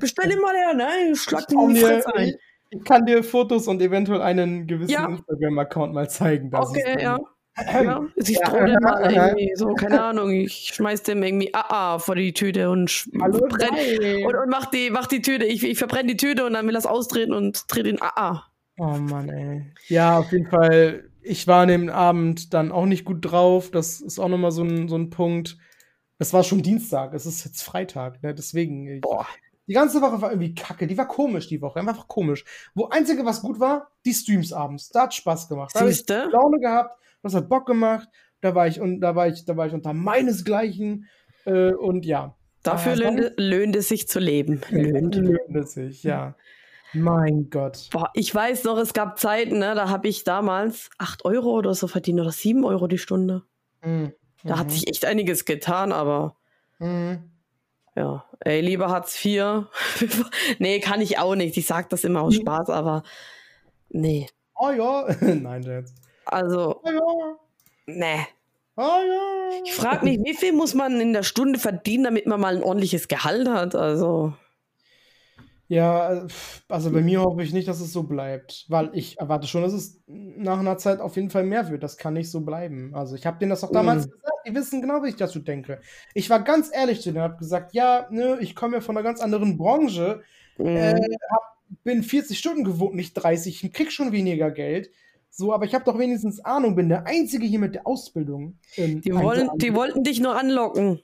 [0.00, 1.16] bestell ihn mal her, ne?
[1.16, 2.34] Schlag die Fresse ein.
[2.70, 5.06] Ich kann dir Fotos und eventuell einen gewissen ja.
[5.06, 6.50] Instagram-Account mal zeigen.
[6.52, 7.18] okay, ja.
[7.58, 12.14] Ja, ich ja, dem mal irgendwie so, keine Ahnung, ich schmeiß dem irgendwie AA vor
[12.14, 16.16] die Tüte und, Hallo, und, und mach, die, mach die Tüte, ich, ich verbrenne die
[16.16, 18.44] Tüte und dann will das austreten und drehe den AA.
[18.78, 19.72] Oh Mann, ey.
[19.88, 24.02] Ja, auf jeden Fall, ich war an dem Abend dann auch nicht gut drauf, das
[24.02, 25.56] ist auch nochmal so ein, so ein Punkt.
[26.18, 28.34] Es war schon Dienstag, es ist jetzt Freitag, ne?
[28.34, 29.00] deswegen.
[29.00, 29.26] Boah.
[29.68, 32.44] Die ganze Woche war irgendwie kacke, die war komisch die Woche, einfach komisch.
[32.74, 34.90] Wo einzige, was gut war, die Streams abends.
[34.90, 35.72] Da hat Spaß gemacht.
[35.74, 36.96] Da habe ich Laune gehabt
[37.26, 38.08] das hat Bock gemacht.
[38.40, 41.08] Da war ich und da war ich, da war ich unter meinesgleichen
[41.44, 42.36] äh, und ja.
[42.62, 44.60] Dafür äh, löhnt, löhnt, es sich zu leben.
[44.70, 45.14] Löhnt.
[45.14, 46.34] löhnt es sich, ja.
[46.92, 47.88] Mein Gott.
[47.92, 51.74] Boah, ich weiß noch, es gab Zeiten, ne, da habe ich damals 8 Euro oder
[51.74, 53.42] so verdient oder 7 Euro die Stunde.
[53.82, 54.12] Mhm.
[54.46, 54.70] Da hat mhm.
[54.70, 56.36] sich echt einiges getan, aber
[56.78, 57.30] mhm.
[57.94, 59.66] ja, ey, lieber Hartz IV.
[60.58, 61.56] nee, kann ich auch nicht.
[61.56, 62.40] Ich sag das immer aus mhm.
[62.40, 63.02] Spaß, aber
[63.88, 64.28] nee.
[64.54, 65.94] Oh ja, nein, jetzt.
[66.24, 67.36] Also, oh ja.
[67.86, 68.26] nee.
[68.76, 69.60] Oh ja.
[69.64, 72.62] Ich frage mich, wie viel muss man in der Stunde verdienen, damit man mal ein
[72.62, 73.74] ordentliches Gehalt hat?
[73.74, 74.34] Also.
[75.68, 76.26] Ja,
[76.68, 79.72] also bei mir hoffe ich nicht, dass es so bleibt, weil ich erwarte schon, dass
[79.72, 81.82] es nach einer Zeit auf jeden Fall mehr wird.
[81.82, 82.94] Das kann nicht so bleiben.
[82.94, 84.10] Also ich habe denen das auch damals mm.
[84.10, 84.32] gesagt.
[84.46, 85.80] Die wissen genau, wie ich dazu denke.
[86.14, 89.02] Ich war ganz ehrlich zu denen, habe gesagt, ja, ne, ich komme ja von einer
[89.02, 90.22] ganz anderen Branche,
[90.58, 90.66] mm.
[90.66, 91.00] äh,
[91.32, 94.90] hab, bin 40 Stunden gewohnt, nicht 30, ich krieg schon weniger Geld.
[95.30, 98.56] So, aber ich habe doch wenigstens Ahnung, bin der Einzige hier mit der Ausbildung.
[98.76, 101.00] Die, wollen, die wollten dich nur anlocken.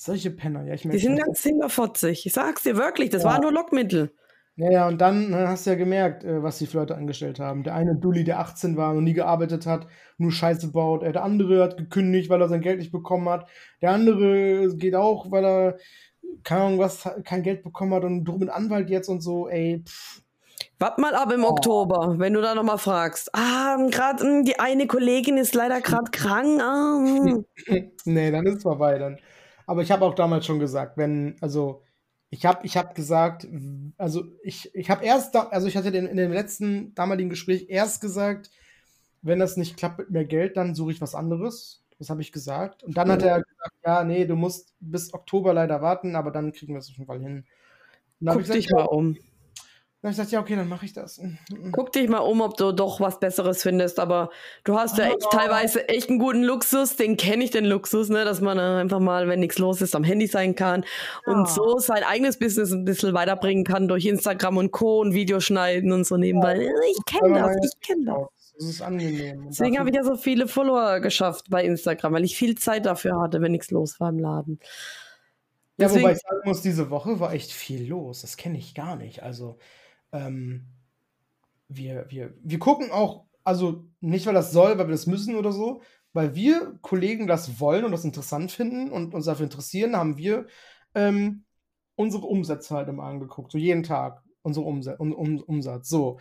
[0.00, 2.24] Solche Penner, ja, ich merke Die sind ganz hinterfotzig.
[2.24, 3.30] Ich sag's dir wirklich, das ja.
[3.30, 4.14] war nur Lockmittel.
[4.54, 7.64] Ja, ja, und dann hast du ja gemerkt, äh, was die für Leute angestellt haben.
[7.64, 11.02] Der eine Dulli, der 18 war und nie gearbeitet hat, nur Scheiße baut.
[11.02, 13.48] Der andere hat gekündigt, weil er sein Geld nicht bekommen hat.
[13.82, 15.78] Der andere geht auch, weil er,
[16.44, 19.48] keine Ahnung was, kein Geld bekommen hat und drum mit Anwalt jetzt und so.
[19.48, 20.22] Ey, pff.
[20.78, 21.48] Wart mal ab im oh.
[21.48, 23.30] Oktober, wenn du da nochmal fragst.
[23.34, 26.62] Ah, gerade hm, die eine Kollegin ist leider gerade krank.
[26.62, 27.44] Ah, hm.
[28.04, 29.18] nee, dann ist es vorbei dann.
[29.68, 31.82] Aber ich habe auch damals schon gesagt, wenn, also
[32.30, 33.46] ich habe ich hab gesagt,
[33.98, 37.66] also ich, ich habe erst, da, also ich hatte den, in dem letzten damaligen Gespräch
[37.68, 38.50] erst gesagt,
[39.20, 41.84] wenn das nicht klappt mit mehr Geld, dann suche ich was anderes.
[41.98, 42.82] Das habe ich gesagt.
[42.82, 46.52] Und dann hat er gesagt, ja, nee, du musst bis Oktober leider warten, aber dann
[46.52, 47.44] kriegen wir es auf jeden Fall hin.
[48.24, 49.18] Guck gesagt, dich mal um.
[50.00, 51.18] Dann habe ich gesagt, ja, okay, dann mache ich das.
[51.18, 51.72] Mhm, mhm.
[51.72, 53.98] Guck dich mal um, ob du doch was Besseres findest.
[53.98, 54.30] Aber
[54.62, 55.28] du hast ja echt oh.
[55.30, 56.94] teilweise echt einen guten Luxus.
[56.94, 58.24] Den kenne ich, den Luxus, ne?
[58.24, 60.84] dass man einfach mal, wenn nichts los ist, am Handy sein kann
[61.26, 61.32] ja.
[61.32, 65.00] und so sein eigenes Business ein bisschen weiterbringen kann durch Instagram und Co.
[65.00, 66.62] und Videoschneiden und so nebenbei.
[66.62, 66.70] Ja.
[66.90, 68.54] Ich kenne das, ich kenne das.
[68.56, 69.46] Das ist angenehm.
[69.48, 73.20] Deswegen habe ich ja so viele Follower geschafft bei Instagram, weil ich viel Zeit dafür
[73.20, 74.60] hatte, wenn nichts los war im Laden.
[75.76, 78.22] Ja, Deswegen, wobei ich sagen muss, diese Woche war echt viel los.
[78.22, 79.22] Das kenne ich gar nicht.
[79.22, 79.58] Also
[80.12, 80.66] ähm,
[81.68, 85.52] wir, wir, wir gucken auch, also nicht, weil das soll, weil wir das müssen oder
[85.52, 85.82] so,
[86.12, 90.46] weil wir Kollegen das wollen und das interessant finden und uns dafür interessieren, haben wir
[90.94, 91.44] ähm,
[91.96, 95.88] unsere Umsätze halt immer angeguckt, so jeden Tag unsere Umsatz, um, um, Umsatz.
[95.88, 96.18] So.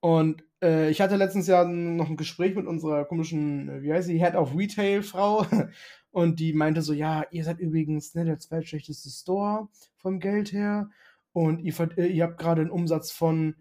[0.00, 4.08] Und äh, ich hatte letztens ja noch ein Gespräch mit unserer komischen, äh, wie heißt
[4.08, 5.46] sie, Head of Retail Frau.
[6.12, 10.90] Und die meinte so, ja, ihr seid übrigens ne, der zweitschlechteste Store vom Geld her.
[11.32, 13.56] Und ihr, äh, ihr habt gerade einen Umsatz von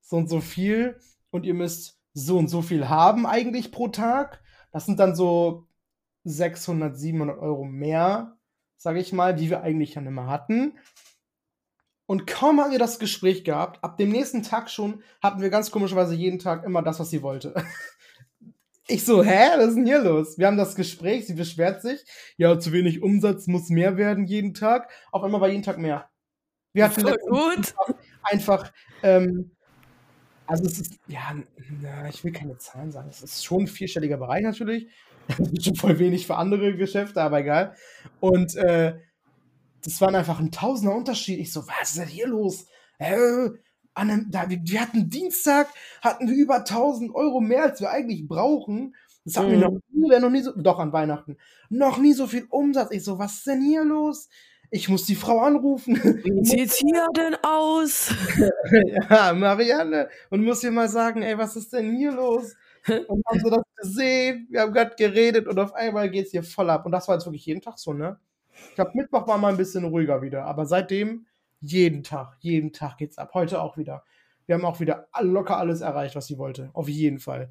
[0.00, 0.98] so und so viel.
[1.30, 4.42] Und ihr müsst so und so viel haben eigentlich pro Tag.
[4.72, 5.66] Das sind dann so
[6.24, 8.36] 600, 700 Euro mehr,
[8.76, 10.78] sage ich mal, die wir eigentlich dann immer hatten.
[12.06, 15.70] Und kaum haben wir das Gespräch gehabt, ab dem nächsten Tag schon hatten wir ganz
[15.70, 17.54] komischerweise jeden Tag immer das, was sie wollte.
[18.92, 20.36] Ich so, hä, was ist denn hier los?
[20.36, 22.04] Wir haben das Gespräch, sie beschwert sich.
[22.36, 24.90] Ja, zu wenig Umsatz muss mehr werden jeden Tag.
[25.12, 26.10] Auf einmal war jeden Tag mehr.
[26.72, 27.74] Wir hatten gut.
[28.22, 29.50] einfach, ähm,
[30.46, 31.34] also es ist, ja,
[31.80, 33.08] na, ich will keine Zahlen sagen.
[33.10, 34.88] Es ist schon ein vierstelliger Bereich natürlich.
[35.38, 37.76] Das ist schon voll wenig für andere Geschäfte, aber egal.
[38.18, 38.98] Und äh,
[39.84, 41.38] das war einfach ein tausender Unterschied.
[41.38, 42.66] Ich so, was ist denn hier los?
[42.98, 43.50] Äh,
[43.94, 45.68] einem, da, wir, wir, hatten Dienstag,
[46.00, 48.96] hatten wir über 1000 Euro mehr, als wir eigentlich brauchen.
[49.24, 49.52] Das hatten mhm.
[49.52, 51.36] wir noch nie, noch nie so, doch an Weihnachten,
[51.68, 52.90] noch nie so viel Umsatz.
[52.90, 54.28] Ich so, was ist denn hier los?
[54.70, 55.96] Ich muss die Frau anrufen.
[55.96, 58.14] Wie sieht's hier denn aus?
[59.10, 60.08] ja, Marianne.
[60.30, 62.54] Und muss ihr mal sagen, ey, was ist denn hier los?
[62.86, 64.46] Und haben sie das gesehen?
[64.50, 66.86] Wir haben gerade geredet und auf einmal geht's hier voll ab.
[66.86, 68.18] Und das war jetzt wirklich jeden Tag so, ne?
[68.68, 70.44] Ich glaube, Mittwoch war mal ein bisschen ruhiger wieder.
[70.44, 71.26] Aber seitdem
[71.60, 73.32] jeden Tag, jeden Tag geht's ab.
[73.34, 74.04] Heute auch wieder.
[74.46, 76.70] Wir haben auch wieder locker alles erreicht, was sie wollte.
[76.72, 77.50] Auf jeden Fall.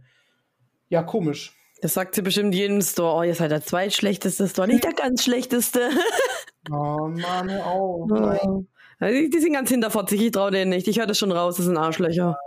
[0.89, 1.55] Ja, komisch.
[1.81, 3.15] Das sagt sie bestimmt jeden Store.
[3.15, 5.89] Oh, ihr seid der zweitschlechteste Store, nicht der ganz schlechteste.
[6.71, 8.11] oh Mann, hör auf.
[8.11, 8.65] Oh.
[9.01, 10.87] Die, die sind ganz hinterfotzig, ich traue denen nicht.
[10.87, 12.37] Ich höre das schon raus, das sind Arschlöcher.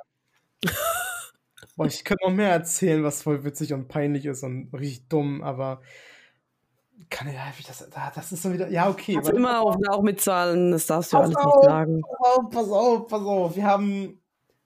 [1.77, 5.43] Boah, ich könnte noch mehr erzählen, was voll witzig und peinlich ist und richtig dumm,
[5.43, 5.81] aber
[7.09, 9.17] kann ich, das, das ist so wieder, ja, okay.
[9.17, 12.03] Also immer auch, auch mit Zahlen, das darfst du alles auf, nicht sagen.
[12.03, 13.57] Pass auf, pass auf, pass auf.
[13.57, 14.21] Wir haben,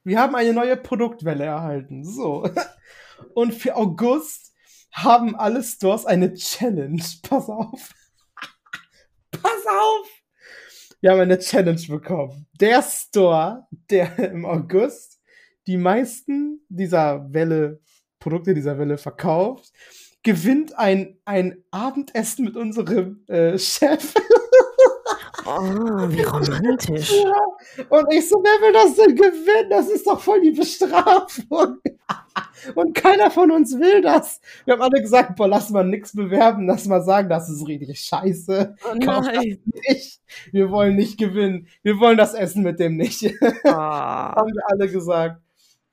[0.04, 2.04] wir haben eine neue Produktwelle erhalten.
[2.04, 2.48] So.
[3.34, 4.54] Und für August
[4.96, 7.02] haben alle Stores eine Challenge.
[7.22, 7.90] Pass auf.
[9.30, 10.08] pass auf.
[11.00, 12.46] Wir haben eine Challenge bekommen.
[12.58, 15.20] Der Store, der im August
[15.66, 17.80] die meisten dieser Welle,
[18.18, 19.72] Produkte dieser Welle verkauft,
[20.22, 24.14] gewinnt ein, ein Abendessen mit unserem äh, Chef.
[25.44, 25.60] Oh,
[26.08, 27.12] wie romantisch.
[27.88, 29.70] Und ich so, wer will das denn gewinnen?
[29.70, 31.78] Das ist doch voll die Bestrafung.
[32.74, 34.40] Und keiner von uns will das.
[34.64, 38.00] Wir haben alle gesagt, boah, lass mal nichts bewerben, lass mal sagen, das ist richtig
[38.00, 38.76] scheiße.
[38.84, 39.58] Oh nein.
[39.88, 40.20] Nicht.
[40.52, 41.68] Wir wollen nicht gewinnen.
[41.82, 43.22] Wir wollen das Essen mit dem nicht.
[43.64, 44.34] Ah.
[44.36, 45.40] haben wir alle gesagt.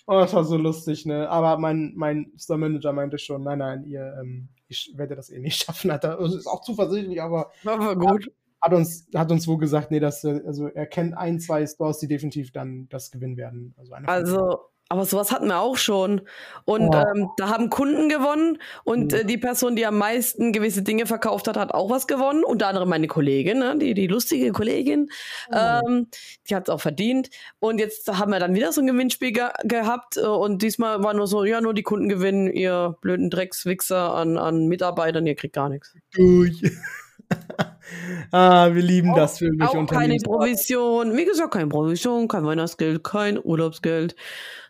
[0.06, 1.30] Oh, das war so lustig, ne?
[1.30, 5.39] Aber mein, mein Store Manager meinte schon, nein, nein, ihr, ähm, ich werde das eh
[5.39, 5.91] nicht schaffen.
[5.91, 7.52] Hat er, also ist auch zuversichtlich, aber.
[7.66, 8.32] Aber gut.
[8.62, 12.08] Hat uns, hat uns wohl gesagt, nee, dass, also er kennt ein, zwei Stores, die
[12.08, 13.76] definitiv dann das gewinnen werden.
[13.78, 14.60] Also, also
[14.94, 16.22] aber sowas hatten wir auch schon.
[16.66, 17.04] Und oh.
[17.16, 21.48] ähm, da haben Kunden gewonnen und äh, die Person, die am meisten gewisse Dinge verkauft
[21.48, 22.44] hat, hat auch was gewonnen.
[22.44, 23.76] Unter anderem meine Kollegin, ne?
[23.76, 25.10] die, die lustige Kollegin.
[25.52, 25.56] Oh.
[25.58, 26.10] Ähm,
[26.48, 27.32] die hat es auch verdient.
[27.58, 30.18] Und jetzt haben wir dann wieder so ein Gewinnspiel ge gehabt.
[30.18, 34.38] Äh, und diesmal war nur so, ja, nur die Kunden gewinnen, ihr blöden Dreckswichser an,
[34.38, 35.96] an Mitarbeitern, ihr kriegt gar nichts.
[36.14, 36.62] Durch.
[38.32, 39.68] ah, wir lieben auch, das für mich.
[39.68, 41.18] Auch keine Provision.
[41.18, 44.16] Wie gesagt, keine Provision, kein Weihnachtsgeld, kein Urlaubsgeld.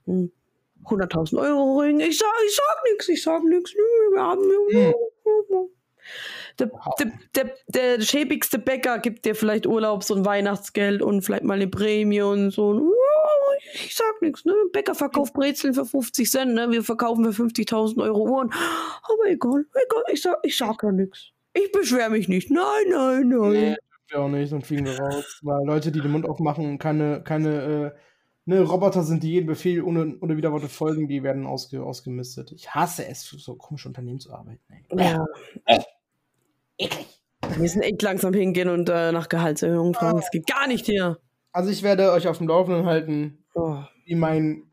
[0.07, 1.99] 100.000 Euro Ring.
[1.99, 3.73] Ich sag, ich sag nichts, ich sag nichts.
[3.73, 4.41] Wir haben.
[4.71, 4.93] Hm.
[6.59, 11.55] Der, der, der, der schäbigste Bäcker gibt dir vielleicht Urlaubs- und Weihnachtsgeld und vielleicht mal
[11.55, 12.93] eine Prämie und so.
[13.73, 14.53] Ich sag nichts, ne?
[14.71, 16.69] Bäcker verkauft Brezeln für 50 Cent, ne?
[16.69, 18.51] Wir verkaufen für 50.000 Euro Uhren.
[18.51, 21.31] Aber egal, egal, ich sag, ich sag ja nichts.
[21.53, 22.51] Ich beschwere mich nicht.
[22.51, 23.51] Nein, nein, nein.
[23.51, 23.77] Nee,
[24.15, 25.39] auch nicht, dann fliegen wir raus.
[25.41, 27.99] Weil Leute, die den Mund aufmachen und keine, keine äh,
[28.45, 32.51] ne, Roboter sind, die jeden Befehl ohne, ohne Widerworte folgen, die werden ausge, ausgemistet.
[32.51, 34.61] Ich hasse es, für so komische Unternehmen zu arbeiten.
[34.97, 35.25] Ja.
[36.77, 37.19] Eklig.
[37.49, 40.19] Wir müssen echt langsam hingehen und äh, nach Gehaltserhöhung fragen.
[40.19, 41.19] Das geht gar nicht hier.
[41.51, 43.77] Also ich werde euch auf dem Laufenden halten, oh.
[44.05, 44.63] wie mein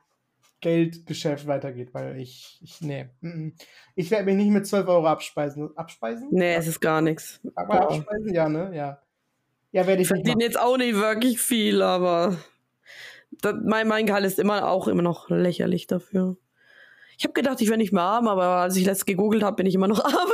[0.61, 3.09] Geldgeschäft weitergeht, weil ich, ich nee,
[3.95, 5.77] ich werde mich nicht mit 12 Euro abspeisen.
[5.77, 6.29] Abspeisen?
[6.31, 7.41] Nee, es ist gar nichts.
[7.55, 7.95] Aber oh.
[7.95, 8.71] abspeisen, ja, ne?
[8.75, 9.03] Ja.
[9.73, 10.11] Ja, werde ich.
[10.11, 12.37] Ich verdiene jetzt auch nicht wirklich viel, aber
[13.41, 16.37] das, mein, mein Gehalt ist immer auch immer noch lächerlich dafür.
[17.19, 19.67] Ich habe gedacht, ich wäre nicht mehr arm, aber als ich letztes gegoogelt habe, bin
[19.67, 20.31] ich immer noch arm.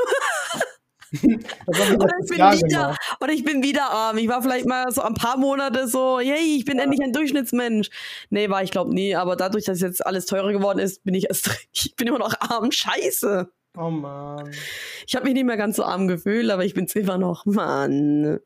[1.66, 4.18] oder, ich bin wieder, oder ich bin wieder arm.
[4.18, 6.84] Ich war vielleicht mal so ein paar Monate so, yay, ich bin ja.
[6.84, 7.90] endlich ein Durchschnittsmensch.
[8.30, 11.28] Nee, war ich glaube nie, aber dadurch, dass jetzt alles teurer geworden ist, bin ich
[11.28, 12.70] erst, ich bin immer noch arm.
[12.70, 13.50] Scheiße.
[13.76, 14.50] Oh Mann.
[15.06, 17.44] Ich habe mich nicht mehr ganz so arm gefühlt, aber ich bin es immer noch.
[17.46, 18.38] Mann.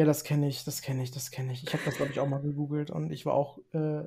[0.00, 1.62] Ja, das kenne ich, das kenne ich, das kenne ich.
[1.62, 4.04] Ich habe das, glaube ich, auch mal gegoogelt und ich war auch äh,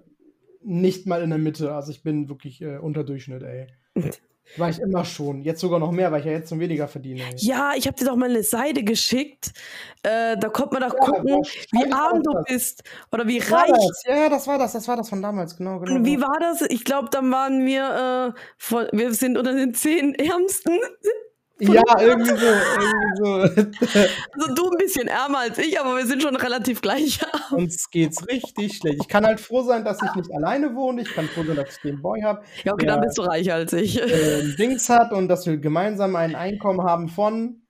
[0.64, 1.76] nicht mal in der Mitte.
[1.76, 3.68] Also ich bin wirklich äh, unter Durchschnitt, ey.
[4.57, 5.44] War ich immer schon.
[5.44, 7.22] Jetzt sogar noch mehr, weil ich ja jetzt noch weniger verdiene.
[7.38, 9.53] Ja, ich habe dir doch mal eine Seite geschickt.
[10.02, 12.45] Äh, da kommt man doch gucken, wie arm du das.
[12.45, 13.72] bist oder wie War reich.
[13.72, 14.03] das?
[14.07, 14.74] Ja, das war das.
[14.74, 15.80] Das war das von damals, genau.
[15.80, 16.03] genau.
[16.03, 16.61] Wie war das?
[16.70, 20.80] Ich glaube, dann waren wir, äh, von, wir sind unter den zehn Ärmsten.
[21.59, 22.45] ja, irgendwie so.
[22.45, 23.63] Irgendwie so.
[24.34, 27.19] Also du ein bisschen ärmer als ich, aber wir sind schon relativ gleich.
[27.51, 28.99] Uns geht's richtig schlecht.
[29.01, 31.01] Ich kann halt froh sein, dass ich nicht alleine wohne.
[31.03, 32.43] Ich kann froh sein, dass ich den Boy habe.
[32.63, 32.93] Ja, okay, Ja.
[32.95, 34.01] dann bist du reicher als ich.
[34.01, 37.61] Äh, Dings hat und dass wir gemeinsam ein Einkommen haben von,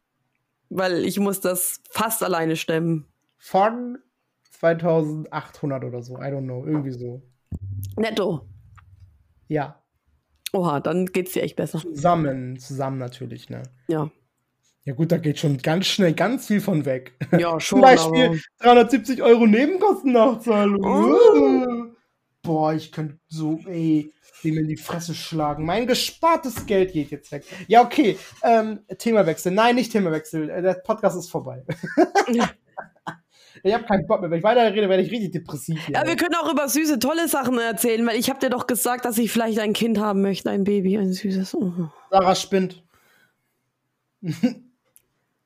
[0.70, 3.06] Weil ich muss das fast alleine stemmen.
[3.38, 3.98] von
[4.52, 6.16] 2800 oder so.
[6.18, 6.66] I don't know.
[6.66, 7.22] Irgendwie so.
[7.98, 8.48] Netto.
[9.50, 9.83] Ja.
[10.54, 11.80] Oha, dann geht's dir echt besser.
[11.80, 12.58] Zusammen.
[12.60, 13.64] Zusammen natürlich, ne?
[13.88, 14.10] Ja.
[14.86, 17.14] Ja gut, da geht schon ganz schnell ganz viel von weg.
[17.38, 17.80] Ja, schon.
[17.80, 20.84] Zum Beispiel aber- 370 Euro Nebenkostennachzahlung.
[20.84, 21.86] Oh.
[22.42, 24.12] Boah, ich könnte so, ey,
[24.44, 25.66] dem in die Fresse schlagen.
[25.66, 27.46] Mein gespartes Geld geht jetzt weg.
[27.68, 28.18] Ja, okay.
[28.44, 29.54] Ähm, Themawechsel.
[29.54, 30.50] Nein, nicht Themawechsel.
[30.50, 31.64] Äh, Der Podcast ist vorbei.
[33.62, 34.32] ich habe keinen Bock mehr.
[34.32, 35.86] Wenn ich weiter rede, werde ich richtig depressiv.
[35.86, 35.96] Hier.
[35.96, 39.06] Ja, wir können auch über süße, tolle Sachen erzählen, weil ich habe dir doch gesagt,
[39.06, 41.54] dass ich vielleicht ein Kind haben möchte, ein Baby, ein süßes.
[41.56, 41.72] Oh.
[42.10, 42.84] Sarah spinnt.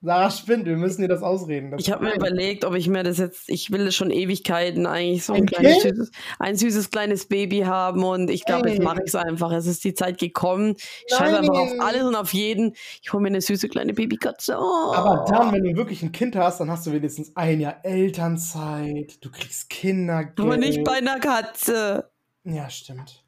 [0.08, 0.66] Sarah spinnt.
[0.66, 1.70] Wir müssen dir das ausreden.
[1.70, 5.26] Das Ich habe mir überlegt, ob ich mir das jetzt, ich will schon Ewigkeiten eigentlich
[5.26, 9.02] so ein, Ein kleines, süßes, ein süßes kleines Baby haben und ich glaube, jetzt mache
[9.04, 9.52] ich es einfach.
[9.52, 10.76] Es ist die Zeit gekommen.
[10.78, 12.74] Ich scheiße einfach auf alles und auf jeden.
[13.02, 14.58] Ich hole mir eine süße kleine Babykatze.
[14.58, 14.94] Oh.
[14.94, 19.18] Aber dann, wenn du wirklich ein Kind hast, dann hast du wenigstens ein Jahr Elternzeit.
[19.20, 20.40] Du kriegst Kindergeld.
[20.40, 22.10] Aber nicht bei einer Katze.
[22.46, 23.26] Ja, stimmt.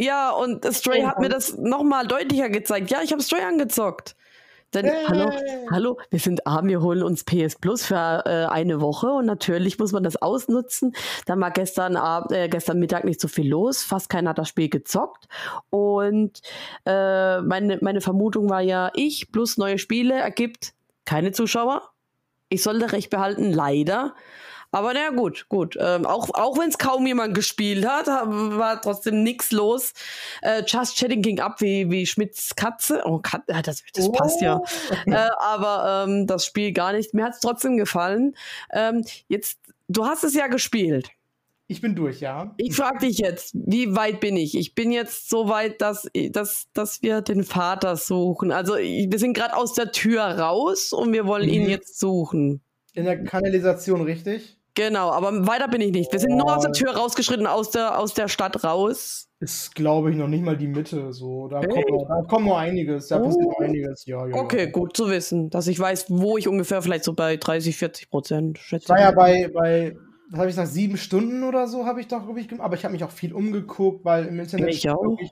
[0.00, 2.92] Ja, und Stray hat mir das nochmal deutlicher gezeigt.
[2.92, 4.14] Ja, ich habe Stray angezockt.
[4.74, 5.04] Denn, Hey.
[5.06, 5.32] hallo,
[5.70, 9.78] hallo, wir sind arm, wir holen uns PS Plus für äh, eine Woche und natürlich
[9.78, 10.94] muss man das ausnutzen.
[11.26, 14.48] Da war gestern Abend, äh, gestern Mittag nicht so viel los, fast keiner hat das
[14.48, 15.28] Spiel gezockt.
[15.70, 16.40] Und
[16.86, 20.74] äh, meine, meine Vermutung war ja, ich plus neue Spiele ergibt
[21.04, 21.82] keine Zuschauer.
[22.48, 24.14] Ich sollte recht behalten, leider.
[24.74, 25.76] Aber naja, gut, gut.
[25.80, 29.92] Ähm, auch auch wenn es kaum jemand gespielt hat, ha- war trotzdem nichts los.
[30.42, 33.02] Äh, Just Chatting ging ab wie, wie Schmidts Katze.
[33.04, 34.60] Oh, Kat ja, das, das passt ja.
[35.06, 37.14] Äh, aber ähm, das Spiel gar nicht.
[37.14, 38.34] Mir hat es trotzdem gefallen.
[38.72, 41.08] Ähm, jetzt, du hast es ja gespielt.
[41.66, 42.52] Ich bin durch, ja.
[42.58, 44.54] Ich frage dich jetzt, wie weit bin ich?
[44.58, 48.52] Ich bin jetzt so weit, dass, dass, dass wir den Vater suchen.
[48.52, 51.68] Also wir sind gerade aus der Tür raus und wir wollen ihn Mhm.
[51.70, 52.60] jetzt suchen.
[52.92, 54.58] In der Kanalisation, richtig?
[54.76, 56.10] Genau, aber weiter bin ich nicht.
[56.12, 56.74] Wir sind nur aus der Oh.
[56.74, 59.28] Tür rausgeschritten, aus der, aus der Stadt raus.
[59.38, 61.12] Ist, glaube ich, noch nicht mal die Mitte.
[61.12, 61.46] So.
[61.48, 61.68] Da, Hey.
[61.68, 63.08] kommt, noch, da kommt noch einiges.
[63.08, 63.62] Da passiert noch Oh.
[63.62, 64.04] einiges.
[64.06, 64.70] Ja, ja, Okay, ja.
[64.70, 68.58] gut zu wissen, dass ich weiß, wo ich ungefähr vielleicht so bei 30, 40 Prozent
[68.58, 68.88] schätze.
[68.88, 69.96] War ja bei, bei
[70.30, 72.64] was habe ich gesagt, sieben Stunden oder so habe ich doch, glaube ich, gemacht.
[72.64, 75.02] Aber ich habe mich auch viel umgeguckt, weil im Internet, Ich steht auch.
[75.04, 75.30] wirklich,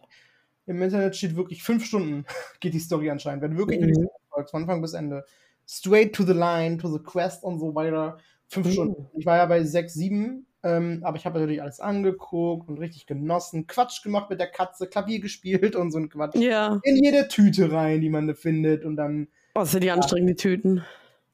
[0.67, 2.25] im Internet steht wirklich fünf Stunden
[2.61, 3.43] geht die Story anscheinend.
[3.43, 4.09] Wenn du wirklich Mhm.
[4.51, 5.25] von Anfang bis Ende.
[5.67, 8.19] Straight to the line, to the quest und so weiter.
[8.53, 8.73] Fünf Mhm.
[8.73, 9.07] Stunden.
[9.17, 10.47] Ich war ja bei sechs, sieben.
[10.63, 13.67] Ähm, aber ich habe natürlich alles angeguckt und richtig genossen.
[13.67, 16.37] Quatsch gemacht mit der Katze, Klavier gespielt und so ein Quatsch.
[16.37, 18.85] Ja, In jede Tüte rein, die man da findet.
[18.85, 20.85] Und dann oh, sind die anstrengend, die Tüten.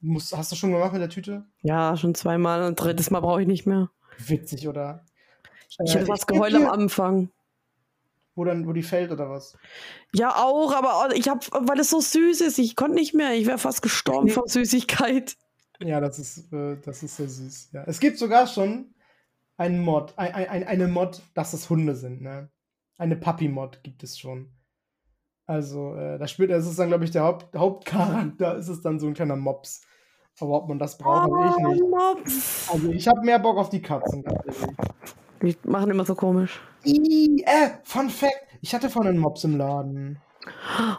[0.01, 1.43] musst, hast du schon gemacht mit der Tüte?
[1.61, 2.63] Ja, schon zweimal.
[2.63, 3.89] Ein drittes Mal brauche ich nicht mehr.
[4.17, 5.03] Witzig, oder?
[5.69, 7.29] Ich Äh, geb geheult am Anfang.
[8.35, 9.57] Wo dann, wo die fällt oder was?
[10.15, 13.33] Ja, auch, aber oh, ich habe, weil es so süß ist, ich konnte nicht mehr.
[13.33, 14.31] Ich wäre fast gestorben Mhm.
[14.31, 15.35] vor Süßigkeit.
[15.81, 17.71] Ja, das ist, äh, das ist sehr süß.
[17.73, 17.83] Ja.
[17.87, 18.93] Es gibt sogar schon
[19.57, 22.49] einen Mod, ein, ein, eine Mod, dass es Hunde sind, ne?
[22.97, 24.51] Eine Puppy-Mod gibt es schon.
[25.45, 28.99] Also, äh, da spielt, das ist dann, glaube ich, der Haupt, Hauptcharakter, ist es dann
[28.99, 29.81] so ein kleiner Mops.
[30.39, 31.81] Aber ob man das braucht, habe ich nicht.
[31.81, 32.69] Oh, Mops.
[32.71, 34.23] Also, ich habe mehr Bock auf die Katzen.
[35.41, 36.59] Die machen immer so komisch.
[36.83, 40.21] Ih, äh, Fun Fact: Ich hatte vorhin einen Mops im Laden.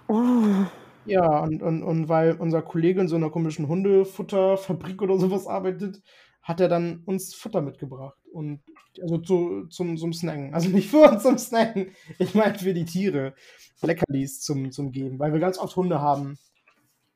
[0.08, 0.66] Oh.
[1.06, 6.02] Ja, und, und, und weil unser Kollege in so einer komischen Hundefutterfabrik oder sowas arbeitet,
[6.42, 8.18] hat er dann uns Futter mitgebracht.
[8.32, 8.60] Und
[9.00, 10.54] also zu, zum, zum Snacken.
[10.54, 11.88] Also nicht für uns zum Snacken.
[12.18, 13.34] Ich meine für die Tiere.
[13.82, 16.38] Leckerlis zum, zum Geben, weil wir ganz oft Hunde haben.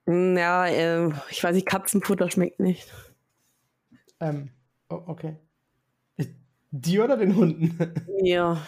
[0.07, 2.93] Hm, Ja, äh, ich weiß nicht, Katzenfutter schmeckt nicht.
[4.21, 4.51] Ähm,
[4.89, 5.37] oh, okay.
[6.71, 7.79] Die oder den Hunden?
[8.23, 8.61] Ja.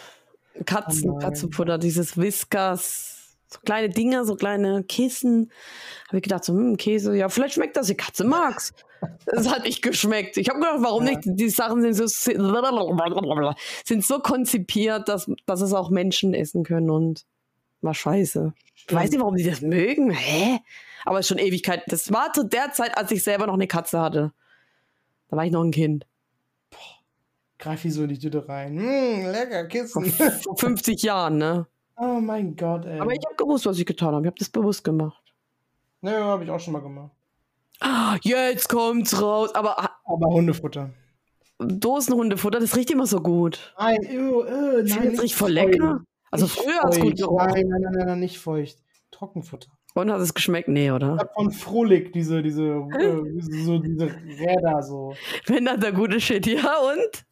[0.65, 1.17] Katzen, Oh.
[1.17, 3.16] Katzenfutter, dieses Whiskas,
[3.47, 5.51] so kleine Dinger, so kleine Kissen.
[6.07, 8.73] Habe ich gedacht, so, hm, Käse, ja, vielleicht schmeckt das, die Katze mag's.
[9.27, 10.37] Das hat nicht geschmeckt.
[10.37, 11.11] Ich habe gedacht, warum Ja.
[11.11, 11.21] nicht?
[11.25, 17.25] Die Sachen sind so, sind so konzipiert, dass, dass es auch Menschen essen können und
[17.81, 18.53] war scheiße.
[18.75, 20.09] Ich weiß nicht, warum die das mögen.
[20.11, 20.59] Hä?
[21.05, 21.83] Aber ist schon Ewigkeit.
[21.87, 24.33] Das war zu der Zeit, als ich selber noch eine Katze hatte.
[25.29, 26.05] Da war ich noch ein Kind.
[27.59, 28.77] greife die so in die Tüte rein.
[28.79, 30.05] Hm, lecker, Kissen.
[30.11, 31.67] vor 50 Jahren, ne?
[31.97, 32.99] Oh mein Gott, ey.
[32.99, 34.21] Aber ich habe gewusst, was ich getan habe.
[34.23, 35.21] Ich habe das bewusst gemacht.
[36.01, 37.11] Nö, habe ich auch schon mal gemacht.
[37.79, 39.53] Ah, Jetzt kommt's raus.
[39.55, 40.91] Aber Aber Hundefutter.
[41.59, 43.73] Dosenhundefutter, das riecht immer so gut.
[43.79, 45.07] Nein, ew, ew, Ich nein.
[45.13, 45.71] es riecht voll feucht.
[45.71, 46.01] lecker.
[46.29, 47.47] Also Nicht früher hat es gut gerochen.
[47.47, 48.77] Nein, nein, nein, nein, nein, nicht feucht.
[49.11, 49.69] Trockenfutter.
[49.95, 50.67] Und hat es geschmeckt?
[50.67, 51.17] Nee, Ich oder?
[51.17, 55.15] hab von Frohlich diese, diese, äh, so, diese Räder so.
[55.47, 57.25] Wenn das der gute Shit, ja und?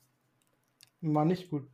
[1.13, 1.67] War nicht gut.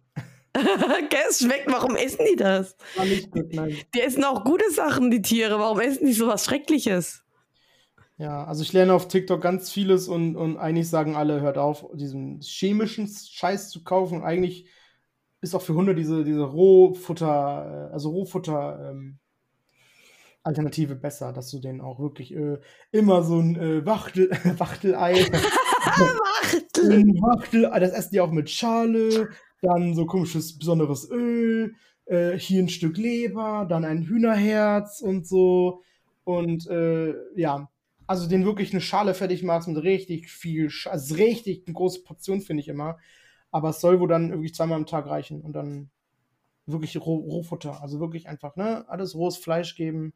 [1.09, 2.75] Gell, es schmeckt, warum essen die das?
[2.95, 3.77] War nicht gut, nein.
[3.95, 5.59] Die essen auch gute Sachen, die Tiere.
[5.59, 7.23] Warum essen die sowas Schreckliches?
[8.17, 11.87] Ja, also ich lerne auf TikTok ganz vieles und, und eigentlich sagen alle, hört auf,
[11.93, 14.23] diesen chemischen Scheiß zu kaufen.
[14.23, 14.67] Eigentlich
[15.41, 19.17] ist auch für Hunde diese, diese Rohfutter, äh, also Rohfutter ähm,
[20.43, 22.59] Alternative besser, dass du denen auch wirklich äh,
[22.91, 26.91] immer so ein äh, Wachtel, Wachtelei, Wachtel.
[26.91, 29.29] ein Wachtelei, das essen die auch mit Schale,
[29.61, 31.75] dann so komisches besonderes Öl,
[32.05, 35.81] äh, hier ein Stück Leber, dann ein Hühnerherz und so.
[36.23, 37.69] Und äh, ja,
[38.07, 42.03] also den wirklich eine Schale fertig machst mit richtig viel, Sch also richtig eine große
[42.03, 42.97] Portion, finde ich immer.
[43.51, 45.89] Aber es soll wohl dann wirklich zweimal am Tag reichen und dann
[46.65, 47.81] wirklich Roh Rohfutter.
[47.81, 48.85] Also wirklich einfach, ne?
[48.87, 50.13] Alles rohes Fleisch geben.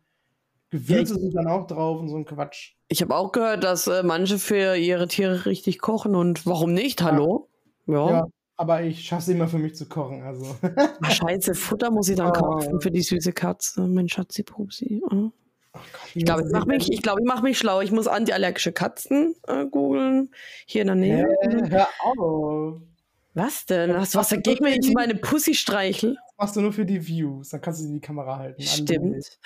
[0.70, 2.74] Gewürze sind dann auch drauf und so ein Quatsch.
[2.88, 7.02] Ich habe auch gehört, dass äh, manche für ihre Tiere richtig kochen und warum nicht?
[7.02, 7.50] Hallo?
[7.88, 8.10] Ja.
[8.10, 8.28] Ja,
[8.58, 10.24] aber ich schaffe es immer für mich zu kochen.
[10.24, 10.56] Also.
[11.02, 12.32] Ah, Scheiße, Futter muss ich dann Oh.
[12.32, 13.82] kaufen für die süße Katze.
[13.88, 15.02] Mensch, Schatzi Pupsi.
[15.12, 15.32] Oh.
[15.74, 17.82] Oh Gott, Ich glaube, ich mache mich, ich glaub, ich mach mich schlau.
[17.82, 20.30] Ich muss antiallergische Katzen äh, googeln.
[20.66, 21.28] Hier in der Nähe.
[21.42, 21.70] Hä?
[21.70, 22.82] Hör auf.
[23.34, 23.94] Was denn?
[23.94, 26.16] Hast du was dagegen, wenn ich meine Pussy streichel?
[26.16, 27.50] Das machst du nur für die Views.
[27.50, 28.62] Dann kannst du die Kamera halten.
[28.62, 29.38] Stimmt.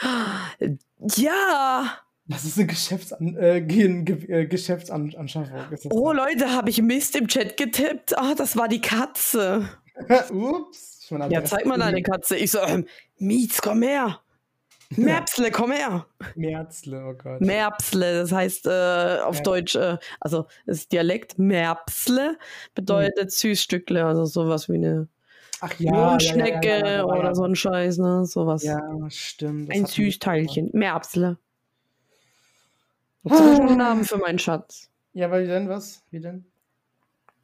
[1.16, 1.98] Ja.
[2.30, 5.92] Das ist eine Geschäftsan äh, Ge äh, Geschäftsanschaffung.
[5.92, 8.18] Oh, Leute, habe ich Mist im Chat getippt?
[8.18, 9.68] Ah, das war die Katze.
[10.32, 11.10] Ups.
[11.30, 12.38] Ja, zeig mal deine Katze.
[12.38, 12.86] Ich so, ähm,
[13.18, 14.20] Mietz, komm her.
[14.96, 16.06] Merpsle, komm her.
[16.36, 17.42] Merzle, oh Gott.
[17.42, 19.44] Merpsle, das heißt äh, auf Ja.
[19.44, 22.38] Deutsch, äh, also das ist Dialekt, Merpsle
[22.74, 25.08] bedeutet Süßstückle, also sowas wie eine
[25.62, 28.26] Ach ja, ja, ja, oder so ein Scheiß, ne?
[28.26, 28.64] Sowas.
[28.64, 28.80] Ja,
[29.10, 29.72] stimmt.
[29.72, 30.70] ein Süßteilchen.
[30.74, 31.38] Merpsle.
[33.24, 34.90] Das ist schon ein Name für meinen Schatz.
[35.14, 36.04] Ja, aber wie denn was?
[36.12, 36.46] Wie denn?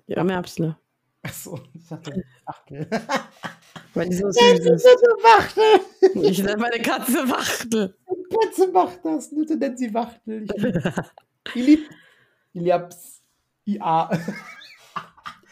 [0.07, 0.77] Ja, Merpsle.
[1.23, 2.87] Achso, ich dachte, Achtel.
[3.95, 4.85] Weil die so süß ist.
[4.85, 5.79] Wachtel!
[6.23, 7.95] Ich nenne meine Katze Wachtel.
[8.29, 9.29] Katze macht das.
[9.33, 10.43] Bitte nennt sie Wachtel.
[10.43, 10.75] Ich lieb.
[11.55, 11.89] Ich lieb.
[12.53, 13.21] Ich lieb's.
[13.65, 14.09] IA.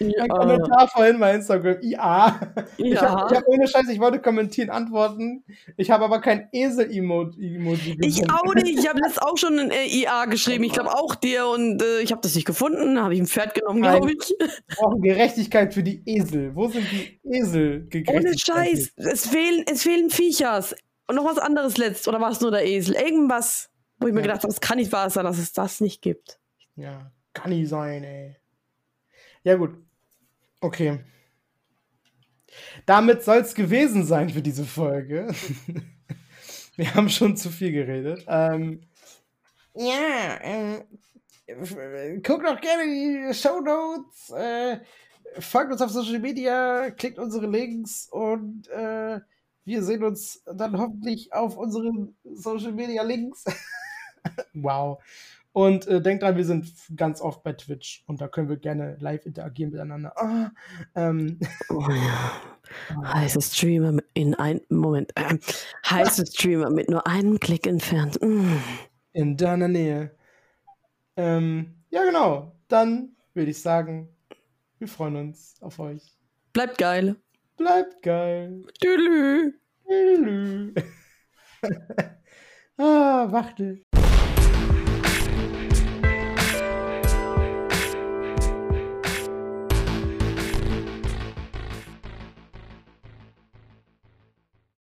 [0.03, 1.77] Ein Ja, Kommentar vorhin bei Instagram.
[1.81, 2.53] IA.
[2.77, 3.01] Ich ja.
[3.01, 5.43] habe hab ohne Scheiß, ich wollte kommentieren, antworten.
[5.77, 8.79] Ich habe aber kein Esel-Emoji Ich auch nicht.
[8.79, 10.63] Ich habe das auch schon in äh, IA geschrieben.
[10.63, 12.99] Ich glaube auch dir und äh, ich habe das nicht gefunden.
[13.01, 14.29] Habe ich ein Pferd genommen, glaube ich.
[14.39, 16.55] Wir brauchen Gerechtigkeit für die Esel.
[16.55, 17.87] Wo sind die Esel?
[18.07, 18.93] Ohne Scheiß.
[18.97, 20.75] Es fehlen, es fehlen Viechers.
[21.07, 22.07] Und noch was anderes letzt.
[22.07, 22.95] Oder war es nur der Esel?
[22.95, 23.69] Irgendwas,
[23.99, 24.27] wo ich mir Ja.
[24.27, 26.39] gedacht habe, es kann nicht wahr sein, dass es das nicht gibt.
[26.75, 28.35] Ja, kann nicht sein, ey.
[29.43, 29.71] Ja, gut.
[30.63, 30.99] Okay.
[32.85, 35.27] Damit soll es gewesen sein für diese Folge.
[36.75, 38.23] Wir haben schon zu viel geredet.
[38.27, 38.81] Ähm,
[39.75, 40.37] ja,
[41.47, 41.75] f-
[42.23, 44.29] guckt doch gerne die Show Notes.
[44.31, 44.79] Äh,
[45.39, 49.19] folgt uns auf Social Media, klickt unsere Links und äh,
[49.65, 53.43] wir sehen uns dann hoffentlich auf unseren Social Media Links.
[54.53, 55.01] wow.
[55.53, 58.97] Und äh, denkt dran, wir sind ganz oft bei Twitch und da können wir gerne
[58.99, 60.11] live interagieren miteinander.
[60.17, 60.51] Ah,
[60.95, 61.39] ähm,
[61.69, 62.41] Oh ja.
[63.13, 65.11] Heiße Streamer in ein Moment.
[65.15, 65.39] Ähm,
[65.87, 68.19] heiße Streamer mit nur einem Klick entfernt.
[68.21, 68.57] Mm.
[69.13, 70.11] in deiner Nähe.
[71.15, 72.55] Ähm, ja, genau.
[72.67, 74.09] Dann würde ich sagen,
[74.79, 76.17] wir freuen uns auf euch.
[76.51, 77.15] Bleibt geil.
[77.57, 78.63] Bleibt geil.
[78.81, 79.53] Tschüss.
[79.87, 80.73] Tschüss.
[82.77, 83.83] ah, Wachtel.